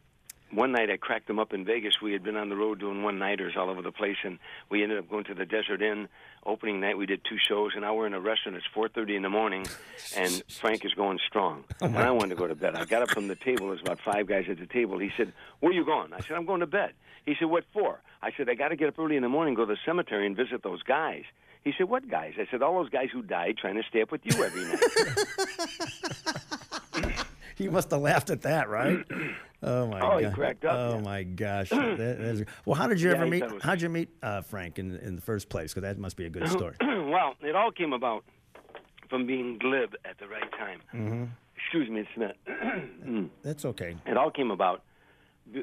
one 0.53 0.72
night 0.72 0.90
I 0.90 0.96
cracked 0.96 1.29
them 1.29 1.38
up 1.38 1.53
in 1.53 1.64
Vegas. 1.64 2.00
We 2.03 2.12
had 2.12 2.24
been 2.24 2.37
on 2.37 2.48
the 2.48 2.57
road 2.57 2.81
doing 2.81 3.05
one 3.05 3.20
nighters 3.20 3.55
all 3.57 3.70
over 3.70 3.83
the 3.83 3.92
place, 3.92 4.16
and 4.24 4.40
we 4.68 4.83
ended 4.83 4.98
up 4.98 5.09
going 5.09 5.22
to 5.26 5.35
the 5.35 5.46
Desert 5.46 5.81
Inn. 5.81 6.09
Opening 6.44 6.81
night, 6.81 6.98
we 6.98 7.07
did 7.07 7.20
two 7.24 7.37
shows, 7.38 7.70
and 7.74 7.83
now 7.83 7.94
we're 7.94 8.07
in 8.09 8.14
a 8.14 8.20
restaurant. 8.20 8.57
It's 8.57 8.66
4:30 8.74 9.14
in 9.14 9.22
the 9.22 9.29
morning, 9.31 9.64
and 10.16 10.42
Frank 10.61 10.85
is 10.85 10.92
going 10.94 11.20
strong, 11.29 11.62
and 11.81 11.96
I 11.96 12.11
wanted 12.11 12.31
to 12.31 12.35
go 12.35 12.48
to 12.48 12.55
bed. 12.57 12.74
I 12.74 12.85
got 12.85 13.03
up 13.03 13.11
from 13.11 13.29
the 13.29 13.37
table. 13.37 13.68
There's 13.68 13.81
about 13.83 14.00
five 14.00 14.26
guys 14.26 14.46
at 14.48 14.59
the 14.59 14.66
table. 14.66 14.98
He 14.98 15.12
said, 15.16 15.33
"Where 15.61 15.72
you 15.72 15.85
going?" 15.85 16.12
I 16.12 16.18
said, 16.20 16.33
"I'm 16.37 16.46
going 16.46 16.61
to 16.61 16.66
bed." 16.66 16.94
He 17.26 17.37
said, 17.38 17.44
"What 17.48 17.64
for?" 17.72 18.00
I 18.22 18.33
said, 18.37 18.48
"I 18.48 18.55
got 18.55 18.68
to 18.68 18.76
get 18.76 18.88
up 18.88 18.98
early 18.98 19.14
in 19.16 19.22
the 19.22 19.29
morning, 19.29 19.55
go 19.55 19.66
to 19.66 19.72
the 19.74 19.79
cemetery, 19.87 20.26
and 20.26 20.35
visit 20.37 20.62
those 20.64 20.83
guys." 20.83 21.24
He 21.64 21.72
said, 21.76 21.88
"What 21.88 22.08
guys?" 22.08 22.34
I 22.38 22.46
said, 22.50 22.62
"All 22.62 22.74
those 22.82 22.90
guys 22.90 23.08
who 23.12 23.22
died 23.22 23.56
trying 23.58 23.74
to 23.76 23.82
stay 23.88 24.00
up 24.02 24.10
with 24.12 24.22
you 24.24 24.42
every 24.44 24.64
night." 24.64 24.80
He 27.56 27.68
must 27.68 27.90
have 27.90 28.00
laughed 28.00 28.30
at 28.30 28.40
that, 28.42 28.68
right? 28.70 29.04
Oh 29.62 29.86
my 29.88 29.98
Oh, 30.00 30.18
god! 30.18 30.24
he 30.24 30.30
cracked 30.30 30.64
up, 30.64 30.74
Oh 30.74 30.94
yeah. 30.94 31.00
my 31.02 31.22
gosh! 31.22 31.68
That- 31.70 31.98
that's- 31.98 32.44
well, 32.64 32.76
how 32.76 32.86
did 32.86 32.98
you 32.98 33.10
Yeah, 33.10 33.16
ever 33.16 33.26
meet? 33.26 33.42
was- 33.52 33.62
How'd 33.62 33.82
you 33.82 33.90
meet 33.90 34.08
uh, 34.22 34.40
Frank 34.40 34.78
in 34.78 34.96
in 34.96 35.16
the 35.16 35.20
first 35.20 35.50
place? 35.50 35.74
Because 35.74 35.82
that 35.82 35.98
must 35.98 36.16
be 36.16 36.24
a 36.24 36.30
good 36.30 36.48
story. 36.58 36.76
well, 36.80 37.34
it 37.42 37.54
all 37.54 37.70
came 37.70 37.92
about 37.92 38.24
from 39.10 39.26
being 39.26 39.58
glib 39.58 39.94
at 40.06 40.16
the 40.18 40.26
right 40.28 40.50
time. 40.52 40.80
Mm-hmm. 40.94 41.24
Excuse 41.56 41.90
me, 41.90 42.00
it's 42.00 42.16
not. 42.16 43.30
That's 43.42 43.66
okay. 43.66 43.96
It 44.06 44.16
all 44.16 44.30
came 44.30 44.50
about 44.50 44.82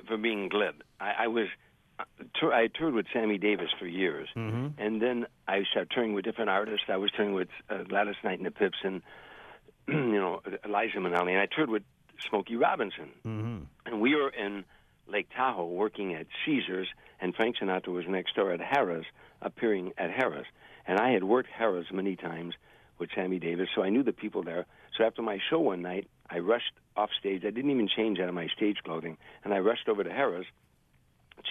from 0.08 0.22
being 0.22 0.48
glib. 0.50 0.76
I, 1.00 1.14
I 1.24 1.28
was, 1.28 1.48
tour, 1.48 1.56
I 2.00 2.68
toured 2.68 2.94
with 2.94 3.08
Sammy 3.12 3.38
Davis 3.38 3.70
for 3.80 3.88
years, 3.88 4.30
Mm-hmm. 4.36 4.80
and 4.82 5.02
then 5.02 5.26
I 5.48 5.64
started 5.72 5.92
touring 5.92 6.14
with 6.14 6.26
different 6.26 6.50
artists. 6.50 6.86
I 6.90 6.98
was 6.98 7.12
touring 7.12 7.34
with 7.34 7.50
uh, 7.70 7.84
Gladys 7.84 8.16
Knight 8.24 8.38
and 8.40 8.46
the 8.46 8.52
Pips, 8.52 8.78
and 8.84 9.02
you 9.88 10.20
know 10.20 10.42
Eliza 10.64 10.98
Minnelli, 10.98 11.32
and 11.32 11.40
I 11.40 11.48
toured 11.48 11.70
with 11.70 11.84
Smokey 12.30 12.56
Robinson. 12.56 13.10
Mm-hmm. 13.26 13.58
And 13.86 14.02
we 14.02 14.16
were 14.16 14.30
in 14.30 14.64
Lake 15.08 15.28
Tahoe 15.36 15.66
working 15.66 16.14
at 16.14 16.28
Caesars, 16.46 16.88
and 17.20 17.34
Frank 17.36 17.56
Sinatra 17.58 17.88
was 17.90 18.06
next 18.08 18.36
door 18.36 18.52
at 18.52 18.60
Harrah's, 18.60 19.06
appearing 19.42 19.94
at 19.98 20.12
Harrah's. 20.12 20.46
And 20.86 21.00
I 21.00 21.12
had 21.12 21.24
worked 21.24 21.50
Harrah's 21.58 21.88
many 21.92 22.16
times 22.16 22.54
with 23.00 23.10
Sammy 23.16 23.40
Davis, 23.40 23.70
so 23.76 23.84
I 23.84 23.90
knew 23.90 24.04
the 24.04 24.14
people 24.14 24.44
there. 24.44 24.66
So 24.98 25.04
after 25.04 25.22
my 25.22 25.40
show 25.50 25.60
one 25.60 25.82
night, 25.82 26.08
I 26.30 26.40
rushed 26.40 26.72
off 26.96 27.10
stage. 27.20 27.44
I 27.46 27.52
didn't 27.52 27.72
even 27.72 27.88
change 27.88 28.20
out 28.20 28.28
of 28.28 28.34
my 28.36 28.48
stage 28.48 28.78
clothing, 28.84 29.18
and 29.44 29.54
I 29.54 29.60
rushed 29.60 29.88
over 29.88 30.04
to 30.04 30.10
Harrah's 30.10 30.48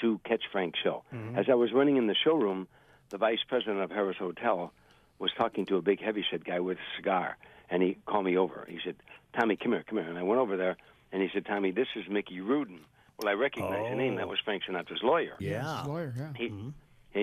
to 0.01 0.21
catch 0.25 0.43
Frank's 0.51 0.79
show. 0.83 1.03
Mm-hmm. 1.13 1.39
As 1.39 1.47
I 1.49 1.55
was 1.55 1.73
running 1.73 1.97
in 1.97 2.07
the 2.07 2.15
showroom, 2.15 2.69
the 3.11 3.19
vice 3.19 3.39
president 3.49 3.81
of 3.81 3.91
Harrah's 3.91 4.17
Hotel 4.19 4.73
was 5.19 5.31
talking 5.37 5.67
to 5.67 5.77
a 5.77 5.83
big 5.83 6.01
heavyset 6.01 6.45
guy 6.45 6.61
with 6.61 6.79
a 6.79 6.97
cigar, 6.97 7.37
and 7.71 7.83
he 7.83 7.97
called 8.07 8.25
me 8.25 8.37
over. 8.37 8.67
He 8.69 8.79
said, 8.85 8.97
"Tommy, 9.39 9.57
come 9.57 9.73
here, 9.73 9.85
come 9.89 9.99
here." 9.99 10.09
And 10.09 10.19
I 10.19 10.23
went 10.23 10.41
over 10.41 10.57
there, 10.57 10.77
and 11.13 11.23
he 11.23 11.29
said, 11.33 11.47
"Tommy, 11.47 11.71
this 11.71 11.89
is 11.97 12.09
Mickey 12.09 12.41
Rudin." 12.41 12.81
Well, 13.19 13.31
I 13.31 13.35
recognized 13.35 13.93
the 13.93 13.97
name. 13.97 14.15
Oh. 14.15 14.17
That 14.19 14.29
was 14.29 14.39
Frank 14.45 14.65
Sinatra's 14.69 15.03
lawyer. 15.03 15.37
Yeah. 15.39 15.79
His 15.79 15.89
lawyer, 15.89 16.15
yeah. 16.17 16.33
He, 16.37 16.49
mm-hmm. 16.49 16.69
and 16.69 16.75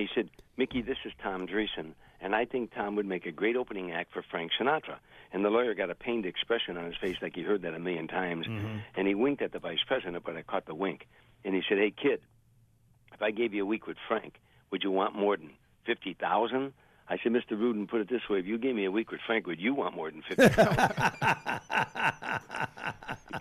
he 0.02 0.10
said, 0.16 0.30
Mickey, 0.58 0.82
this 0.82 0.98
is 1.06 1.12
Tom 1.22 1.48
Dreesen, 1.48 1.94
and 2.20 2.36
I 2.36 2.46
think 2.46 2.74
Tom 2.74 2.96
would 2.96 3.06
make 3.06 3.26
a 3.26 3.32
great 3.32 3.56
opening 3.56 3.92
act 3.92 4.12
for 4.14 4.24
Frank 4.24 4.52
Sinatra. 4.60 4.98
And 5.32 5.44
the 5.44 5.50
lawyer 5.50 5.74
got 5.74 5.90
a 5.90 5.96
pained 5.96 6.26
expression 6.26 6.78
on 6.78 6.86
his 6.86 6.96
face 6.96 7.18
like 7.22 7.36
he 7.36 7.42
heard 7.42 7.64
that 7.64 7.74
a 7.74 7.80
million 7.80 8.08
times. 8.08 8.48
Mm-hmm. 8.48 8.78
And 8.96 9.08
he 9.08 9.16
winked 9.16 9.42
at 9.42 9.52
the 9.52 9.60
vice 9.60 9.84
president, 9.86 10.24
but 10.24 10.38
I 10.38 10.44
caught 10.44 10.66
the 10.66 10.76
wink. 10.76 11.08
And 11.44 11.56
he 11.56 11.62
said, 11.68 11.80
Hey, 11.80 11.92
kid, 11.92 12.22
if 13.14 13.22
I 13.22 13.32
gave 13.32 13.54
you 13.54 13.64
a 13.64 13.66
week 13.66 13.88
with 13.88 13.98
Frank, 14.08 14.36
would 14.72 14.84
you 14.84 14.92
want 14.92 15.16
more 15.16 15.38
than 15.38 15.52
50000 15.86 16.74
I 17.10 17.18
said, 17.22 17.34
Mr. 17.34 17.52
Rudin, 17.52 17.88
put 17.88 18.02
it 18.02 18.10
this 18.10 18.22
way: 18.30 18.40
If 18.40 18.46
you 18.46 18.58
gave 18.58 18.76
me 18.76 18.86
a 18.86 18.92
week 18.92 19.12
with 19.12 19.20
Frank, 19.26 19.46
would 19.46 19.60
you 19.60 19.74
want 19.74 19.96
more 19.96 20.10
than 20.10 20.22
fifty 20.22 20.48
thousand? 20.48 20.80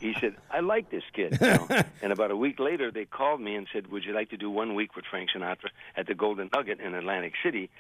he 0.01 0.15
said, 0.21 0.35
"I 0.51 0.61
like 0.61 0.91
this 0.91 1.05
kid." 1.15 1.39
You 1.41 1.47
know? 1.47 1.69
and 2.03 2.13
about 2.13 2.31
a 2.33 2.37
week 2.37 2.59
later, 2.59 2.91
they 2.91 3.05
called 3.05 3.41
me 3.41 3.55
and 3.55 3.69
said, 3.73 3.87
"Would 3.93 4.05
you 4.05 4.13
like 4.15 4.31
to 4.31 4.37
do 4.37 4.51
one 4.51 4.75
week 4.75 4.97
with 4.97 5.05
Frank 5.09 5.31
Sinatra 5.35 5.71
at 5.97 6.07
the 6.07 6.15
Golden 6.15 6.51
Nugget 6.53 6.81
in 6.81 6.95
Atlantic 6.95 7.35
City?" 7.43 7.71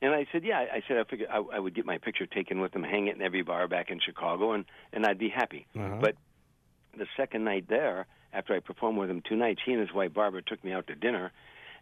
And 0.00 0.14
I 0.14 0.26
said, 0.32 0.42
"Yeah." 0.42 0.58
I 0.72 0.82
said, 0.88 0.96
"I 0.96 1.04
figured 1.04 1.28
I, 1.30 1.36
I 1.36 1.58
would 1.58 1.74
get 1.74 1.84
my 1.84 1.98
picture 1.98 2.26
taken 2.26 2.60
with 2.60 2.74
him, 2.74 2.82
hang 2.82 3.06
it 3.08 3.16
in 3.16 3.22
every 3.22 3.42
bar 3.42 3.68
back 3.68 3.90
in 3.90 4.00
Chicago, 4.00 4.52
and 4.52 4.64
and 4.92 5.04
I'd 5.04 5.18
be 5.18 5.28
happy." 5.28 5.66
Uh-huh. 5.76 5.98
But 6.00 6.16
the 6.96 7.06
second 7.14 7.44
night 7.44 7.66
there, 7.68 8.06
after 8.32 8.54
I 8.54 8.60
performed 8.60 8.98
with 8.98 9.10
him 9.10 9.22
two 9.26 9.36
nights, 9.36 9.60
he 9.64 9.72
and 9.72 9.80
his 9.80 9.92
wife 9.92 10.12
Barbara 10.14 10.42
took 10.42 10.62
me 10.64 10.72
out 10.72 10.86
to 10.88 10.94
dinner. 10.94 11.32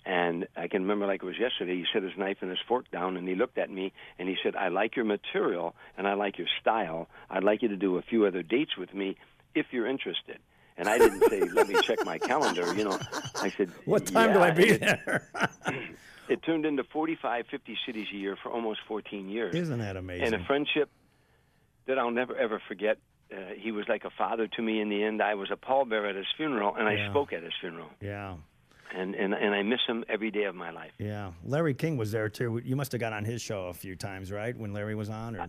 And 0.07 0.46
I 0.54 0.68
can 0.68 0.83
remember 0.83 1.07
like 1.07 1.22
it 1.22 1.26
was 1.26 1.38
yesterday. 1.38 1.76
He 1.76 1.87
set 1.92 2.02
his 2.02 2.12
knife 2.18 2.38
and 2.42 2.50
his 2.50 2.59
fork 2.68 2.90
down, 2.90 3.16
and 3.16 3.26
he 3.26 3.35
looked 3.35 3.57
at 3.57 3.70
me 3.70 3.92
and 4.18 4.28
he 4.28 4.37
said, 4.42 4.54
"I 4.54 4.68
like 4.68 4.96
your 4.96 5.07
material 5.07 5.74
and 5.96 6.07
I 6.07 6.12
like 6.12 6.37
your 6.37 6.46
style. 6.61 7.09
I'd 7.30 7.42
like 7.42 7.62
you 7.62 7.68
to 7.68 7.76
do 7.76 7.96
a 7.96 8.02
few 8.02 8.26
other 8.26 8.42
dates 8.42 8.76
with 8.76 8.92
me 8.92 9.16
if 9.54 9.66
you're 9.72 9.87
interested." 9.87 10.38
And 10.76 10.88
I 10.88 10.98
didn't 10.98 11.22
say, 11.30 11.40
"Let 11.40 11.68
me 11.68 11.76
check 11.83 12.04
my 12.04 12.18
calendar." 12.18 12.74
You 12.74 12.85
know, 12.85 12.98
I 13.40 13.48
said, 13.57 13.70
What 13.87 14.04
time 14.07 14.35
do 14.35 14.40
I 14.40 14.50
be 14.50 14.70
it, 14.70 14.80
there? 14.80 15.26
it 16.28 16.42
turned 16.42 16.66
into 16.66 16.85
45, 16.85 17.46
50 17.50 17.78
cities 17.87 18.07
a 18.12 18.16
year 18.16 18.37
for 18.42 18.50
almost 18.50 18.80
14 18.87 19.28
years 19.30 19.54
Isn't 19.54 19.78
that 19.78 19.96
amazing? 19.96 20.26
and 20.26 20.35
a 20.35 20.44
friendship 20.44 20.90
that 21.87 21.98
I'll 21.98 22.11
never 22.11 22.37
ever 22.37 22.61
forget. 22.68 22.98
Uh, 23.35 23.55
he 23.59 23.73
was 23.73 23.87
like 23.88 24.05
a 24.05 24.11
father 24.16 24.47
to 24.47 24.62
me 24.62 24.81
in 24.81 24.88
the 24.88 25.03
end. 25.03 25.20
I 25.20 25.35
was 25.35 25.51
a 25.51 25.57
pallbearer 25.57 26.09
at 26.11 26.14
his 26.14 26.27
funeral, 26.37 26.77
and 26.77 26.87
I 26.88 27.09
spoke 27.11 27.33
at 27.33 27.42
his 27.42 27.53
funeral, 27.61 27.88
yeah. 28.01 28.37
and, 28.94 29.14
and 29.16 29.35
and 29.35 29.55
I 29.55 29.62
miss 29.62 29.81
him 29.88 30.05
every 30.09 30.31
day 30.31 30.44
of 30.44 30.55
my 30.55 30.70
life. 30.70 30.92
Yeah, 30.99 31.33
Larry 31.44 31.75
King 31.75 31.97
was 31.97 32.12
there 32.12 32.29
too. 32.29 32.61
You 32.64 32.77
must 32.77 32.92
have 32.92 33.01
got 33.01 33.12
on 33.12 33.25
his 33.25 33.42
show 33.42 33.66
a 33.66 33.75
few 33.75 33.97
times, 33.97 34.31
right? 34.31 34.57
When 34.57 34.73
Larry 34.73 34.94
was 34.94 35.11
on, 35.11 35.35
or 35.37 35.49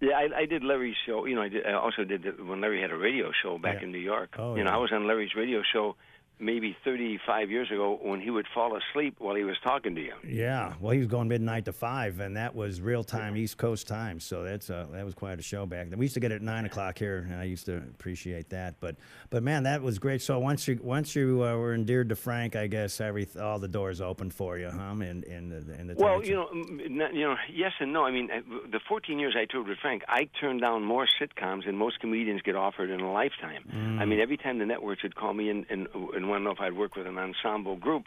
Yeah, 0.00 0.16
I, 0.16 0.40
I 0.40 0.44
did 0.46 0.62
Larry's 0.62 0.96
show. 1.06 1.24
You 1.24 1.34
know, 1.36 1.42
I, 1.42 1.48
did, 1.48 1.66
I 1.66 1.72
also 1.72 2.04
did 2.04 2.22
the, 2.24 2.44
when 2.44 2.60
Larry 2.60 2.80
had 2.82 2.90
a 2.90 2.96
radio 2.96 3.30
show 3.42 3.58
back 3.58 3.76
Yeah. 3.76 3.84
in 3.86 3.92
New 3.92 3.98
York. 3.98 4.36
Oh, 4.38 4.54
you 4.56 4.64
know. 4.64 4.70
I 4.70 4.76
was 4.76 4.90
on 4.92 5.06
Larry's 5.06 5.34
radio 5.34 5.62
show 5.72 5.96
maybe 6.40 6.76
35 6.84 7.50
years 7.50 7.70
ago 7.70 7.98
when 8.00 8.20
he 8.20 8.30
would 8.30 8.46
fall 8.54 8.76
asleep 8.76 9.16
while 9.18 9.34
he 9.34 9.44
was 9.44 9.56
talking 9.64 9.94
to 9.94 10.00
you. 10.00 10.14
yeah. 10.26 10.74
Well, 10.80 10.92
he 10.92 10.98
was 10.98 11.08
going 11.08 11.28
midnight 11.28 11.64
to 11.66 11.72
five, 11.72 12.20
and 12.20 12.36
that 12.36 12.54
was 12.54 12.80
real 12.80 13.04
time 13.04 13.36
East 13.36 13.56
Coast 13.56 13.88
time. 13.88 14.20
So 14.20 14.42
that's 14.42 14.70
uh, 14.70 14.86
that 14.92 15.04
was 15.04 15.14
quite 15.14 15.38
a 15.38 15.42
show 15.42 15.66
back 15.66 15.90
then. 15.90 15.98
We 15.98 16.04
used 16.04 16.14
to 16.14 16.20
get 16.20 16.32
it 16.32 16.36
at 16.36 16.42
nine 16.42 16.64
o'clock 16.64 16.98
here, 16.98 17.26
and 17.30 17.40
I 17.40 17.44
used 17.44 17.66
to 17.66 17.76
appreciate 17.76 18.50
that. 18.50 18.76
But 18.80 18.96
but 19.30 19.42
man, 19.42 19.64
that 19.64 19.82
was 19.82 19.98
great. 19.98 20.22
So 20.22 20.38
once 20.38 20.68
you 20.68 20.78
once 20.82 21.14
you 21.16 21.42
uh, 21.44 21.56
were 21.56 21.74
endeared 21.74 22.08
to 22.10 22.16
Frank, 22.16 22.56
I 22.56 22.66
guess 22.66 23.00
every 23.00 23.26
all 23.40 23.58
the 23.58 23.68
doors 23.68 24.00
opened 24.00 24.34
for 24.34 24.58
you, 24.58 24.70
huh? 24.70 24.94
In 25.00 25.22
in 25.24 25.48
the 25.48 25.60
the 25.60 25.94
Well, 25.96 26.24
you 26.24 26.34
know, 26.34 26.48
mm, 26.54 27.14
you 27.14 27.28
know, 27.28 27.36
yes 27.52 27.72
and 27.80 27.92
no. 27.92 28.04
I 28.04 28.10
mean, 28.10 28.30
uh, 28.30 28.40
the 28.70 28.80
14 28.88 29.18
years 29.18 29.34
I 29.36 29.44
toured 29.44 29.68
with 29.68 29.78
Frank, 29.78 30.02
I 30.08 30.28
turned 30.40 30.60
down 30.60 30.84
more 30.84 31.06
sitcoms 31.20 31.66
than 31.66 31.76
most 31.76 32.00
comedians 32.00 32.42
get 32.42 32.56
offered 32.56 32.90
in 32.90 33.00
a 33.00 33.12
lifetime. 33.12 33.98
I 34.00 34.04
mean, 34.04 34.20
every 34.20 34.36
time 34.36 34.58
the 34.58 34.66
networks 34.66 35.02
would 35.02 35.14
call 35.14 35.34
me 35.34 35.50
and 35.50 35.66
and, 35.70 35.88
and 36.14 36.27
want 36.28 36.40
to 36.40 36.44
know 36.44 36.50
if 36.52 36.60
I'd 36.60 36.76
work 36.76 36.96
with 36.96 37.06
an 37.06 37.18
ensemble 37.18 37.76
group, 37.76 38.04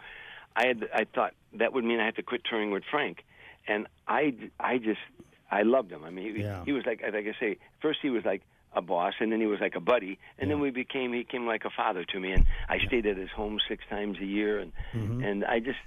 I 0.56 0.68
had 0.68 0.90
I 0.94 1.06
thought 1.06 1.34
that 1.54 1.74
would 1.74 1.84
mean 1.84 2.00
I 2.00 2.06
had 2.06 2.16
to 2.18 2.24
quit 2.24 2.42
touring 2.50 2.72
with 2.72 2.84
Frank, 2.90 3.24
and 3.68 3.88
I 4.08 4.34
I 4.60 4.78
just 4.78 5.00
I 5.50 5.64
loved 5.64 5.92
him. 5.92 6.04
I 6.04 6.10
mean, 6.10 6.36
he, 6.36 6.42
Yeah. 6.44 6.64
he 6.66 6.72
was 6.72 6.86
like 6.86 7.02
like 7.02 7.26
I 7.28 7.34
say, 7.40 7.58
first 7.82 8.00
he 8.02 8.10
was 8.10 8.24
like 8.26 8.42
a 8.74 8.82
boss, 8.82 9.14
and 9.20 9.32
then 9.32 9.42
he 9.42 9.48
was 9.48 9.60
like 9.60 9.76
a 9.76 9.82
buddy, 9.82 10.18
and 10.40 10.50
then 10.50 10.60
we 10.62 10.72
became 10.72 11.12
he 11.14 11.20
became 11.24 11.46
like 11.46 11.66
a 11.66 11.70
father 11.70 12.06
to 12.06 12.20
me, 12.20 12.32
and 12.32 12.46
I 12.70 12.80
stayed 12.88 13.06
at 13.06 13.18
his 13.18 13.30
home 13.30 13.60
six 13.68 13.84
times 13.90 14.18
a 14.20 14.26
year, 14.26 14.60
and 14.60 14.72
and 15.24 15.44
I 15.46 15.60
just. 15.60 15.80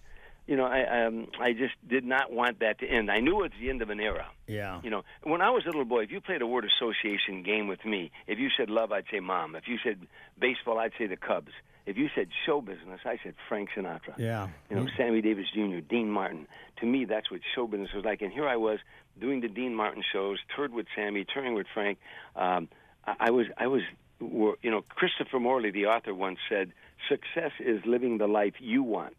You 0.46 0.56
know, 0.58 0.66
I 0.66 1.06
um, 1.06 1.28
I 1.40 1.54
just 1.54 1.72
did 1.88 2.04
not 2.04 2.30
want 2.30 2.58
that 2.60 2.78
to 2.80 2.86
end. 2.86 3.10
I 3.10 3.20
knew 3.20 3.38
it 3.40 3.42
was 3.44 3.50
the 3.58 3.70
end 3.70 3.80
of 3.80 3.88
an 3.88 3.98
era. 3.98 4.26
yeah. 4.46 4.78
You 4.82 4.90
know, 4.90 5.02
when 5.22 5.40
I 5.40 5.48
was 5.48 5.62
a 5.64 5.68
little 5.68 5.86
boy, 5.86 6.02
if 6.02 6.10
you 6.10 6.20
played 6.20 6.42
a 6.42 6.46
word 6.46 6.66
association 6.66 7.42
game 7.42 7.66
with 7.66 7.82
me, 7.86 8.10
if 8.26 8.38
you 8.38 8.50
said 8.54 8.68
love, 8.68 8.92
I'd 8.92 9.06
say 9.10 9.20
mom. 9.20 9.56
If 9.56 9.66
you 9.68 9.78
said 9.82 10.06
baseball, 10.38 10.78
I'd 10.78 10.92
say 10.98 11.06
the 11.06 11.16
Cubs. 11.16 11.52
If 11.86 11.96
you 11.98 12.08
said 12.14 12.28
show 12.46 12.60
business, 12.60 13.00
I 13.04 13.18
said 13.22 13.34
Frank 13.48 13.70
Sinatra. 13.76 14.16
Yeah. 14.16 14.48
You 14.70 14.76
know, 14.76 14.86
Sammy 14.96 15.20
Davis 15.20 15.46
Jr., 15.52 15.80
Dean 15.80 16.10
Martin. 16.10 16.46
To 16.80 16.86
me, 16.86 17.04
that's 17.04 17.30
what 17.30 17.40
show 17.54 17.66
business 17.66 17.90
was 17.94 18.04
like. 18.04 18.22
And 18.22 18.32
here 18.32 18.48
I 18.48 18.56
was 18.56 18.78
doing 19.20 19.40
the 19.40 19.48
Dean 19.48 19.74
Martin 19.74 20.02
shows, 20.12 20.38
toured 20.54 20.72
with 20.72 20.86
Sammy, 20.96 21.24
touring 21.24 21.54
with 21.54 21.66
Frank. 21.72 21.98
Um, 22.36 22.68
I, 23.04 23.14
I 23.20 23.30
was, 23.30 23.46
I 23.58 23.66
was, 23.66 23.82
you 24.20 24.70
know, 24.70 24.82
Christopher 24.88 25.38
Morley, 25.38 25.70
the 25.70 25.86
author, 25.86 26.14
once 26.14 26.38
said, 26.48 26.72
"Success 27.08 27.52
is 27.60 27.84
living 27.84 28.18
the 28.18 28.28
life 28.28 28.54
you 28.60 28.82
want." 28.82 29.18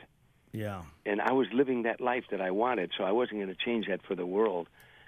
Yeah. 0.52 0.84
And 1.06 1.22
I 1.22 1.34
was 1.34 1.48
living 1.54 1.84
that 1.84 2.02
life 2.02 2.24
that 2.32 2.42
I 2.42 2.52
wanted, 2.52 2.92
so 2.98 3.04
I 3.04 3.12
wasn't 3.12 3.40
going 3.42 3.56
to 3.56 3.56
change 3.56 3.88
that 3.88 4.02
for 4.08 4.16
the 4.16 4.26
world 4.26 4.68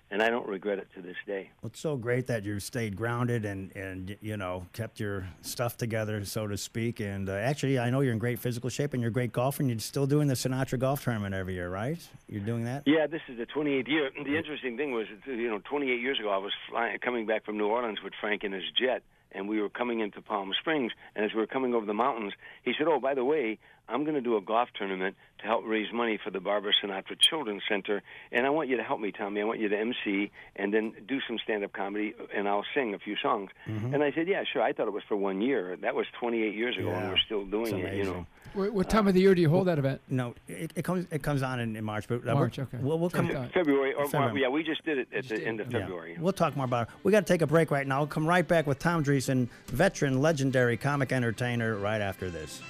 and 0.09 0.21
I 0.21 0.29
don't 0.29 0.47
regret 0.47 0.79
it 0.79 0.87
to 0.95 1.01
this 1.01 1.15
day. 1.25 1.49
Well, 1.61 1.69
it's 1.69 1.79
so 1.79 1.97
great 1.97 2.27
that 2.27 2.43
you 2.43 2.59
stayed 2.59 2.95
grounded 2.95 3.45
and 3.45 3.75
and 3.75 4.17
you 4.21 4.37
know 4.37 4.65
kept 4.73 4.99
your 4.99 5.27
stuff 5.41 5.77
together, 5.77 6.23
so 6.25 6.47
to 6.47 6.57
speak. 6.57 6.99
And 6.99 7.29
uh, 7.29 7.33
actually, 7.33 7.79
I 7.79 7.89
know 7.89 8.01
you're 8.01 8.13
in 8.13 8.19
great 8.19 8.39
physical 8.39 8.69
shape 8.69 8.93
and 8.93 9.01
you're 9.01 9.09
a 9.09 9.13
great 9.13 9.31
golfer, 9.31 9.61
and 9.61 9.69
you're 9.69 9.79
still 9.79 10.07
doing 10.07 10.27
the 10.27 10.33
Sinatra 10.33 10.79
Golf 10.79 11.03
Tournament 11.03 11.35
every 11.35 11.55
year, 11.55 11.69
right? 11.69 11.99
You're 12.29 12.41
doing 12.41 12.63
that. 12.65 12.83
Yeah, 12.85 13.07
this 13.07 13.21
is 13.27 13.37
the 13.37 13.45
28th 13.45 13.87
year. 13.87 14.11
The 14.23 14.37
interesting 14.37 14.77
thing 14.77 14.91
was, 14.91 15.07
you 15.25 15.49
know, 15.49 15.59
28 15.69 15.99
years 15.99 16.19
ago, 16.19 16.29
I 16.29 16.37
was 16.37 16.53
flying, 16.69 16.97
coming 16.99 17.25
back 17.25 17.45
from 17.45 17.57
New 17.57 17.67
Orleans 17.67 17.99
with 18.03 18.13
Frank 18.19 18.43
in 18.43 18.51
his 18.51 18.63
jet 18.77 19.03
and 19.31 19.47
we 19.47 19.61
were 19.61 19.69
coming 19.69 19.99
into 19.99 20.21
Palm 20.21 20.51
Springs. 20.59 20.91
And 21.15 21.25
as 21.25 21.33
we 21.33 21.39
were 21.39 21.47
coming 21.47 21.73
over 21.73 21.85
the 21.85 21.93
mountains, 21.93 22.33
he 22.63 22.73
said, 22.77 22.87
"Oh, 22.87 22.99
by 22.99 23.13
the 23.13 23.23
way, 23.23 23.59
I'm 23.89 24.03
going 24.03 24.15
to 24.15 24.21
do 24.21 24.35
a 24.37 24.41
golf 24.41 24.69
tournament 24.77 25.15
to 25.39 25.45
help 25.45 25.63
raise 25.65 25.91
money 25.93 26.19
for 26.23 26.31
the 26.31 26.39
Barbara 26.39 26.73
Sinatra 26.83 27.17
Children's 27.19 27.63
Center, 27.69 28.03
and 28.31 28.45
I 28.45 28.49
want 28.49 28.69
you 28.69 28.77
to 28.77 28.83
help 28.83 28.99
me, 28.99 29.11
Tommy. 29.11 29.41
I 29.41 29.43
want 29.45 29.59
you 29.59 29.69
to 29.69 29.77
MC 29.77 30.31
and 30.55 30.73
then 30.73 30.93
do 31.07 31.19
some 31.27 31.37
stand-up 31.43 31.73
comedy, 31.73 32.13
and 32.35 32.47
I'll 32.47 32.65
sing 32.73 32.93
a 32.93 32.99
few 32.99 33.15
songs." 33.21 33.49
Mm-hmm. 33.67 33.93
And 33.93 34.03
I 34.03 34.11
said, 34.11 34.27
"Yeah, 34.27 34.43
sure." 34.51 34.61
I 34.61 34.73
thought 34.73 34.87
it 34.87 34.93
was 34.93 35.03
for 35.07 35.15
one 35.15 35.41
year. 35.41 35.77
That 35.77 35.95
was 35.95 36.05
28 36.19 36.55
years 36.55 36.77
ago, 36.77 36.89
yeah. 36.89 36.99
and 36.99 37.09
we're 37.09 37.17
still 37.25 37.45
doing 37.45 37.79
it. 37.79 37.95
You 37.95 38.03
know. 38.03 38.25
What, 38.53 38.73
what 38.73 38.89
time 38.89 39.05
uh, 39.05 39.09
of 39.09 39.15
the 39.15 39.21
year 39.21 39.35
do 39.35 39.41
you 39.41 39.49
hold 39.49 39.67
that 39.67 39.79
event? 39.79 40.01
No, 40.09 40.33
it, 40.47 40.71
it 40.75 40.83
comes 40.83 41.05
it 41.11 41.23
comes 41.23 41.43
on 41.43 41.59
in, 41.59 41.75
in 41.75 41.83
March, 41.83 42.07
but 42.07 42.27
uh, 42.27 42.33
March. 42.33 42.59
Okay. 42.59 42.77
We'll, 42.79 42.99
we'll 42.99 43.09
come 43.09 43.27
February 43.53 43.93
or 43.93 44.07
February. 44.07 44.41
yeah, 44.41 44.49
we 44.49 44.63
just 44.63 44.83
did 44.85 44.97
it 44.97 45.07
at 45.15 45.27
the 45.27 45.45
end 45.45 45.59
of 45.59 45.67
February. 45.71 46.13
Yeah. 46.13 46.21
We'll 46.21 46.33
talk 46.33 46.55
more 46.55 46.65
about 46.65 46.87
it. 46.87 46.93
We 47.03 47.11
got 47.11 47.25
to 47.25 47.33
take 47.33 47.41
a 47.41 47.47
break 47.47 47.71
right 47.71 47.85
now. 47.85 47.99
We'll 47.99 48.07
come 48.07 48.25
right 48.25 48.47
back 48.47 48.67
with 48.67 48.79
Tom 48.79 49.03
Dreesen, 49.03 49.49
veteran, 49.67 50.21
legendary 50.21 50.77
comic 50.77 51.11
entertainer, 51.11 51.75
right 51.75 52.01
after 52.01 52.29
this. 52.29 52.61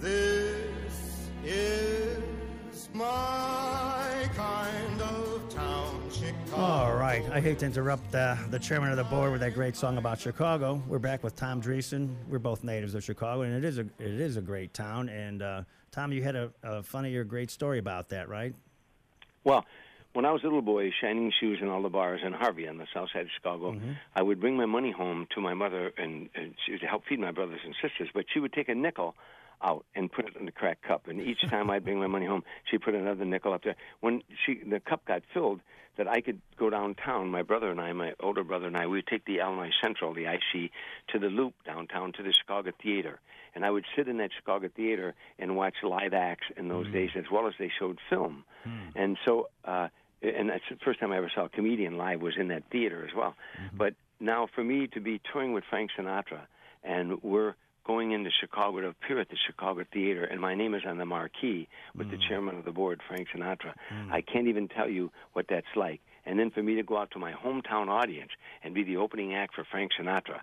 This 0.00 1.28
is 1.44 2.88
my 2.92 3.35
All 6.56 6.94
right. 6.94 7.22
I 7.30 7.38
hate 7.38 7.58
to 7.58 7.66
interrupt 7.66 8.14
uh, 8.14 8.34
the 8.48 8.58
chairman 8.58 8.90
of 8.90 8.96
the 8.96 9.04
board 9.04 9.30
with 9.30 9.42
that 9.42 9.52
great 9.52 9.76
song 9.76 9.98
about 9.98 10.18
Chicago. 10.18 10.82
We're 10.88 10.98
back 10.98 11.22
with 11.22 11.36
Tom 11.36 11.60
Dreesen. 11.60 12.14
We're 12.30 12.38
both 12.38 12.64
natives 12.64 12.94
of 12.94 13.04
Chicago, 13.04 13.42
and 13.42 13.54
it 13.54 13.62
is 13.62 13.76
a 13.76 13.82
it 13.98 14.20
is 14.20 14.38
a 14.38 14.40
great 14.40 14.72
town. 14.72 15.10
And 15.10 15.42
uh, 15.42 15.62
Tom, 15.92 16.12
you 16.12 16.22
had 16.22 16.34
a, 16.34 16.50
a 16.62 16.82
funny 16.82 17.14
or 17.14 17.24
great 17.24 17.50
story 17.50 17.78
about 17.78 18.08
that, 18.08 18.30
right? 18.30 18.54
Well, 19.44 19.66
when 20.14 20.24
I 20.24 20.32
was 20.32 20.44
a 20.44 20.46
little 20.46 20.62
boy, 20.62 20.90
shining 20.98 21.30
shoes 21.38 21.58
in 21.60 21.68
all 21.68 21.82
the 21.82 21.90
bars 21.90 22.22
in 22.24 22.32
Harvey 22.32 22.66
on 22.66 22.78
the 22.78 22.86
south 22.94 23.10
side 23.12 23.22
of 23.22 23.28
Chicago, 23.36 23.72
mm-hmm. 23.72 23.92
I 24.14 24.22
would 24.22 24.40
bring 24.40 24.56
my 24.56 24.64
money 24.64 24.92
home 24.92 25.26
to 25.34 25.42
my 25.42 25.52
mother 25.52 25.92
and, 25.98 26.30
and 26.34 26.54
she 26.64 26.72
would 26.72 26.80
help 26.80 27.02
feed 27.06 27.20
my 27.20 27.32
brothers 27.32 27.60
and 27.66 27.74
sisters. 27.82 28.08
But 28.14 28.24
she 28.32 28.40
would 28.40 28.54
take 28.54 28.70
a 28.70 28.74
nickel 28.74 29.14
out 29.62 29.84
and 29.94 30.10
put 30.10 30.26
it 30.26 30.36
in 30.38 30.46
the 30.46 30.52
cracked 30.52 30.84
cup. 30.84 31.06
And 31.06 31.20
each 31.20 31.42
time 31.50 31.70
I'd 31.70 31.84
bring 31.84 31.98
my 31.98 32.06
money 32.06 32.24
home, 32.24 32.44
she 32.70 32.78
put 32.78 32.94
another 32.94 33.26
nickel 33.26 33.52
up 33.52 33.64
there. 33.64 33.76
When 34.00 34.22
she 34.44 34.62
the 34.66 34.80
cup 34.80 35.04
got 35.04 35.22
filled, 35.34 35.60
that 35.96 36.08
I 36.08 36.20
could 36.20 36.40
go 36.58 36.70
downtown. 36.70 37.28
My 37.28 37.42
brother 37.42 37.70
and 37.70 37.80
I, 37.80 37.92
my 37.92 38.12
older 38.20 38.44
brother 38.44 38.66
and 38.66 38.76
I, 38.76 38.86
we 38.86 38.98
would 38.98 39.06
take 39.06 39.24
the 39.24 39.38
Illinois 39.38 39.70
Central, 39.82 40.14
the 40.14 40.26
IC, 40.26 40.70
to 41.12 41.18
the 41.18 41.28
Loop 41.28 41.54
downtown 41.64 42.12
to 42.12 42.22
the 42.22 42.32
Chicago 42.32 42.70
Theater, 42.82 43.20
and 43.54 43.64
I 43.64 43.70
would 43.70 43.84
sit 43.96 44.08
in 44.08 44.18
that 44.18 44.30
Chicago 44.36 44.68
Theater 44.74 45.14
and 45.38 45.56
watch 45.56 45.74
live 45.82 46.12
acts 46.12 46.46
in 46.56 46.68
those 46.68 46.86
mm. 46.86 46.92
days, 46.92 47.10
as 47.16 47.24
well 47.32 47.46
as 47.46 47.54
they 47.58 47.70
showed 47.78 47.98
film. 48.10 48.44
Mm. 48.66 48.92
And 48.94 49.18
so, 49.24 49.48
uh, 49.64 49.88
and 50.22 50.50
that's 50.50 50.64
the 50.70 50.76
first 50.84 51.00
time 51.00 51.12
I 51.12 51.16
ever 51.18 51.30
saw 51.34 51.46
a 51.46 51.48
comedian 51.48 51.96
live 51.96 52.20
was 52.20 52.34
in 52.38 52.48
that 52.48 52.64
theater 52.70 53.06
as 53.06 53.14
well. 53.14 53.34
Mm-hmm. 53.60 53.76
But 53.76 53.94
now, 54.20 54.48
for 54.54 54.64
me 54.64 54.86
to 54.88 55.00
be 55.00 55.20
touring 55.32 55.52
with 55.52 55.64
Frank 55.68 55.90
Sinatra, 55.98 56.40
and 56.82 57.22
we're 57.22 57.54
going 57.86 58.12
into 58.12 58.30
Chicago 58.40 58.80
to 58.80 58.88
appear 58.88 59.20
at 59.20 59.28
the 59.28 59.36
Chicago 59.46 59.84
Theater, 59.92 60.24
and 60.24 60.40
my 60.40 60.54
name 60.54 60.74
is 60.74 60.82
on 60.86 60.98
the 60.98 61.06
marquee 61.06 61.68
with 61.94 62.08
mm. 62.08 62.10
the 62.10 62.18
chairman 62.28 62.56
of 62.56 62.64
the 62.64 62.72
board, 62.72 63.00
Frank 63.06 63.28
Sinatra. 63.34 63.74
Mm. 63.92 64.12
I 64.12 64.22
can't 64.22 64.48
even 64.48 64.68
tell 64.68 64.88
you 64.88 65.12
what 65.34 65.46
that's 65.48 65.66
like. 65.76 66.00
And 66.24 66.38
then 66.38 66.50
for 66.50 66.62
me 66.62 66.74
to 66.74 66.82
go 66.82 66.96
out 66.96 67.12
to 67.12 67.20
my 67.20 67.32
hometown 67.32 67.88
audience 67.88 68.32
and 68.64 68.74
be 68.74 68.82
the 68.82 68.96
opening 68.96 69.34
act 69.34 69.54
for 69.54 69.64
Frank 69.70 69.92
Sinatra, 69.98 70.40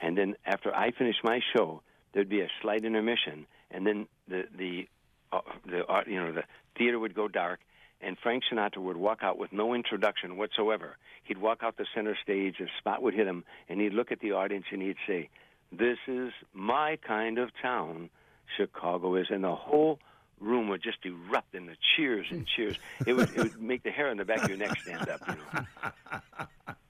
and 0.00 0.16
then 0.16 0.36
after 0.46 0.74
I 0.74 0.92
finish 0.92 1.16
my 1.24 1.40
show, 1.54 1.82
there'd 2.14 2.28
be 2.28 2.40
a 2.40 2.48
slight 2.62 2.84
intermission, 2.84 3.46
and 3.70 3.84
then 3.84 4.06
the 4.28 4.44
the 4.56 4.88
uh, 5.32 5.40
the 5.66 5.84
uh, 5.84 6.02
you 6.06 6.22
know 6.22 6.32
the 6.32 6.44
theater 6.78 7.00
would 7.00 7.14
go 7.14 7.26
dark, 7.26 7.58
and 8.00 8.16
Frank 8.22 8.44
Sinatra 8.50 8.78
would 8.78 8.96
walk 8.96 9.20
out 9.22 9.38
with 9.38 9.52
no 9.52 9.74
introduction 9.74 10.36
whatsoever. 10.36 10.96
He'd 11.24 11.38
walk 11.38 11.62
out 11.62 11.76
the 11.76 11.86
center 11.94 12.16
stage, 12.22 12.60
a 12.60 12.66
spot 12.78 13.02
would 13.02 13.14
hit 13.14 13.26
him, 13.26 13.44
and 13.68 13.80
he'd 13.80 13.94
look 13.94 14.12
at 14.12 14.20
the 14.20 14.32
audience 14.32 14.66
and 14.70 14.80
he'd 14.80 14.96
say, 15.08 15.28
this 15.72 15.98
is 16.06 16.32
my 16.52 16.98
kind 17.06 17.38
of 17.38 17.50
town, 17.60 18.10
Chicago 18.56 19.16
is. 19.16 19.26
And 19.30 19.44
the 19.44 19.54
whole 19.54 19.98
room 20.40 20.68
would 20.68 20.82
just 20.82 20.98
erupt 21.04 21.54
in 21.54 21.66
the 21.66 21.76
cheers 21.96 22.26
and 22.30 22.46
cheers. 22.46 22.78
It 23.06 23.14
would, 23.14 23.30
it 23.30 23.38
would 23.38 23.60
make 23.60 23.82
the 23.82 23.90
hair 23.90 24.08
on 24.10 24.16
the 24.16 24.24
back 24.24 24.42
of 24.42 24.48
your 24.48 24.58
neck 24.58 24.78
stand 24.80 25.08
up. 25.08 25.20
You 25.28 25.34
know. 25.34 26.74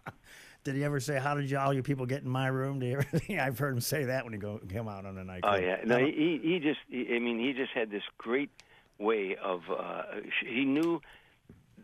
Did 0.67 0.75
he 0.75 0.83
ever 0.83 0.99
say, 0.99 1.21
"How 1.21 1.37
did 1.37 1.49
you, 1.49 1.59
all 1.59 1.73
you 1.73 1.85
people 1.85 2.07
get 2.07 2.25
in 2.25 2.29
my 2.29 2.49
room"? 2.49 2.81
Did 2.81 3.05
he 3.23 3.35
ever, 3.37 3.41
I've 3.47 3.57
heard 3.57 3.73
him 3.73 3.81
say 3.81 4.07
that 4.07 4.25
when 4.25 4.33
he 4.33 4.39
go 4.41 4.61
come 4.69 4.89
out 4.89 5.07
on 5.07 5.17
a 5.17 5.23
night. 5.23 5.43
Oh 5.45 5.55
yeah, 5.55 5.77
no, 5.85 5.97
he 5.97 6.41
he 6.43 6.59
just 6.59 6.81
he, 6.89 7.15
I 7.15 7.21
mean 7.21 7.39
he 7.39 7.53
just 7.53 7.71
had 7.71 7.89
this 7.89 8.03
great 8.19 8.51
way 8.99 9.37
of 9.41 9.61
uh, 9.71 10.03
he 10.45 10.65
knew 10.65 11.01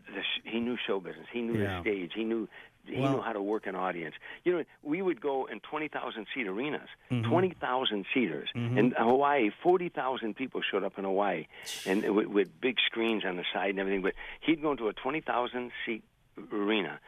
the, 0.07 0.21
he 0.43 0.59
knew 0.59 0.75
show 0.85 0.99
business. 0.99 1.27
He 1.31 1.41
knew 1.41 1.61
yeah. 1.61 1.77
the 1.77 1.81
stage. 1.81 2.11
He 2.13 2.25
knew 2.25 2.49
he 2.85 2.97
knew 2.97 3.21
how 3.21 3.33
to 3.33 3.41
work 3.41 3.67
an 3.67 3.75
audience. 3.75 4.15
You 4.43 4.57
know, 4.57 4.63
we 4.81 5.01
would 5.01 5.21
go 5.21 5.45
in 5.45 5.59
20,000 5.59 6.27
seat 6.33 6.47
arenas, 6.47 6.89
mm-hmm. 7.11 7.29
20,000 7.29 8.05
seaters. 8.13 8.49
Mm-hmm. 8.55 8.77
In 8.77 8.91
Hawaii, 8.91 9.51
40,000 9.61 10.35
people 10.35 10.61
showed 10.61 10.83
up 10.83 10.97
in 10.97 11.05
Hawaii, 11.05 11.47
and 11.85 12.03
with, 12.15 12.27
with 12.27 12.61
big 12.61 12.77
screens 12.85 13.23
on 13.25 13.37
the 13.37 13.45
side 13.53 13.71
and 13.71 13.79
everything. 13.79 14.01
But 14.01 14.13
he'd 14.41 14.61
go 14.61 14.71
into 14.71 14.87
a 14.87 14.93
20,000 14.93 15.71
seat 15.85 16.03
arena, 16.51 16.99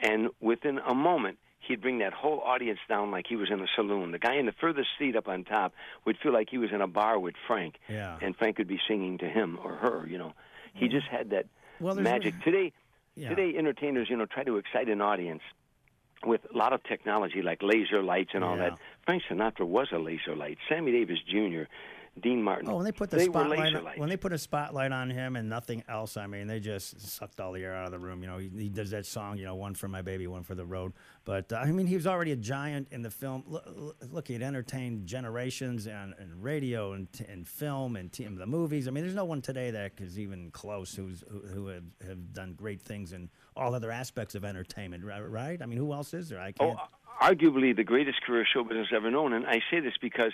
and 0.00 0.28
within 0.40 0.78
a 0.78 0.94
moment, 0.94 1.38
he'd 1.60 1.80
bring 1.80 1.98
that 1.98 2.12
whole 2.12 2.40
audience 2.40 2.80
down 2.88 3.10
like 3.10 3.26
he 3.28 3.36
was 3.36 3.50
in 3.50 3.60
a 3.60 3.66
saloon. 3.74 4.12
The 4.12 4.18
guy 4.18 4.34
in 4.34 4.46
the 4.46 4.52
furthest 4.52 4.88
seat 4.98 5.16
up 5.16 5.28
on 5.28 5.44
top 5.44 5.72
would 6.04 6.18
feel 6.18 6.32
like 6.32 6.50
he 6.50 6.58
was 6.58 6.70
in 6.72 6.80
a 6.80 6.88
bar 6.88 7.18
with 7.18 7.34
Frank, 7.46 7.76
yeah. 7.88 8.18
and 8.20 8.36
Frank 8.36 8.58
would 8.58 8.68
be 8.68 8.80
singing 8.86 9.18
to 9.18 9.28
him 9.28 9.58
or 9.62 9.76
her. 9.76 10.06
You 10.06 10.18
know, 10.18 10.32
he 10.74 10.88
just 10.88 11.06
had 11.06 11.30
that 11.30 11.46
well, 11.80 11.94
magic. 11.94 12.34
Today, 12.42 12.72
yeah. 13.14 13.28
Today, 13.28 13.56
entertainers, 13.56 14.08
you 14.08 14.16
know, 14.16 14.26
try 14.26 14.44
to 14.44 14.56
excite 14.56 14.88
an 14.88 15.00
audience 15.00 15.42
with 16.24 16.40
a 16.52 16.56
lot 16.56 16.72
of 16.72 16.82
technology 16.84 17.42
like 17.42 17.62
laser 17.62 18.02
lights 18.02 18.30
and 18.34 18.44
all 18.44 18.56
yeah. 18.56 18.70
that. 18.70 18.78
Frank 19.04 19.22
Sinatra 19.28 19.66
was 19.66 19.88
a 19.92 19.98
laser 19.98 20.36
light. 20.36 20.58
Sammy 20.68 20.92
Davis 20.92 21.18
Jr. 21.28 21.64
Dean 22.20 22.42
Martin. 22.42 22.68
Oh, 22.68 22.76
when 22.76 22.84
they 22.84 22.92
put 22.92 23.10
the 23.10 23.20
spotlight 23.20 23.74
on, 23.74 23.84
when 23.96 24.08
they 24.10 24.18
put 24.18 24.34
a 24.34 24.38
spotlight 24.38 24.92
on 24.92 25.08
him 25.08 25.34
and 25.34 25.48
nothing 25.48 25.82
else, 25.88 26.18
I 26.18 26.26
mean, 26.26 26.46
they 26.46 26.60
just 26.60 27.00
sucked 27.00 27.40
all 27.40 27.52
the 27.52 27.64
air 27.64 27.74
out 27.74 27.86
of 27.86 27.90
the 27.90 27.98
room. 27.98 28.22
You 28.22 28.28
know, 28.28 28.38
he, 28.38 28.50
he 28.54 28.68
does 28.68 28.90
that 28.90 29.06
song, 29.06 29.38
you 29.38 29.46
know, 29.46 29.54
one 29.54 29.74
for 29.74 29.88
my 29.88 30.02
baby, 30.02 30.26
one 30.26 30.42
for 30.42 30.54
the 30.54 30.64
road. 30.64 30.92
But 31.24 31.50
uh, 31.52 31.56
I 31.56 31.72
mean, 31.72 31.86
he 31.86 31.96
was 31.96 32.06
already 32.06 32.32
a 32.32 32.36
giant 32.36 32.88
in 32.90 33.00
the 33.00 33.10
film. 33.10 33.44
Look, 33.46 33.64
look 34.10 34.28
he 34.28 34.34
had 34.34 34.42
entertained 34.42 35.06
generations 35.06 35.86
and, 35.86 36.14
and 36.18 36.42
radio 36.42 36.92
and, 36.92 37.08
and 37.28 37.48
film 37.48 37.96
and 37.96 38.12
t- 38.12 38.26
the 38.26 38.46
movies. 38.46 38.88
I 38.88 38.90
mean, 38.90 39.04
there's 39.04 39.16
no 39.16 39.24
one 39.24 39.40
today 39.40 39.70
that 39.70 39.92
is 39.98 40.18
even 40.18 40.50
close 40.50 40.94
who's 40.94 41.24
who, 41.30 41.40
who 41.40 41.66
have, 41.68 41.84
have 42.06 42.34
done 42.34 42.52
great 42.52 42.82
things 42.82 43.14
in 43.14 43.30
all 43.56 43.74
other 43.74 43.90
aspects 43.90 44.34
of 44.34 44.44
entertainment. 44.44 45.02
Right? 45.04 45.62
I 45.62 45.66
mean, 45.66 45.78
who 45.78 45.94
else 45.94 46.12
is 46.12 46.28
there? 46.28 46.40
I 46.40 46.52
can't. 46.52 46.76
Oh, 46.78 46.88
arguably 47.22 47.74
the 47.74 47.84
greatest 47.84 48.22
career 48.22 48.46
show 48.52 48.64
business 48.64 48.88
ever 48.94 49.10
known, 49.10 49.32
and 49.32 49.46
I 49.46 49.60
say 49.70 49.80
this 49.80 49.94
because 50.00 50.32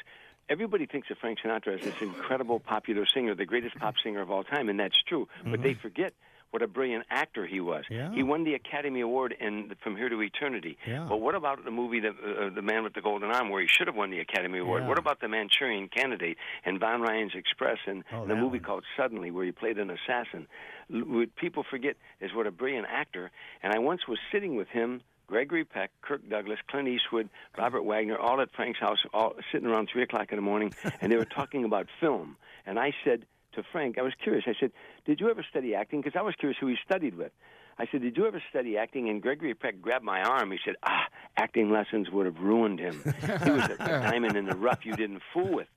everybody 0.49 0.87
thinks 0.87 1.11
of 1.11 1.19
Frank 1.19 1.39
Sinatra 1.45 1.79
as 1.79 1.85
this 1.85 2.01
incredible 2.01 2.61
popular 2.61 3.07
singer, 3.07 3.35
the 3.35 3.45
greatest 3.45 3.77
pop 3.79 3.95
singer 4.03 4.21
of 4.21 4.31
all 4.31 4.45
time, 4.45 4.69
and 4.69 4.79
that's 4.79 5.01
true. 5.07 5.29
Mm-hmm. 5.41 5.51
But 5.51 5.63
they 5.63 5.75
forget 5.75 6.13
what 6.51 6.63
a 6.63 6.67
brilliant 6.67 7.05
actor 7.11 7.47
he 7.47 7.61
was. 7.61 7.85
Yeah. 7.91 8.11
He 8.13 8.23
won 8.23 8.45
the 8.45 8.55
Academy 8.55 9.01
Award 9.03 9.35
in 9.39 9.73
From 9.83 9.97
Here 9.97 10.09
to 10.09 10.21
Eternity. 10.23 10.79
Yeah. 10.87 11.07
But 11.09 11.21
what 11.21 11.35
about 11.35 11.65
the 11.65 11.71
movie 11.71 12.01
the, 12.01 12.09
uh, 12.09 12.55
the 12.55 12.63
Man 12.63 12.85
with 12.85 12.95
the 12.95 13.03
Golden 13.03 13.31
Arm, 13.31 13.51
where 13.51 13.61
he 13.61 13.69
should 13.69 13.87
have 13.87 13.97
won 13.97 14.11
the 14.11 14.21
Academy 14.21 14.59
Award? 14.59 14.83
Yeah. 14.83 14.89
What 14.89 14.99
about 14.99 15.21
The 15.21 15.29
Manchurian 15.29 15.89
Candidate 15.89 16.39
and 16.65 16.81
Von 16.81 17.03
Ryan's 17.03 17.33
Express 17.35 17.77
and 17.87 18.03
oh, 18.13 18.27
the 18.27 18.35
movie 18.35 18.59
one. 18.59 18.61
called 18.61 18.85
Suddenly, 18.97 19.31
where 19.31 19.45
he 19.45 19.53
played 19.53 19.79
an 19.79 19.91
assassin? 19.91 20.47
What 20.89 21.37
people 21.37 21.65
forget 21.71 21.97
is 22.21 22.31
what 22.35 22.47
a 22.47 22.51
brilliant 22.51 22.87
actor. 22.89 23.31
And 23.63 23.75
I 23.75 23.79
once 23.79 24.09
was 24.09 24.19
sitting 24.33 24.57
with 24.57 24.69
him 24.69 25.03
Gregory 25.29 25.65
Peck, 25.65 25.91
Kirk 26.01 26.29
Douglas, 26.29 26.59
Clint 26.69 26.89
Eastwood, 26.89 27.29
Robert 27.57 27.83
Wagner, 27.83 28.19
all 28.19 28.41
at 28.41 28.51
Frank's 28.57 28.81
house, 28.81 28.99
all 29.13 29.35
sitting 29.53 29.69
around 29.69 29.89
three 29.93 30.03
o'clock 30.03 30.33
in 30.33 30.37
the 30.37 30.43
morning, 30.43 30.73
and 31.01 31.13
they 31.13 31.17
were 31.17 31.27
talking 31.27 31.65
about 31.65 31.87
film. 32.01 32.37
And 32.67 32.79
I 32.79 32.93
said 33.05 33.27
to 33.53 33.63
Frank, 33.71 33.99
I 33.99 34.03
was 34.03 34.15
curious. 34.23 34.45
I 34.47 34.55
said, 34.59 34.73
"Did 35.05 35.21
you 35.21 35.31
ever 35.31 35.45
study 35.49 35.75
acting?" 35.75 36.01
Because 36.01 36.19
I 36.19 36.23
was 36.23 36.35
curious 36.35 36.59
who 36.59 36.67
he 36.67 36.77
studied 36.85 37.15
with. 37.15 37.33
I 37.79 37.87
said, 37.91 38.03
"Did 38.03 38.17
you 38.17 38.27
ever 38.27 38.43
study 38.51 38.77
acting?" 38.77 39.09
And 39.09 39.23
Gregory 39.23 39.55
Peck 39.55 39.81
grabbed 39.81 40.05
my 40.05 40.21
arm. 40.23 40.51
He 40.51 40.59
said, 40.65 40.75
"Ah, 40.85 41.07
acting 41.37 41.71
lessons 41.71 42.11
would 42.11 42.27
have 42.27 42.39
ruined 42.39 42.79
him. 42.81 42.95
he 43.05 43.51
was 43.51 43.65
a, 43.65 43.77
diamond 43.79 44.37
in 44.37 44.47
the 44.47 44.57
rough 44.57 44.85
you 44.85 44.95
didn't 44.95 45.23
fool 45.33 45.53
with." 45.55 45.69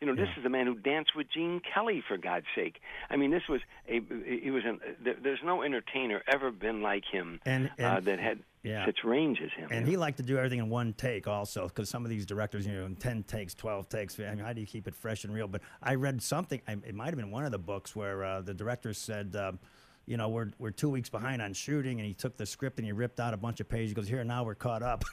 You 0.00 0.06
know, 0.06 0.14
this 0.14 0.28
is 0.38 0.44
a 0.44 0.48
man 0.48 0.66
who 0.66 0.76
danced 0.76 1.16
with 1.16 1.26
Gene 1.28 1.60
Kelly 1.74 2.04
for 2.06 2.16
God's 2.16 2.46
sake. 2.54 2.80
I 3.10 3.16
mean, 3.16 3.32
this 3.32 3.42
was 3.48 3.60
a 3.88 4.00
he 4.24 4.50
was 4.52 4.62
an 4.64 4.78
there, 5.02 5.16
there's 5.20 5.40
no 5.44 5.62
entertainer 5.62 6.22
ever 6.32 6.52
been 6.52 6.82
like 6.82 7.04
him 7.10 7.40
And- 7.44 7.68
uh, 7.80 7.98
that 8.00 8.20
had 8.20 8.38
yeah. 8.62 8.86
such 8.86 8.98
range 9.02 9.40
as 9.44 9.50
him. 9.52 9.68
And 9.72 9.88
he 9.88 9.96
liked 9.96 10.18
to 10.18 10.22
do 10.22 10.36
everything 10.36 10.60
in 10.60 10.68
one 10.68 10.92
take, 10.92 11.26
also, 11.26 11.66
because 11.66 11.88
some 11.88 12.04
of 12.04 12.10
these 12.10 12.26
directors, 12.26 12.64
you 12.64 12.74
know, 12.74 12.86
in 12.86 12.94
ten 12.94 13.24
takes, 13.24 13.54
twelve 13.54 13.88
takes. 13.88 14.20
I 14.20 14.34
mean, 14.36 14.38
how 14.44 14.52
do 14.52 14.60
you 14.60 14.68
keep 14.68 14.86
it 14.86 14.94
fresh 14.94 15.24
and 15.24 15.34
real? 15.34 15.48
But 15.48 15.62
I 15.82 15.96
read 15.96 16.22
something. 16.22 16.60
It 16.68 16.94
might 16.94 17.06
have 17.06 17.16
been 17.16 17.32
one 17.32 17.44
of 17.44 17.50
the 17.50 17.58
books 17.58 17.96
where 17.96 18.22
uh, 18.22 18.40
the 18.40 18.54
director 18.54 18.92
said, 18.94 19.34
um, 19.34 19.58
you 20.08 20.16
know, 20.16 20.30
we're 20.30 20.48
we're 20.58 20.70
two 20.70 20.88
weeks 20.88 21.10
behind 21.10 21.42
on 21.42 21.52
shooting, 21.52 21.98
and 22.00 22.06
he 22.06 22.14
took 22.14 22.36
the 22.38 22.46
script 22.46 22.78
and 22.78 22.86
he 22.86 22.92
ripped 22.92 23.20
out 23.20 23.34
a 23.34 23.36
bunch 23.36 23.60
of 23.60 23.68
pages. 23.68 23.90
He 23.90 23.94
goes, 23.94 24.08
here 24.08 24.24
now 24.24 24.42
we're 24.42 24.54
caught 24.54 24.82
up. 24.82 25.04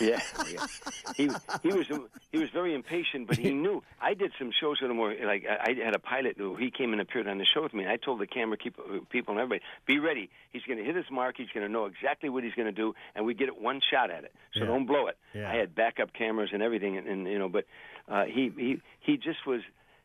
yeah, 0.00 0.20
yeah. 0.50 0.66
He 1.16 1.28
he 1.62 1.68
was 1.72 1.86
he 2.32 2.38
was 2.38 2.50
very 2.50 2.74
impatient, 2.74 3.26
but 3.28 3.36
he 3.36 3.50
knew. 3.52 3.82
I 4.00 4.14
did 4.14 4.32
some 4.38 4.50
shows 4.60 4.80
with 4.80 4.90
him 4.90 4.98
where, 4.98 5.14
like, 5.26 5.44
I 5.46 5.74
had 5.84 5.94
a 5.94 5.98
pilot 5.98 6.36
who 6.38 6.56
he 6.56 6.70
came 6.70 6.92
and 6.92 7.00
appeared 7.00 7.28
on 7.28 7.38
the 7.38 7.44
show 7.44 7.62
with 7.62 7.72
me. 7.74 7.82
And 7.84 7.92
I 7.92 7.96
told 7.96 8.20
the 8.20 8.26
camera 8.26 8.56
keep, 8.56 8.76
people 9.10 9.32
and 9.34 9.40
everybody, 9.40 9.62
be 9.86 9.98
ready. 9.98 10.30
He's 10.52 10.62
going 10.62 10.78
to 10.78 10.84
hit 10.84 10.96
his 10.96 11.04
mark. 11.10 11.36
He's 11.38 11.48
going 11.54 11.66
to 11.66 11.72
know 11.72 11.86
exactly 11.86 12.28
what 12.30 12.42
he's 12.42 12.54
going 12.54 12.66
to 12.66 12.72
do, 12.72 12.94
and 13.14 13.24
we 13.26 13.34
get 13.34 13.48
it 13.48 13.60
one 13.60 13.80
shot 13.92 14.10
at 14.10 14.24
it. 14.24 14.32
So 14.54 14.60
Yeah. 14.60 14.66
don't 14.66 14.86
blow 14.86 15.06
it. 15.08 15.16
Yeah. 15.34 15.50
I 15.50 15.56
had 15.56 15.74
backup 15.74 16.12
cameras 16.12 16.50
and 16.52 16.62
everything, 16.62 16.96
and, 16.96 17.06
and 17.06 17.26
you 17.26 17.38
know, 17.38 17.48
but 17.48 17.64
uh, 18.08 18.24
he 18.24 18.50
he 18.56 18.80
he 19.00 19.16
just 19.16 19.46
was 19.46 19.60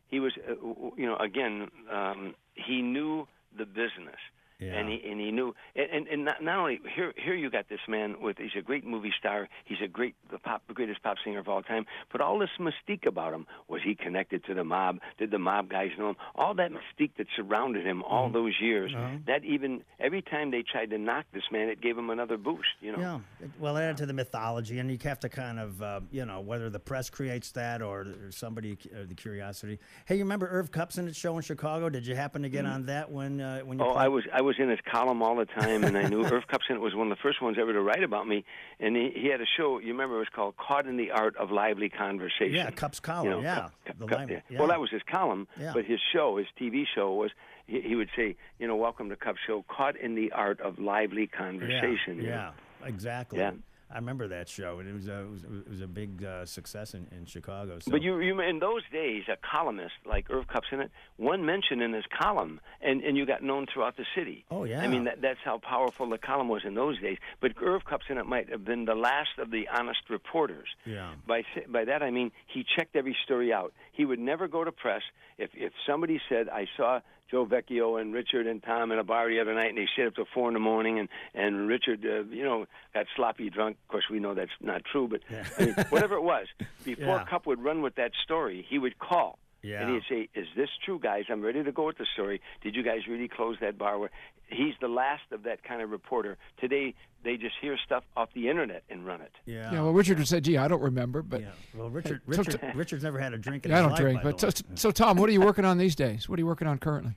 he 0.07 0.19
was 0.19 0.33
uh, 0.47 0.53
you 0.97 1.05
know 1.07 1.15
again 1.17 1.69
um, 1.91 2.35
he 2.53 2.81
knew 2.81 3.27
the 3.57 3.65
business. 3.65 4.19
Yeah. 4.59 4.73
And 4.73 4.89
he 4.89 5.01
and 5.09 5.19
he 5.21 5.31
knew, 5.31 5.55
and 5.75 5.89
and, 5.89 6.07
and 6.07 6.25
not, 6.25 6.43
not 6.43 6.59
only 6.59 6.81
here 6.95 7.13
here 7.15 7.33
you 7.33 7.49
got 7.49 7.69
this 7.69 7.79
man 7.87 8.19
with 8.21 8.37
he's 8.37 8.51
a 8.57 8.61
great 8.61 8.85
movie 8.85 9.13
star, 9.17 9.47
he's 9.63 9.77
a 9.81 9.87
great 9.87 10.15
the 10.31 10.37
pop 10.37 10.63
the 10.67 10.73
greatest 10.73 11.01
pop 11.01 11.15
singer 11.23 11.39
of 11.39 11.47
all 11.47 11.61
time, 11.63 11.85
but 12.11 12.19
all 12.19 12.37
this 12.37 12.49
mystique 12.59 13.05
about 13.05 13.33
him 13.33 13.47
was 13.69 13.79
he 13.85 13.95
connected 13.95 14.43
to 14.45 14.53
the 14.53 14.65
mob? 14.65 14.97
Did 15.17 15.31
the 15.31 15.39
mob 15.39 15.69
guys 15.69 15.91
know 15.97 16.09
him? 16.09 16.15
All 16.35 16.53
that 16.55 16.71
mystique 16.71 17.11
that 17.17 17.27
surrounded 17.35 17.85
him 17.85 18.03
all 18.03 18.25
Mm-hmm. 18.25 18.33
those 18.33 18.53
years, 18.59 18.93
Uh-huh. 18.93 19.17
that 19.27 19.45
even 19.45 19.81
every 19.99 20.21
time 20.21 20.51
they 20.51 20.61
tried 20.61 20.89
to 20.89 20.97
knock 20.97 21.25
this 21.33 21.43
man, 21.53 21.69
it 21.69 21.79
gave 21.79 21.97
him 21.97 22.09
another 22.09 22.37
boost. 22.37 22.67
You 22.81 22.91
know. 22.91 22.99
Yeah, 22.99 23.47
well, 23.59 23.77
add 23.77 23.95
to 23.97 24.05
the 24.05 24.13
mythology, 24.13 24.79
and 24.79 24.91
you 24.91 24.97
have 25.03 25.19
to 25.21 25.29
kind 25.29 25.57
of, 25.59 25.81
uh, 25.81 26.01
you 26.11 26.25
know, 26.25 26.41
whether 26.41 26.69
the 26.69 26.79
press 26.79 27.09
creates 27.09 27.51
that 27.53 27.81
or, 27.81 28.01
or 28.01 28.31
somebody, 28.31 28.77
or 28.93 29.05
the 29.05 29.15
curiosity. 29.15 29.79
Hey, 30.05 30.15
you 30.17 30.23
remember 30.23 30.47
Irv 30.49 30.69
Kupcinet's 30.71 31.15
show 31.15 31.37
in 31.37 31.43
Chicago? 31.43 31.87
Did 31.89 32.05
you 32.05 32.15
happen 32.15 32.41
to 32.41 32.49
get 32.49 32.65
on 32.65 32.85
that 32.87 33.09
when 33.09 33.39
uh, 33.39 33.59
when 33.61 33.79
you? 33.79 33.85
Oh, 33.85 33.93
played- 33.93 34.03
I 34.05 34.07
was 34.09 34.23
I 34.33 34.41
was 34.41 34.48
in 34.57 34.69
his 34.69 34.79
column 34.89 35.21
all 35.21 35.35
the 35.35 35.45
time, 35.45 35.83
and 35.83 35.97
I 35.97 36.07
knew 36.07 36.23
Irv 36.25 36.43
Kupcinet 36.47 36.79
was 36.79 36.95
one 36.95 37.11
of 37.11 37.17
the 37.17 37.21
first 37.21 37.41
ones 37.41 37.57
ever 37.59 37.73
to 37.73 37.81
write 37.81 38.03
about 38.03 38.27
me. 38.27 38.43
And 38.79 38.95
he, 38.95 39.11
he 39.15 39.27
had 39.27 39.41
a 39.41 39.45
show. 39.57 39.79
You 39.79 39.89
remember 39.91 40.15
it 40.15 40.19
was 40.19 40.27
called 40.33 40.55
"Caught 40.57 40.87
in 40.87 40.97
the 40.97 41.11
Art 41.11 41.35
of 41.37 41.51
Lively 41.51 41.89
Conversation." 41.89 42.55
Yeah, 42.55 42.69
Kup's 42.71 42.99
column, 42.99 43.25
You 43.25 43.31
know, 43.31 43.41
yeah. 43.41 43.55
Kup- 43.55 43.73
Kup- 43.85 43.97
The 43.99 44.07
Kup, 44.07 44.29
yeah. 44.49 44.59
Well, 44.59 44.67
that 44.69 44.79
was 44.79 44.89
his 44.89 45.01
column, 45.09 45.47
Yeah. 45.59 45.71
but 45.73 45.85
his 45.85 45.99
show, 46.13 46.37
his 46.37 46.47
TV 46.59 46.85
show, 46.95 47.13
was 47.13 47.31
he, 47.67 47.81
he 47.81 47.95
would 47.95 48.09
say, 48.15 48.35
you 48.57 48.67
know, 48.67 48.75
"Welcome 48.75 49.09
to 49.09 49.15
Kup 49.15 49.35
Show, 49.45 49.63
caught 49.67 49.95
in 49.95 50.15
the 50.15 50.31
art 50.31 50.59
of 50.61 50.79
lively 50.79 51.27
conversation." 51.27 52.17
Yeah, 52.21 52.51
yeah, 52.81 52.87
exactly. 52.87 53.39
Yeah. 53.39 53.51
I 53.91 53.95
remember 53.95 54.27
that 54.27 54.47
show, 54.47 54.79
and 54.79 54.87
it 54.87 54.93
was 54.93 55.07
a, 55.07 55.21
it 55.21 55.29
was, 55.29 55.43
it 55.43 55.69
was 55.69 55.81
a 55.81 55.87
big 55.87 56.23
uh, 56.23 56.45
success 56.45 56.93
in, 56.93 57.07
in 57.11 57.25
Chicago. 57.25 57.79
So. 57.79 57.91
But 57.91 58.01
you, 58.01 58.19
you, 58.19 58.39
in 58.39 58.59
those 58.59 58.83
days, 58.91 59.23
a 59.27 59.37
columnist 59.37 59.95
like 60.05 60.29
Irv 60.29 60.45
Kupcinet, 60.47 60.89
one 61.17 61.45
mention 61.45 61.81
in 61.81 61.93
his 61.93 62.05
column, 62.21 62.61
and, 62.81 63.01
and 63.01 63.17
you 63.17 63.25
got 63.25 63.41
known 63.41 63.65
throughout 63.71 63.97
the 63.97 64.05
city. 64.15 64.45
Oh, 64.51 64.63
yeah. 64.63 64.81
I 64.81 64.87
mean, 64.87 65.05
that, 65.05 65.21
that's 65.21 65.39
how 65.43 65.57
powerful 65.57 66.07
the 66.07 66.19
column 66.19 66.49
was 66.49 66.61
in 66.65 66.75
those 66.75 66.99
days. 66.99 67.17
But 67.41 67.53
Irv 67.61 67.83
Kupcinet 67.83 68.25
might 68.25 68.49
have 68.49 68.63
been 68.63 68.85
the 68.85 68.95
last 68.95 69.39
of 69.39 69.51
the 69.51 69.67
honest 69.73 70.01
reporters. 70.09 70.67
Yeah. 70.85 71.13
By 71.27 71.43
by 71.67 71.85
that 71.85 72.03
I 72.03 72.11
mean 72.11 72.31
he 72.47 72.63
checked 72.77 72.95
every 72.95 73.15
story 73.23 73.51
out. 73.51 73.73
He 73.91 74.05
would 74.05 74.19
never 74.19 74.47
go 74.47 74.63
to 74.63 74.71
press 74.71 75.01
if 75.37 75.51
if 75.53 75.73
somebody 75.87 76.19
said 76.29 76.49
I 76.49 76.67
saw 76.77 76.99
Joe 77.31 77.45
Vecchio 77.45 77.99
and 78.01 78.13
Richard 78.13 78.47
and 78.47 78.61
Tom 78.63 78.91
in 78.91 78.99
a 78.99 79.03
bar 79.03 79.29
the 79.29 79.39
other 79.39 79.53
night, 79.53 79.69
and 79.69 79.77
they 79.77 79.87
stayed 79.93 80.07
up 80.07 80.15
till 80.15 80.25
four 80.33 80.47
in 80.47 80.53
the 80.53 80.59
morning, 80.59 80.99
and 80.99 81.09
and 81.33 81.67
Richard, 81.67 82.05
uh, 82.05 82.23
you 82.33 82.43
know, 82.43 82.65
got 82.93 83.05
sloppy 83.15 83.49
drunk. 83.49 83.77
Of 83.85 83.91
course, 83.91 84.05
we 84.09 84.19
know 84.19 84.33
that's 84.33 84.51
not 84.61 84.83
true, 84.85 85.07
but 85.07 85.21
I 85.59 85.65
mean, 85.65 85.75
whatever 85.89 86.15
it 86.15 86.23
was, 86.23 86.47
before 86.83 87.05
Yeah. 87.17 87.25
Kup 87.29 87.45
would 87.45 87.63
run 87.63 87.81
with 87.81 87.95
that 87.95 88.11
story, 88.23 88.65
he 88.67 88.79
would 88.79 88.97
call. 88.99 89.37
Yeah. 89.61 89.81
And 89.81 89.93
he'd 89.93 90.03
say, 90.07 90.29
"Is 90.33 90.47
this 90.55 90.69
true, 90.85 90.99
guys? 90.99 91.25
I'm 91.29 91.41
ready 91.41 91.63
to 91.63 91.71
go 91.71 91.85
with 91.87 91.97
the 91.97 92.05
story. 92.13 92.39
Did 92.63 92.75
you 92.75 92.83
guys 92.83 93.07
really 93.07 93.27
close 93.27 93.57
that 93.61 93.77
bar?" 93.77 93.99
Where 93.99 94.09
he's 94.47 94.73
the 94.79 94.87
last 94.87 95.23
of 95.31 95.43
that 95.43 95.63
kind 95.63 95.81
of 95.81 95.89
reporter. 95.89 96.37
Today, 96.59 96.95
they 97.23 97.35
just 97.35 97.55
hear 97.61 97.77
stuff 97.85 98.03
off 98.15 98.29
the 98.33 98.47
internet 98.49 98.83
and 98.89 99.05
run 99.05 99.19
it. 99.21 99.31
yeah. 99.45 99.71
Yeah, 99.73 99.81
well, 99.81 99.91
Richard 99.91 100.17
would 100.17 100.27
say, 100.27 100.39
"Gee, 100.39 100.57
I 100.57 100.67
don't 100.69 100.81
remember," 100.81 101.21
but 101.21 101.41
yeah. 101.41 101.47
Well, 101.75 101.89
Richard, 101.89 102.21
so 102.31 102.37
Richard, 102.37 102.61
t- 102.61 102.67
Richard's 102.73 103.03
never 103.03 103.19
had 103.19 103.33
a 103.33 103.37
drink 103.37 103.65
in 103.65 103.71
Yeah, 103.71 103.77
I 103.77 103.79
his 103.79 103.83
don't 103.83 103.91
life, 103.91 104.01
drink. 104.01 104.23
by 104.23 104.31
But 104.31 104.39
so, 104.57 104.63
so, 104.75 104.91
Tom, 104.91 105.17
what 105.17 105.29
are 105.29 105.33
you 105.33 105.41
working 105.41 105.65
on 105.65 105.77
these 105.77 105.95
days? 105.95 106.29
What 106.29 106.39
are 106.39 106.41
you 106.41 106.47
working 106.47 106.67
on 106.67 106.77
currently? 106.79 107.15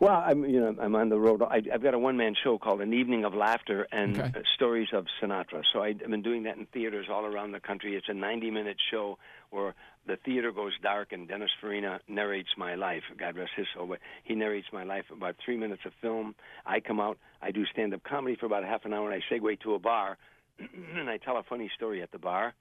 Well, 0.00 0.20
I'm 0.26 0.44
you 0.44 0.58
know 0.60 0.74
I'm 0.80 0.96
on 0.96 1.10
the 1.10 1.18
road. 1.18 1.42
I, 1.42 1.62
I've 1.72 1.82
got 1.82 1.94
a 1.94 1.98
one 1.98 2.16
man 2.16 2.34
show 2.42 2.58
called 2.58 2.80
An 2.80 2.92
Evening 2.92 3.24
of 3.24 3.34
Laughter 3.34 3.86
and 3.92 4.18
Okay. 4.18 4.32
uh, 4.36 4.42
Stories 4.56 4.88
of 4.92 5.06
Sinatra. 5.20 5.62
So 5.72 5.80
I, 5.82 5.88
I've 5.88 5.98
been 6.10 6.22
doing 6.22 6.42
that 6.42 6.56
in 6.56 6.66
theaters 6.66 7.06
all 7.08 7.24
around 7.24 7.52
the 7.52 7.60
country. 7.60 7.94
It's 7.94 8.08
a 8.08 8.14
90 8.14 8.50
minute 8.50 8.78
show 8.90 9.18
where 9.50 9.74
the 10.06 10.16
theater 10.16 10.52
goes 10.52 10.72
dark 10.82 11.12
and 11.12 11.28
Dennis 11.28 11.50
Farina 11.60 12.00
narrates 12.08 12.50
my 12.56 12.74
life. 12.74 13.02
God 13.16 13.36
rest 13.36 13.52
his 13.56 13.66
soul, 13.74 13.86
but 13.86 13.98
he 14.24 14.34
narrates 14.34 14.66
my 14.72 14.84
life 14.84 15.04
about 15.12 15.36
three 15.44 15.56
minutes 15.56 15.82
of 15.84 15.92
film. 16.00 16.34
I 16.66 16.80
come 16.80 17.00
out, 17.00 17.18
I 17.40 17.50
do 17.50 17.64
stand 17.66 17.94
up 17.94 18.02
comedy 18.02 18.36
for 18.36 18.46
about 18.46 18.64
half 18.64 18.84
an 18.84 18.92
hour, 18.92 19.10
and 19.10 19.22
I 19.22 19.34
segue 19.34 19.60
to 19.60 19.74
a 19.74 19.78
bar, 19.78 20.18
and 20.58 21.08
I 21.08 21.18
tell 21.18 21.36
a 21.36 21.42
funny 21.42 21.70
story 21.74 22.02
at 22.02 22.10
the 22.10 22.18
bar, 22.18 22.54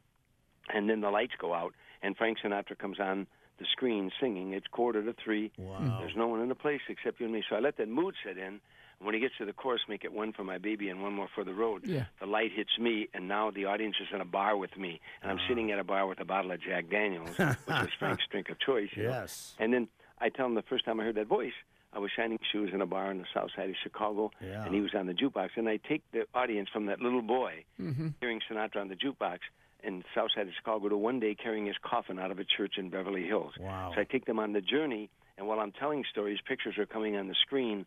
and 0.73 0.89
then 0.89 1.01
the 1.01 1.09
lights 1.09 1.33
go 1.39 1.53
out, 1.53 1.73
and 2.01 2.15
Frank 2.15 2.37
Sinatra 2.43 2.77
comes 2.77 2.99
on 2.99 3.27
the 3.59 3.65
screen 3.71 4.11
singing. 4.19 4.53
It's 4.53 4.67
quarter 4.67 5.03
to 5.03 5.13
three. 5.23 5.51
Wow. 5.57 5.97
There's 5.99 6.15
no 6.15 6.27
one 6.27 6.41
in 6.41 6.49
the 6.49 6.55
place 6.55 6.81
except 6.89 7.19
you 7.19 7.27
and 7.27 7.33
me. 7.33 7.43
So 7.47 7.55
I 7.55 7.59
let 7.59 7.77
that 7.77 7.87
mood 7.87 8.15
set 8.25 8.37
in. 8.37 8.59
When 9.01 9.13
he 9.13 9.19
gets 9.19 9.33
to 9.39 9.45
the 9.45 9.53
chorus, 9.53 9.81
make 9.89 10.03
it 10.03 10.13
one 10.13 10.33
for 10.33 10.43
my 10.43 10.57
baby 10.57 10.89
and 10.89 11.01
one 11.01 11.13
more 11.13 11.27
for 11.33 11.43
the 11.43 11.53
road. 11.53 11.83
Yeah. 11.85 12.05
The 12.19 12.27
light 12.27 12.51
hits 12.55 12.77
me, 12.79 13.07
and 13.13 13.27
now 13.27 13.51
the 13.51 13.65
audience 13.65 13.95
is 14.01 14.07
in 14.13 14.21
a 14.21 14.25
bar 14.25 14.55
with 14.57 14.77
me, 14.77 15.01
and 15.21 15.31
I'm 15.31 15.39
ah. 15.39 15.47
sitting 15.47 15.71
at 15.71 15.79
a 15.79 15.83
bar 15.83 16.05
with 16.07 16.19
a 16.19 16.25
bottle 16.25 16.51
of 16.51 16.61
Jack 16.61 16.89
Daniels, 16.89 17.29
which 17.37 17.81
is 17.81 17.89
Frank's 17.97 18.23
drink 18.29 18.49
of 18.49 18.59
choice. 18.59 18.89
you 18.95 19.03
know. 19.03 19.09
Yes. 19.09 19.55
And 19.59 19.73
then 19.73 19.87
I 20.19 20.29
tell 20.29 20.45
him 20.45 20.55
the 20.55 20.61
first 20.61 20.85
time 20.85 20.99
I 20.99 21.03
heard 21.03 21.15
that 21.15 21.27
voice, 21.27 21.53
I 21.93 21.99
was 21.99 22.11
shining 22.15 22.39
shoes 22.51 22.69
in 22.73 22.81
a 22.81 22.85
bar 22.85 23.07
on 23.09 23.17
the 23.17 23.25
south 23.33 23.49
side 23.55 23.69
of 23.69 23.75
Chicago, 23.83 24.31
Yeah. 24.41 24.63
and 24.65 24.73
he 24.73 24.81
was 24.81 24.91
on 24.95 25.07
the 25.07 25.13
jukebox. 25.13 25.49
And 25.57 25.67
I 25.67 25.77
take 25.77 26.03
the 26.11 26.25
audience 26.33 26.69
from 26.71 26.85
that 26.85 27.01
little 27.01 27.21
boy 27.21 27.65
mm-hmm. 27.79 28.09
hearing 28.21 28.39
Sinatra 28.49 28.77
on 28.77 28.87
the 28.87 28.95
jukebox 28.95 29.39
in 29.83 30.03
south 30.15 30.29
side 30.35 30.47
of 30.47 30.53
Chicago 30.53 30.89
to 30.89 30.97
one 30.97 31.19
day 31.19 31.35
carrying 31.35 31.65
his 31.65 31.75
coffin 31.81 32.19
out 32.19 32.31
of 32.31 32.39
a 32.39 32.45
church 32.45 32.75
in 32.77 32.89
Beverly 32.89 33.23
Hills. 33.25 33.53
Wow. 33.59 33.91
So 33.93 34.01
I 34.01 34.03
take 34.05 34.25
them 34.25 34.39
on 34.39 34.53
the 34.53 34.61
journey, 34.61 35.09
and 35.37 35.47
while 35.47 35.59
I'm 35.59 35.71
telling 35.71 36.03
stories, 36.09 36.39
pictures 36.47 36.77
are 36.77 36.85
coming 36.85 37.17
on 37.17 37.27
the 37.27 37.35
screen, 37.41 37.85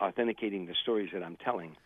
authenticating 0.00 0.66
the 0.66 0.74
stories 0.82 1.10
that 1.12 1.22
I'm 1.22 1.36
telling, 1.36 1.76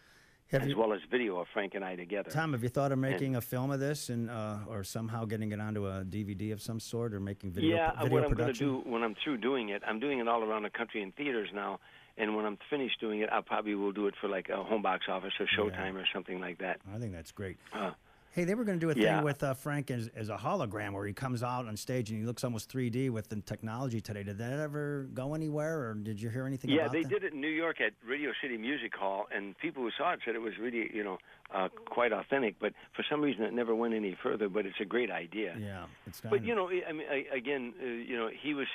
Have 0.50 0.62
as 0.62 0.68
you, 0.68 0.78
well 0.78 0.92
as 0.92 1.00
video 1.10 1.38
of 1.38 1.46
Frank 1.52 1.74
and 1.74 1.84
I 1.84 1.96
together. 1.96 2.30
Tom, 2.30 2.52
have 2.52 2.62
you 2.62 2.68
thought 2.68 2.92
of 2.92 2.98
making 2.98 3.36
a 3.36 3.40
film 3.40 3.70
of 3.70 3.80
this, 3.80 4.08
and 4.08 4.30
uh, 4.30 4.58
or 4.68 4.84
somehow 4.84 5.24
getting 5.24 5.52
it 5.52 5.60
onto 5.60 5.86
a 5.86 6.04
DVD 6.04 6.52
of 6.52 6.60
some 6.60 6.80
sort, 6.80 7.14
or 7.14 7.20
making 7.20 7.52
video 7.52 7.76
yeah, 7.76 7.90
uh, 7.90 8.04
video 8.04 8.20
what 8.20 8.24
I'm 8.24 8.34
going 8.34 8.52
to 8.52 8.58
do 8.58 8.82
when 8.84 9.02
I'm 9.02 9.14
through 9.22 9.38
doing 9.38 9.70
it, 9.70 9.82
I'm 9.86 10.00
doing 10.00 10.18
it 10.18 10.28
all 10.28 10.42
around 10.42 10.62
the 10.62 10.70
country 10.70 11.02
in 11.02 11.12
theaters 11.12 11.50
now. 11.54 11.80
And 12.16 12.36
when 12.36 12.44
I'm 12.44 12.58
finished 12.68 13.00
doing 13.00 13.20
it, 13.20 13.30
I 13.32 13.40
probably 13.40 13.74
will 13.74 13.92
do 13.92 14.06
it 14.06 14.14
for 14.20 14.28
like 14.28 14.50
a 14.50 14.62
home 14.62 14.82
box 14.82 15.06
office 15.08 15.32
or 15.40 15.46
Showtime 15.46 15.94
or 15.94 16.04
something 16.12 16.38
like 16.38 16.58
that. 16.58 16.80
I 16.92 16.98
think 16.98 17.12
that's 17.12 17.32
great. 17.32 17.56
Uh, 17.72 17.92
Hey, 18.32 18.44
they 18.44 18.54
were 18.54 18.62
going 18.62 18.78
to 18.78 18.84
do 18.84 18.90
a 18.90 18.94
thing 18.94 19.02
Yeah. 19.02 19.22
with 19.22 19.42
uh, 19.42 19.54
Frank 19.54 19.90
as, 19.90 20.08
as 20.14 20.28
a 20.28 20.36
hologram 20.36 20.92
where 20.92 21.04
he 21.04 21.12
comes 21.12 21.42
out 21.42 21.66
on 21.66 21.76
stage 21.76 22.10
and 22.10 22.20
he 22.20 22.24
looks 22.24 22.44
almost 22.44 22.72
3D 22.72 23.10
with 23.10 23.28
the 23.28 23.40
technology 23.40 24.00
today. 24.00 24.22
Did 24.22 24.38
that 24.38 24.52
ever 24.60 25.08
go 25.12 25.34
anywhere, 25.34 25.80
or 25.80 25.94
did 25.94 26.20
you 26.22 26.28
hear 26.28 26.46
anything 26.46 26.70
yeah, 26.70 26.86
they 26.86 27.02
that? 27.02 27.08
did 27.08 27.24
it 27.24 27.32
in 27.32 27.40
New 27.40 27.48
York 27.48 27.80
at 27.80 27.92
Radio 28.06 28.30
City 28.40 28.56
Music 28.56 28.94
Hall, 28.94 29.26
and 29.34 29.58
people 29.58 29.82
who 29.82 29.90
saw 29.98 30.12
it 30.12 30.20
said 30.24 30.36
it 30.36 30.40
was 30.40 30.56
really, 30.60 30.88
you 30.94 31.02
know, 31.02 31.18
uh, 31.52 31.68
quite 31.86 32.12
authentic. 32.12 32.54
But 32.60 32.72
for 32.94 33.04
some 33.10 33.20
reason, 33.20 33.42
it 33.42 33.52
never 33.52 33.74
went 33.74 33.94
any 33.94 34.16
further. 34.22 34.48
But 34.48 34.64
it's 34.64 34.78
a 34.80 34.84
great 34.84 35.10
idea. 35.10 35.56
Yeah, 35.58 35.86
it's 36.06 36.20
kind 36.20 36.30
But 36.30 36.44
you 36.44 36.54
know, 36.54 36.70
I 36.70 36.92
mean, 36.92 37.06
I, 37.10 37.26
again, 37.36 37.74
uh, 37.82 37.84
you 37.84 38.16
know, 38.16 38.28
he 38.32 38.54
was 38.54 38.68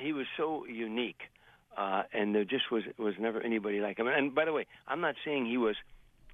he 0.00 0.12
was 0.12 0.26
so 0.36 0.66
unique, 0.66 1.20
uh, 1.76 2.02
and 2.12 2.34
there 2.34 2.44
just 2.44 2.72
was 2.72 2.82
was 2.98 3.14
never 3.20 3.40
anybody 3.40 3.80
like 3.80 3.98
him. 4.00 4.08
And 4.08 4.34
by 4.34 4.46
the 4.46 4.52
way, 4.52 4.66
I'm 4.88 5.00
not 5.00 5.14
saying 5.24 5.46
he 5.46 5.58
was 5.58 5.76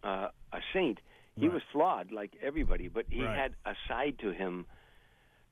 uh, 0.03 0.29
a 0.55 0.61
saint. 0.73 1.01
He 1.39 1.47
Right. 1.49 1.55
was 1.55 1.63
flawed 1.71 2.13
like 2.13 2.33
everybody, 2.43 2.89
but 2.89 3.07
he 3.11 3.23
Right. 3.23 3.37
had 3.37 3.55
a 3.67 3.75
side 3.89 4.19
to 4.21 4.31
him. 4.33 4.67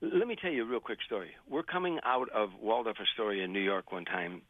Let 0.00 0.26
me 0.26 0.34
tell 0.36 0.50
you 0.50 0.62
a 0.62 0.66
real 0.66 0.80
quick 0.80 1.02
story. 1.02 1.34
We're 1.46 1.62
coming 1.62 2.00
out 2.02 2.28
of 2.30 2.54
Waldorf 2.54 2.98
Astoria 3.00 3.44
in 3.44 3.52
New 3.52 3.60
York 3.60 3.92
one 3.92 4.04
time, 4.04 4.42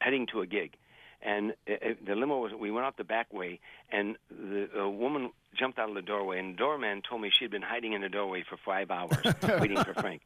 heading 0.00 0.26
to 0.28 0.40
a 0.40 0.46
gig, 0.46 0.76
and 1.20 1.50
it, 1.66 1.82
it, 1.82 2.06
the 2.06 2.14
limo 2.14 2.38
was. 2.38 2.52
We 2.54 2.70
went 2.70 2.86
out 2.86 2.96
the 2.96 3.04
back 3.04 3.32
way, 3.32 3.58
and 3.90 4.16
the 4.30 4.68
a 4.78 4.88
woman 4.88 5.32
jumped 5.54 5.78
out 5.80 5.88
of 5.88 5.94
the 5.96 6.02
doorway, 6.02 6.38
and 6.38 6.54
the 6.54 6.58
doorman 6.58 7.02
told 7.02 7.22
me 7.22 7.30
she'd 7.30 7.50
been 7.50 7.62
hiding 7.62 7.92
in 7.92 8.00
the 8.02 8.08
doorway 8.08 8.42
for 8.48 8.56
five 8.56 8.90
hours 8.92 9.16
waiting 9.60 9.82
for 9.82 9.94
Frank. 9.94 10.22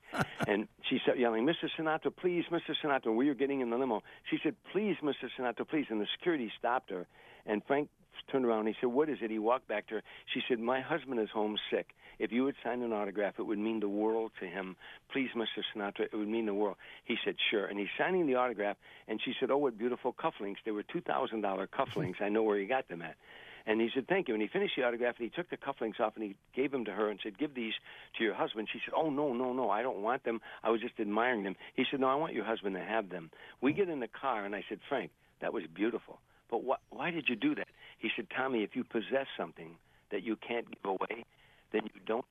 And 0.47 0.69
she 0.83 0.99
started 0.99 1.21
yelling, 1.21 1.45
"Mr. 1.47 1.69
Sinatra, 1.77 2.15
please, 2.15 2.45
Mr. 2.51 2.75
Sinatra!" 2.83 3.15
We 3.15 3.29
were 3.29 3.35
getting 3.35 3.61
in 3.61 3.71
the 3.71 3.79
limo. 3.79 4.03
She 4.31 4.39
said, 4.43 4.55
"Please, 4.71 4.97
Mr. 5.03 5.31
Sinatra, 5.37 5.67
please!" 5.67 5.87
And 5.91 6.01
the 6.01 6.07
security 6.17 6.51
stopped 6.59 6.91
her, 6.91 7.07
and 7.47 7.63
Frank 7.65 7.89
turned 8.31 8.45
around. 8.45 8.61
And 8.61 8.69
he 8.69 8.77
said, 8.81 8.91
"What 8.91 9.09
is 9.09 9.19
it?" 9.23 9.31
He 9.31 9.39
walked 9.39 9.69
back 9.69 9.87
to 9.89 9.97
her. 9.97 10.03
She 10.27 10.43
said, 10.49 10.59
"My 10.59 10.81
husband 10.81 11.21
is 11.21 11.31
home 11.31 11.59
sick. 11.71 11.95
If 12.19 12.31
you 12.31 12.45
would 12.45 12.57
sign 12.63 12.83
an 12.83 12.93
autograph, 12.93 13.39
it 13.39 13.43
would 13.43 13.59
mean 13.59 13.81
the 13.81 13.89
world 13.89 14.33
to 14.41 14.47
him. 14.47 14.77
Please, 15.11 15.31
Mr. 15.35 15.63
Sinatra, 15.73 16.03
it 16.03 16.15
would 16.15 16.29
mean 16.29 16.47
the 16.47 16.55
world." 16.55 16.77
He 17.05 17.17
said, 17.25 17.37
"Sure." 17.51 17.67
And 17.67 17.79
he's 17.79 17.89
signing 17.99 18.27
the 18.27 18.37
autograph, 18.37 18.77
and 19.09 19.21
she 19.21 19.35
said, 19.39 19.51
"Oh, 19.51 19.59
what 19.59 19.79
beautiful 19.79 20.13
cufflinks! 20.13 20.63
They 20.65 20.71
were 20.71 20.83
two 20.83 21.01
thousand 21.01 21.41
dollar 21.43 21.67
cufflinks. 21.67 22.21
I 22.21 22.29
know 22.29 22.43
where 22.43 22.59
he 22.59 22.67
got 22.67 22.89
them 22.89 23.03
at." 23.03 23.17
And 23.65 23.81
he 23.81 23.91
said, 23.95 24.09
"Thank 24.09 24.29
you." 24.29 24.35
And 24.35 24.43
he 24.43 24.49
finished 24.49 24.75
the 24.77 24.85
autograph, 24.85 25.17
and 25.19 25.25
he 25.25 25.31
took 25.31 25.49
the 25.49 25.57
cufflinks 25.57 26.01
off, 26.01 26.17
and 26.17 26.25
he 26.25 26.37
gave 26.55 26.71
them 26.71 26.85
to 26.85 26.93
her, 26.93 27.09
and 27.09 27.21
said, 27.23 27.39
"Give 27.39 27.55
these 27.55 27.75
to 28.19 28.25
your 28.25 28.35
husband." 28.35 28.69
She 28.73 28.81
said, 28.85 28.95
"Oh 28.97 29.11
no, 29.11 29.33
no, 29.33 29.53
no! 29.53 29.71
I 29.71 29.83
don't 29.83 30.03
want 30.03 30.25
them. 30.25 30.41
I 30.63 30.71
was 30.71 30.81
just 30.81 30.99
admiring 30.99 31.43
them." 31.45 31.57
He 31.75 31.85
said, 31.91 32.01
"No, 32.01 32.09
I 32.09 32.15
want 32.15 32.35
your 32.35 32.45
husband 32.45 32.75
to 32.77 32.83
have 32.83 33.09
them." 33.09 33.31
We 33.61 33.73
get 33.73 33.89
in 33.89 34.01
the 34.01 34.09
car, 34.09 34.45
and 34.45 34.55
I 34.55 34.65
said, 34.69 34.81
"Frank, 34.89 35.11
that 35.41 35.53
was 35.53 35.65
beautiful, 35.67 36.21
but 36.53 36.61
wh- 36.69 36.93
why 36.95 37.11
did 37.11 37.29
you 37.29 37.35
do 37.37 37.55
that?" 37.57 37.67
He 37.99 38.09
said, 38.15 38.27
"Tommy, 38.31 38.63
if 38.63 38.77
you 38.77 38.85
possess 38.85 39.27
something 39.37 39.71
that 40.13 40.23
you 40.23 40.37
can't 40.37 40.67
give 40.71 40.85
away, 40.85 41.25
then 41.73 41.83
you 41.93 42.01
don't. 42.07 42.25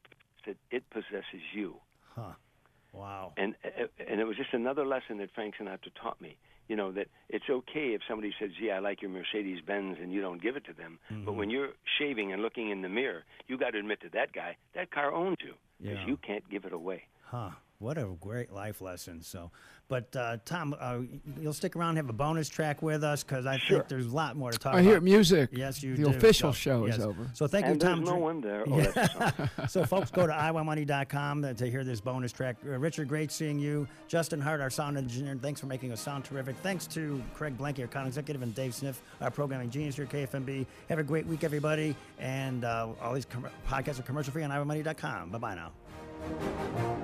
That 0.45 0.55
it 0.71 0.83
possesses 0.91 1.43
you." 1.53 1.75
Huh. 2.15 2.33
Wow. 2.93 3.31
and 3.37 3.55
uh, 3.65 3.87
and 4.09 4.19
it 4.19 4.25
was 4.25 4.35
just 4.37 4.53
another 4.53 4.85
lesson 4.85 5.17
that 5.19 5.29
Frank 5.33 5.55
Sinatra 5.59 5.91
taught 6.01 6.19
me. 6.21 6.35
You 6.67 6.75
know 6.77 6.91
that 6.91 7.07
it's 7.29 7.49
okay 7.49 7.87
if 7.95 8.01
somebody 8.07 8.33
says, 8.39 8.51
"Gee, 8.59 8.69
I 8.71 8.79
like 8.79 9.01
your 9.01 9.11
Mercedes 9.11 9.59
Benz," 9.65 9.97
and 10.01 10.11
you 10.13 10.21
don't 10.21 10.41
give 10.41 10.55
it 10.57 10.65
to 10.65 10.73
them. 10.73 10.99
Mm-hmm. 11.11 11.25
But 11.25 11.33
when 11.33 11.49
you're 11.49 11.69
shaving 11.97 12.31
and 12.33 12.41
looking 12.41 12.69
in 12.69 12.81
the 12.81 12.89
mirror, 12.89 13.23
you 13.47 13.57
got 13.57 13.71
to 13.71 13.79
admit 13.79 14.01
to 14.01 14.09
that 14.09 14.31
guy 14.33 14.55
that 14.75 14.91
car 14.91 15.11
owns 15.13 15.37
you 15.41 15.53
because 15.81 15.99
Yeah. 15.99 16.07
you 16.07 16.17
can't 16.17 16.47
give 16.49 16.65
it 16.65 16.73
away. 16.73 17.03
Huh. 17.25 17.51
What 17.81 17.97
a 17.97 18.05
great 18.21 18.51
life 18.53 18.79
lesson. 18.79 19.21
So, 19.23 19.49
but 19.87 20.15
uh, 20.15 20.37
Tom, 20.45 20.75
uh, 20.79 20.99
you'll 21.41 21.51
stick 21.51 21.75
around 21.75 21.89
and 21.89 21.97
have 21.97 22.09
a 22.09 22.13
bonus 22.13 22.47
track 22.47 22.81
with 22.81 23.03
us 23.03 23.23
because 23.23 23.45
I 23.45 23.57
Sure. 23.57 23.79
think 23.79 23.89
there's 23.89 24.05
a 24.05 24.15
lot 24.15 24.35
more 24.37 24.51
to 24.51 24.57
talk 24.57 24.75
I 24.75 24.79
about. 24.81 24.89
hear 24.89 25.01
music. 25.01 25.49
Yes, 25.51 25.81
you 25.83 25.95
do. 25.95 26.03
The 26.05 26.11
do. 26.11 26.15
official 26.17 26.53
So, 26.53 26.57
show 26.57 26.85
yes. 26.85 26.99
is 26.99 27.03
over. 27.03 27.27
So 27.33 27.47
thank 27.47 27.65
and 27.65 27.75
you, 27.75 27.79
Tom. 27.89 27.97
there's 27.97 28.09
no 28.09 28.15
one 28.17 28.39
there. 28.39 28.63
Oh, 28.67 28.79
that's 28.79 28.95
a 28.95 29.07
song. 29.09 29.49
so 29.67 29.83
folks 29.83 30.11
go 30.11 30.27
to 30.27 30.31
iwanmoney.com 30.33 31.55
to 31.55 31.69
hear 31.69 31.83
this 31.83 31.99
bonus 31.99 32.31
track. 32.31 32.55
Uh, 32.65 32.69
Richard, 32.77 33.07
great 33.07 33.31
seeing 33.31 33.59
you. 33.59 33.87
Justin 34.07 34.39
Hart, 34.39 34.61
our 34.61 34.69
sound 34.69 34.97
engineer, 34.97 35.35
thanks 35.41 35.59
for 35.59 35.65
making 35.67 35.91
us 35.91 35.99
sound 35.99 36.23
terrific. 36.23 36.55
Thanks 36.57 36.85
to 36.87 37.21
Craig 37.33 37.57
Blanky, 37.57 37.79
our 37.79 37.85
account 37.85 38.07
executive, 38.07 38.43
and 38.43 38.53
Dave 38.53 38.75
Sniff, 38.75 39.01
our 39.21 39.31
programming 39.31 39.69
genius 39.71 39.95
here 39.95 40.05
at 40.05 40.11
KFMB. 40.11 40.67
Have 40.89 40.99
a 40.99 41.03
great 41.03 41.25
week, 41.25 41.43
everybody. 41.43 41.95
And 42.19 42.63
uh, 42.63 42.89
all 43.01 43.13
these 43.13 43.25
com- 43.25 43.47
podcasts 43.67 43.99
are 43.99 44.03
commercial 44.03 44.31
free 44.31 44.43
on 44.43 44.51
iwanmoney.com. 44.51 45.31
Bye-bye 45.31 45.55
now. 45.55 47.00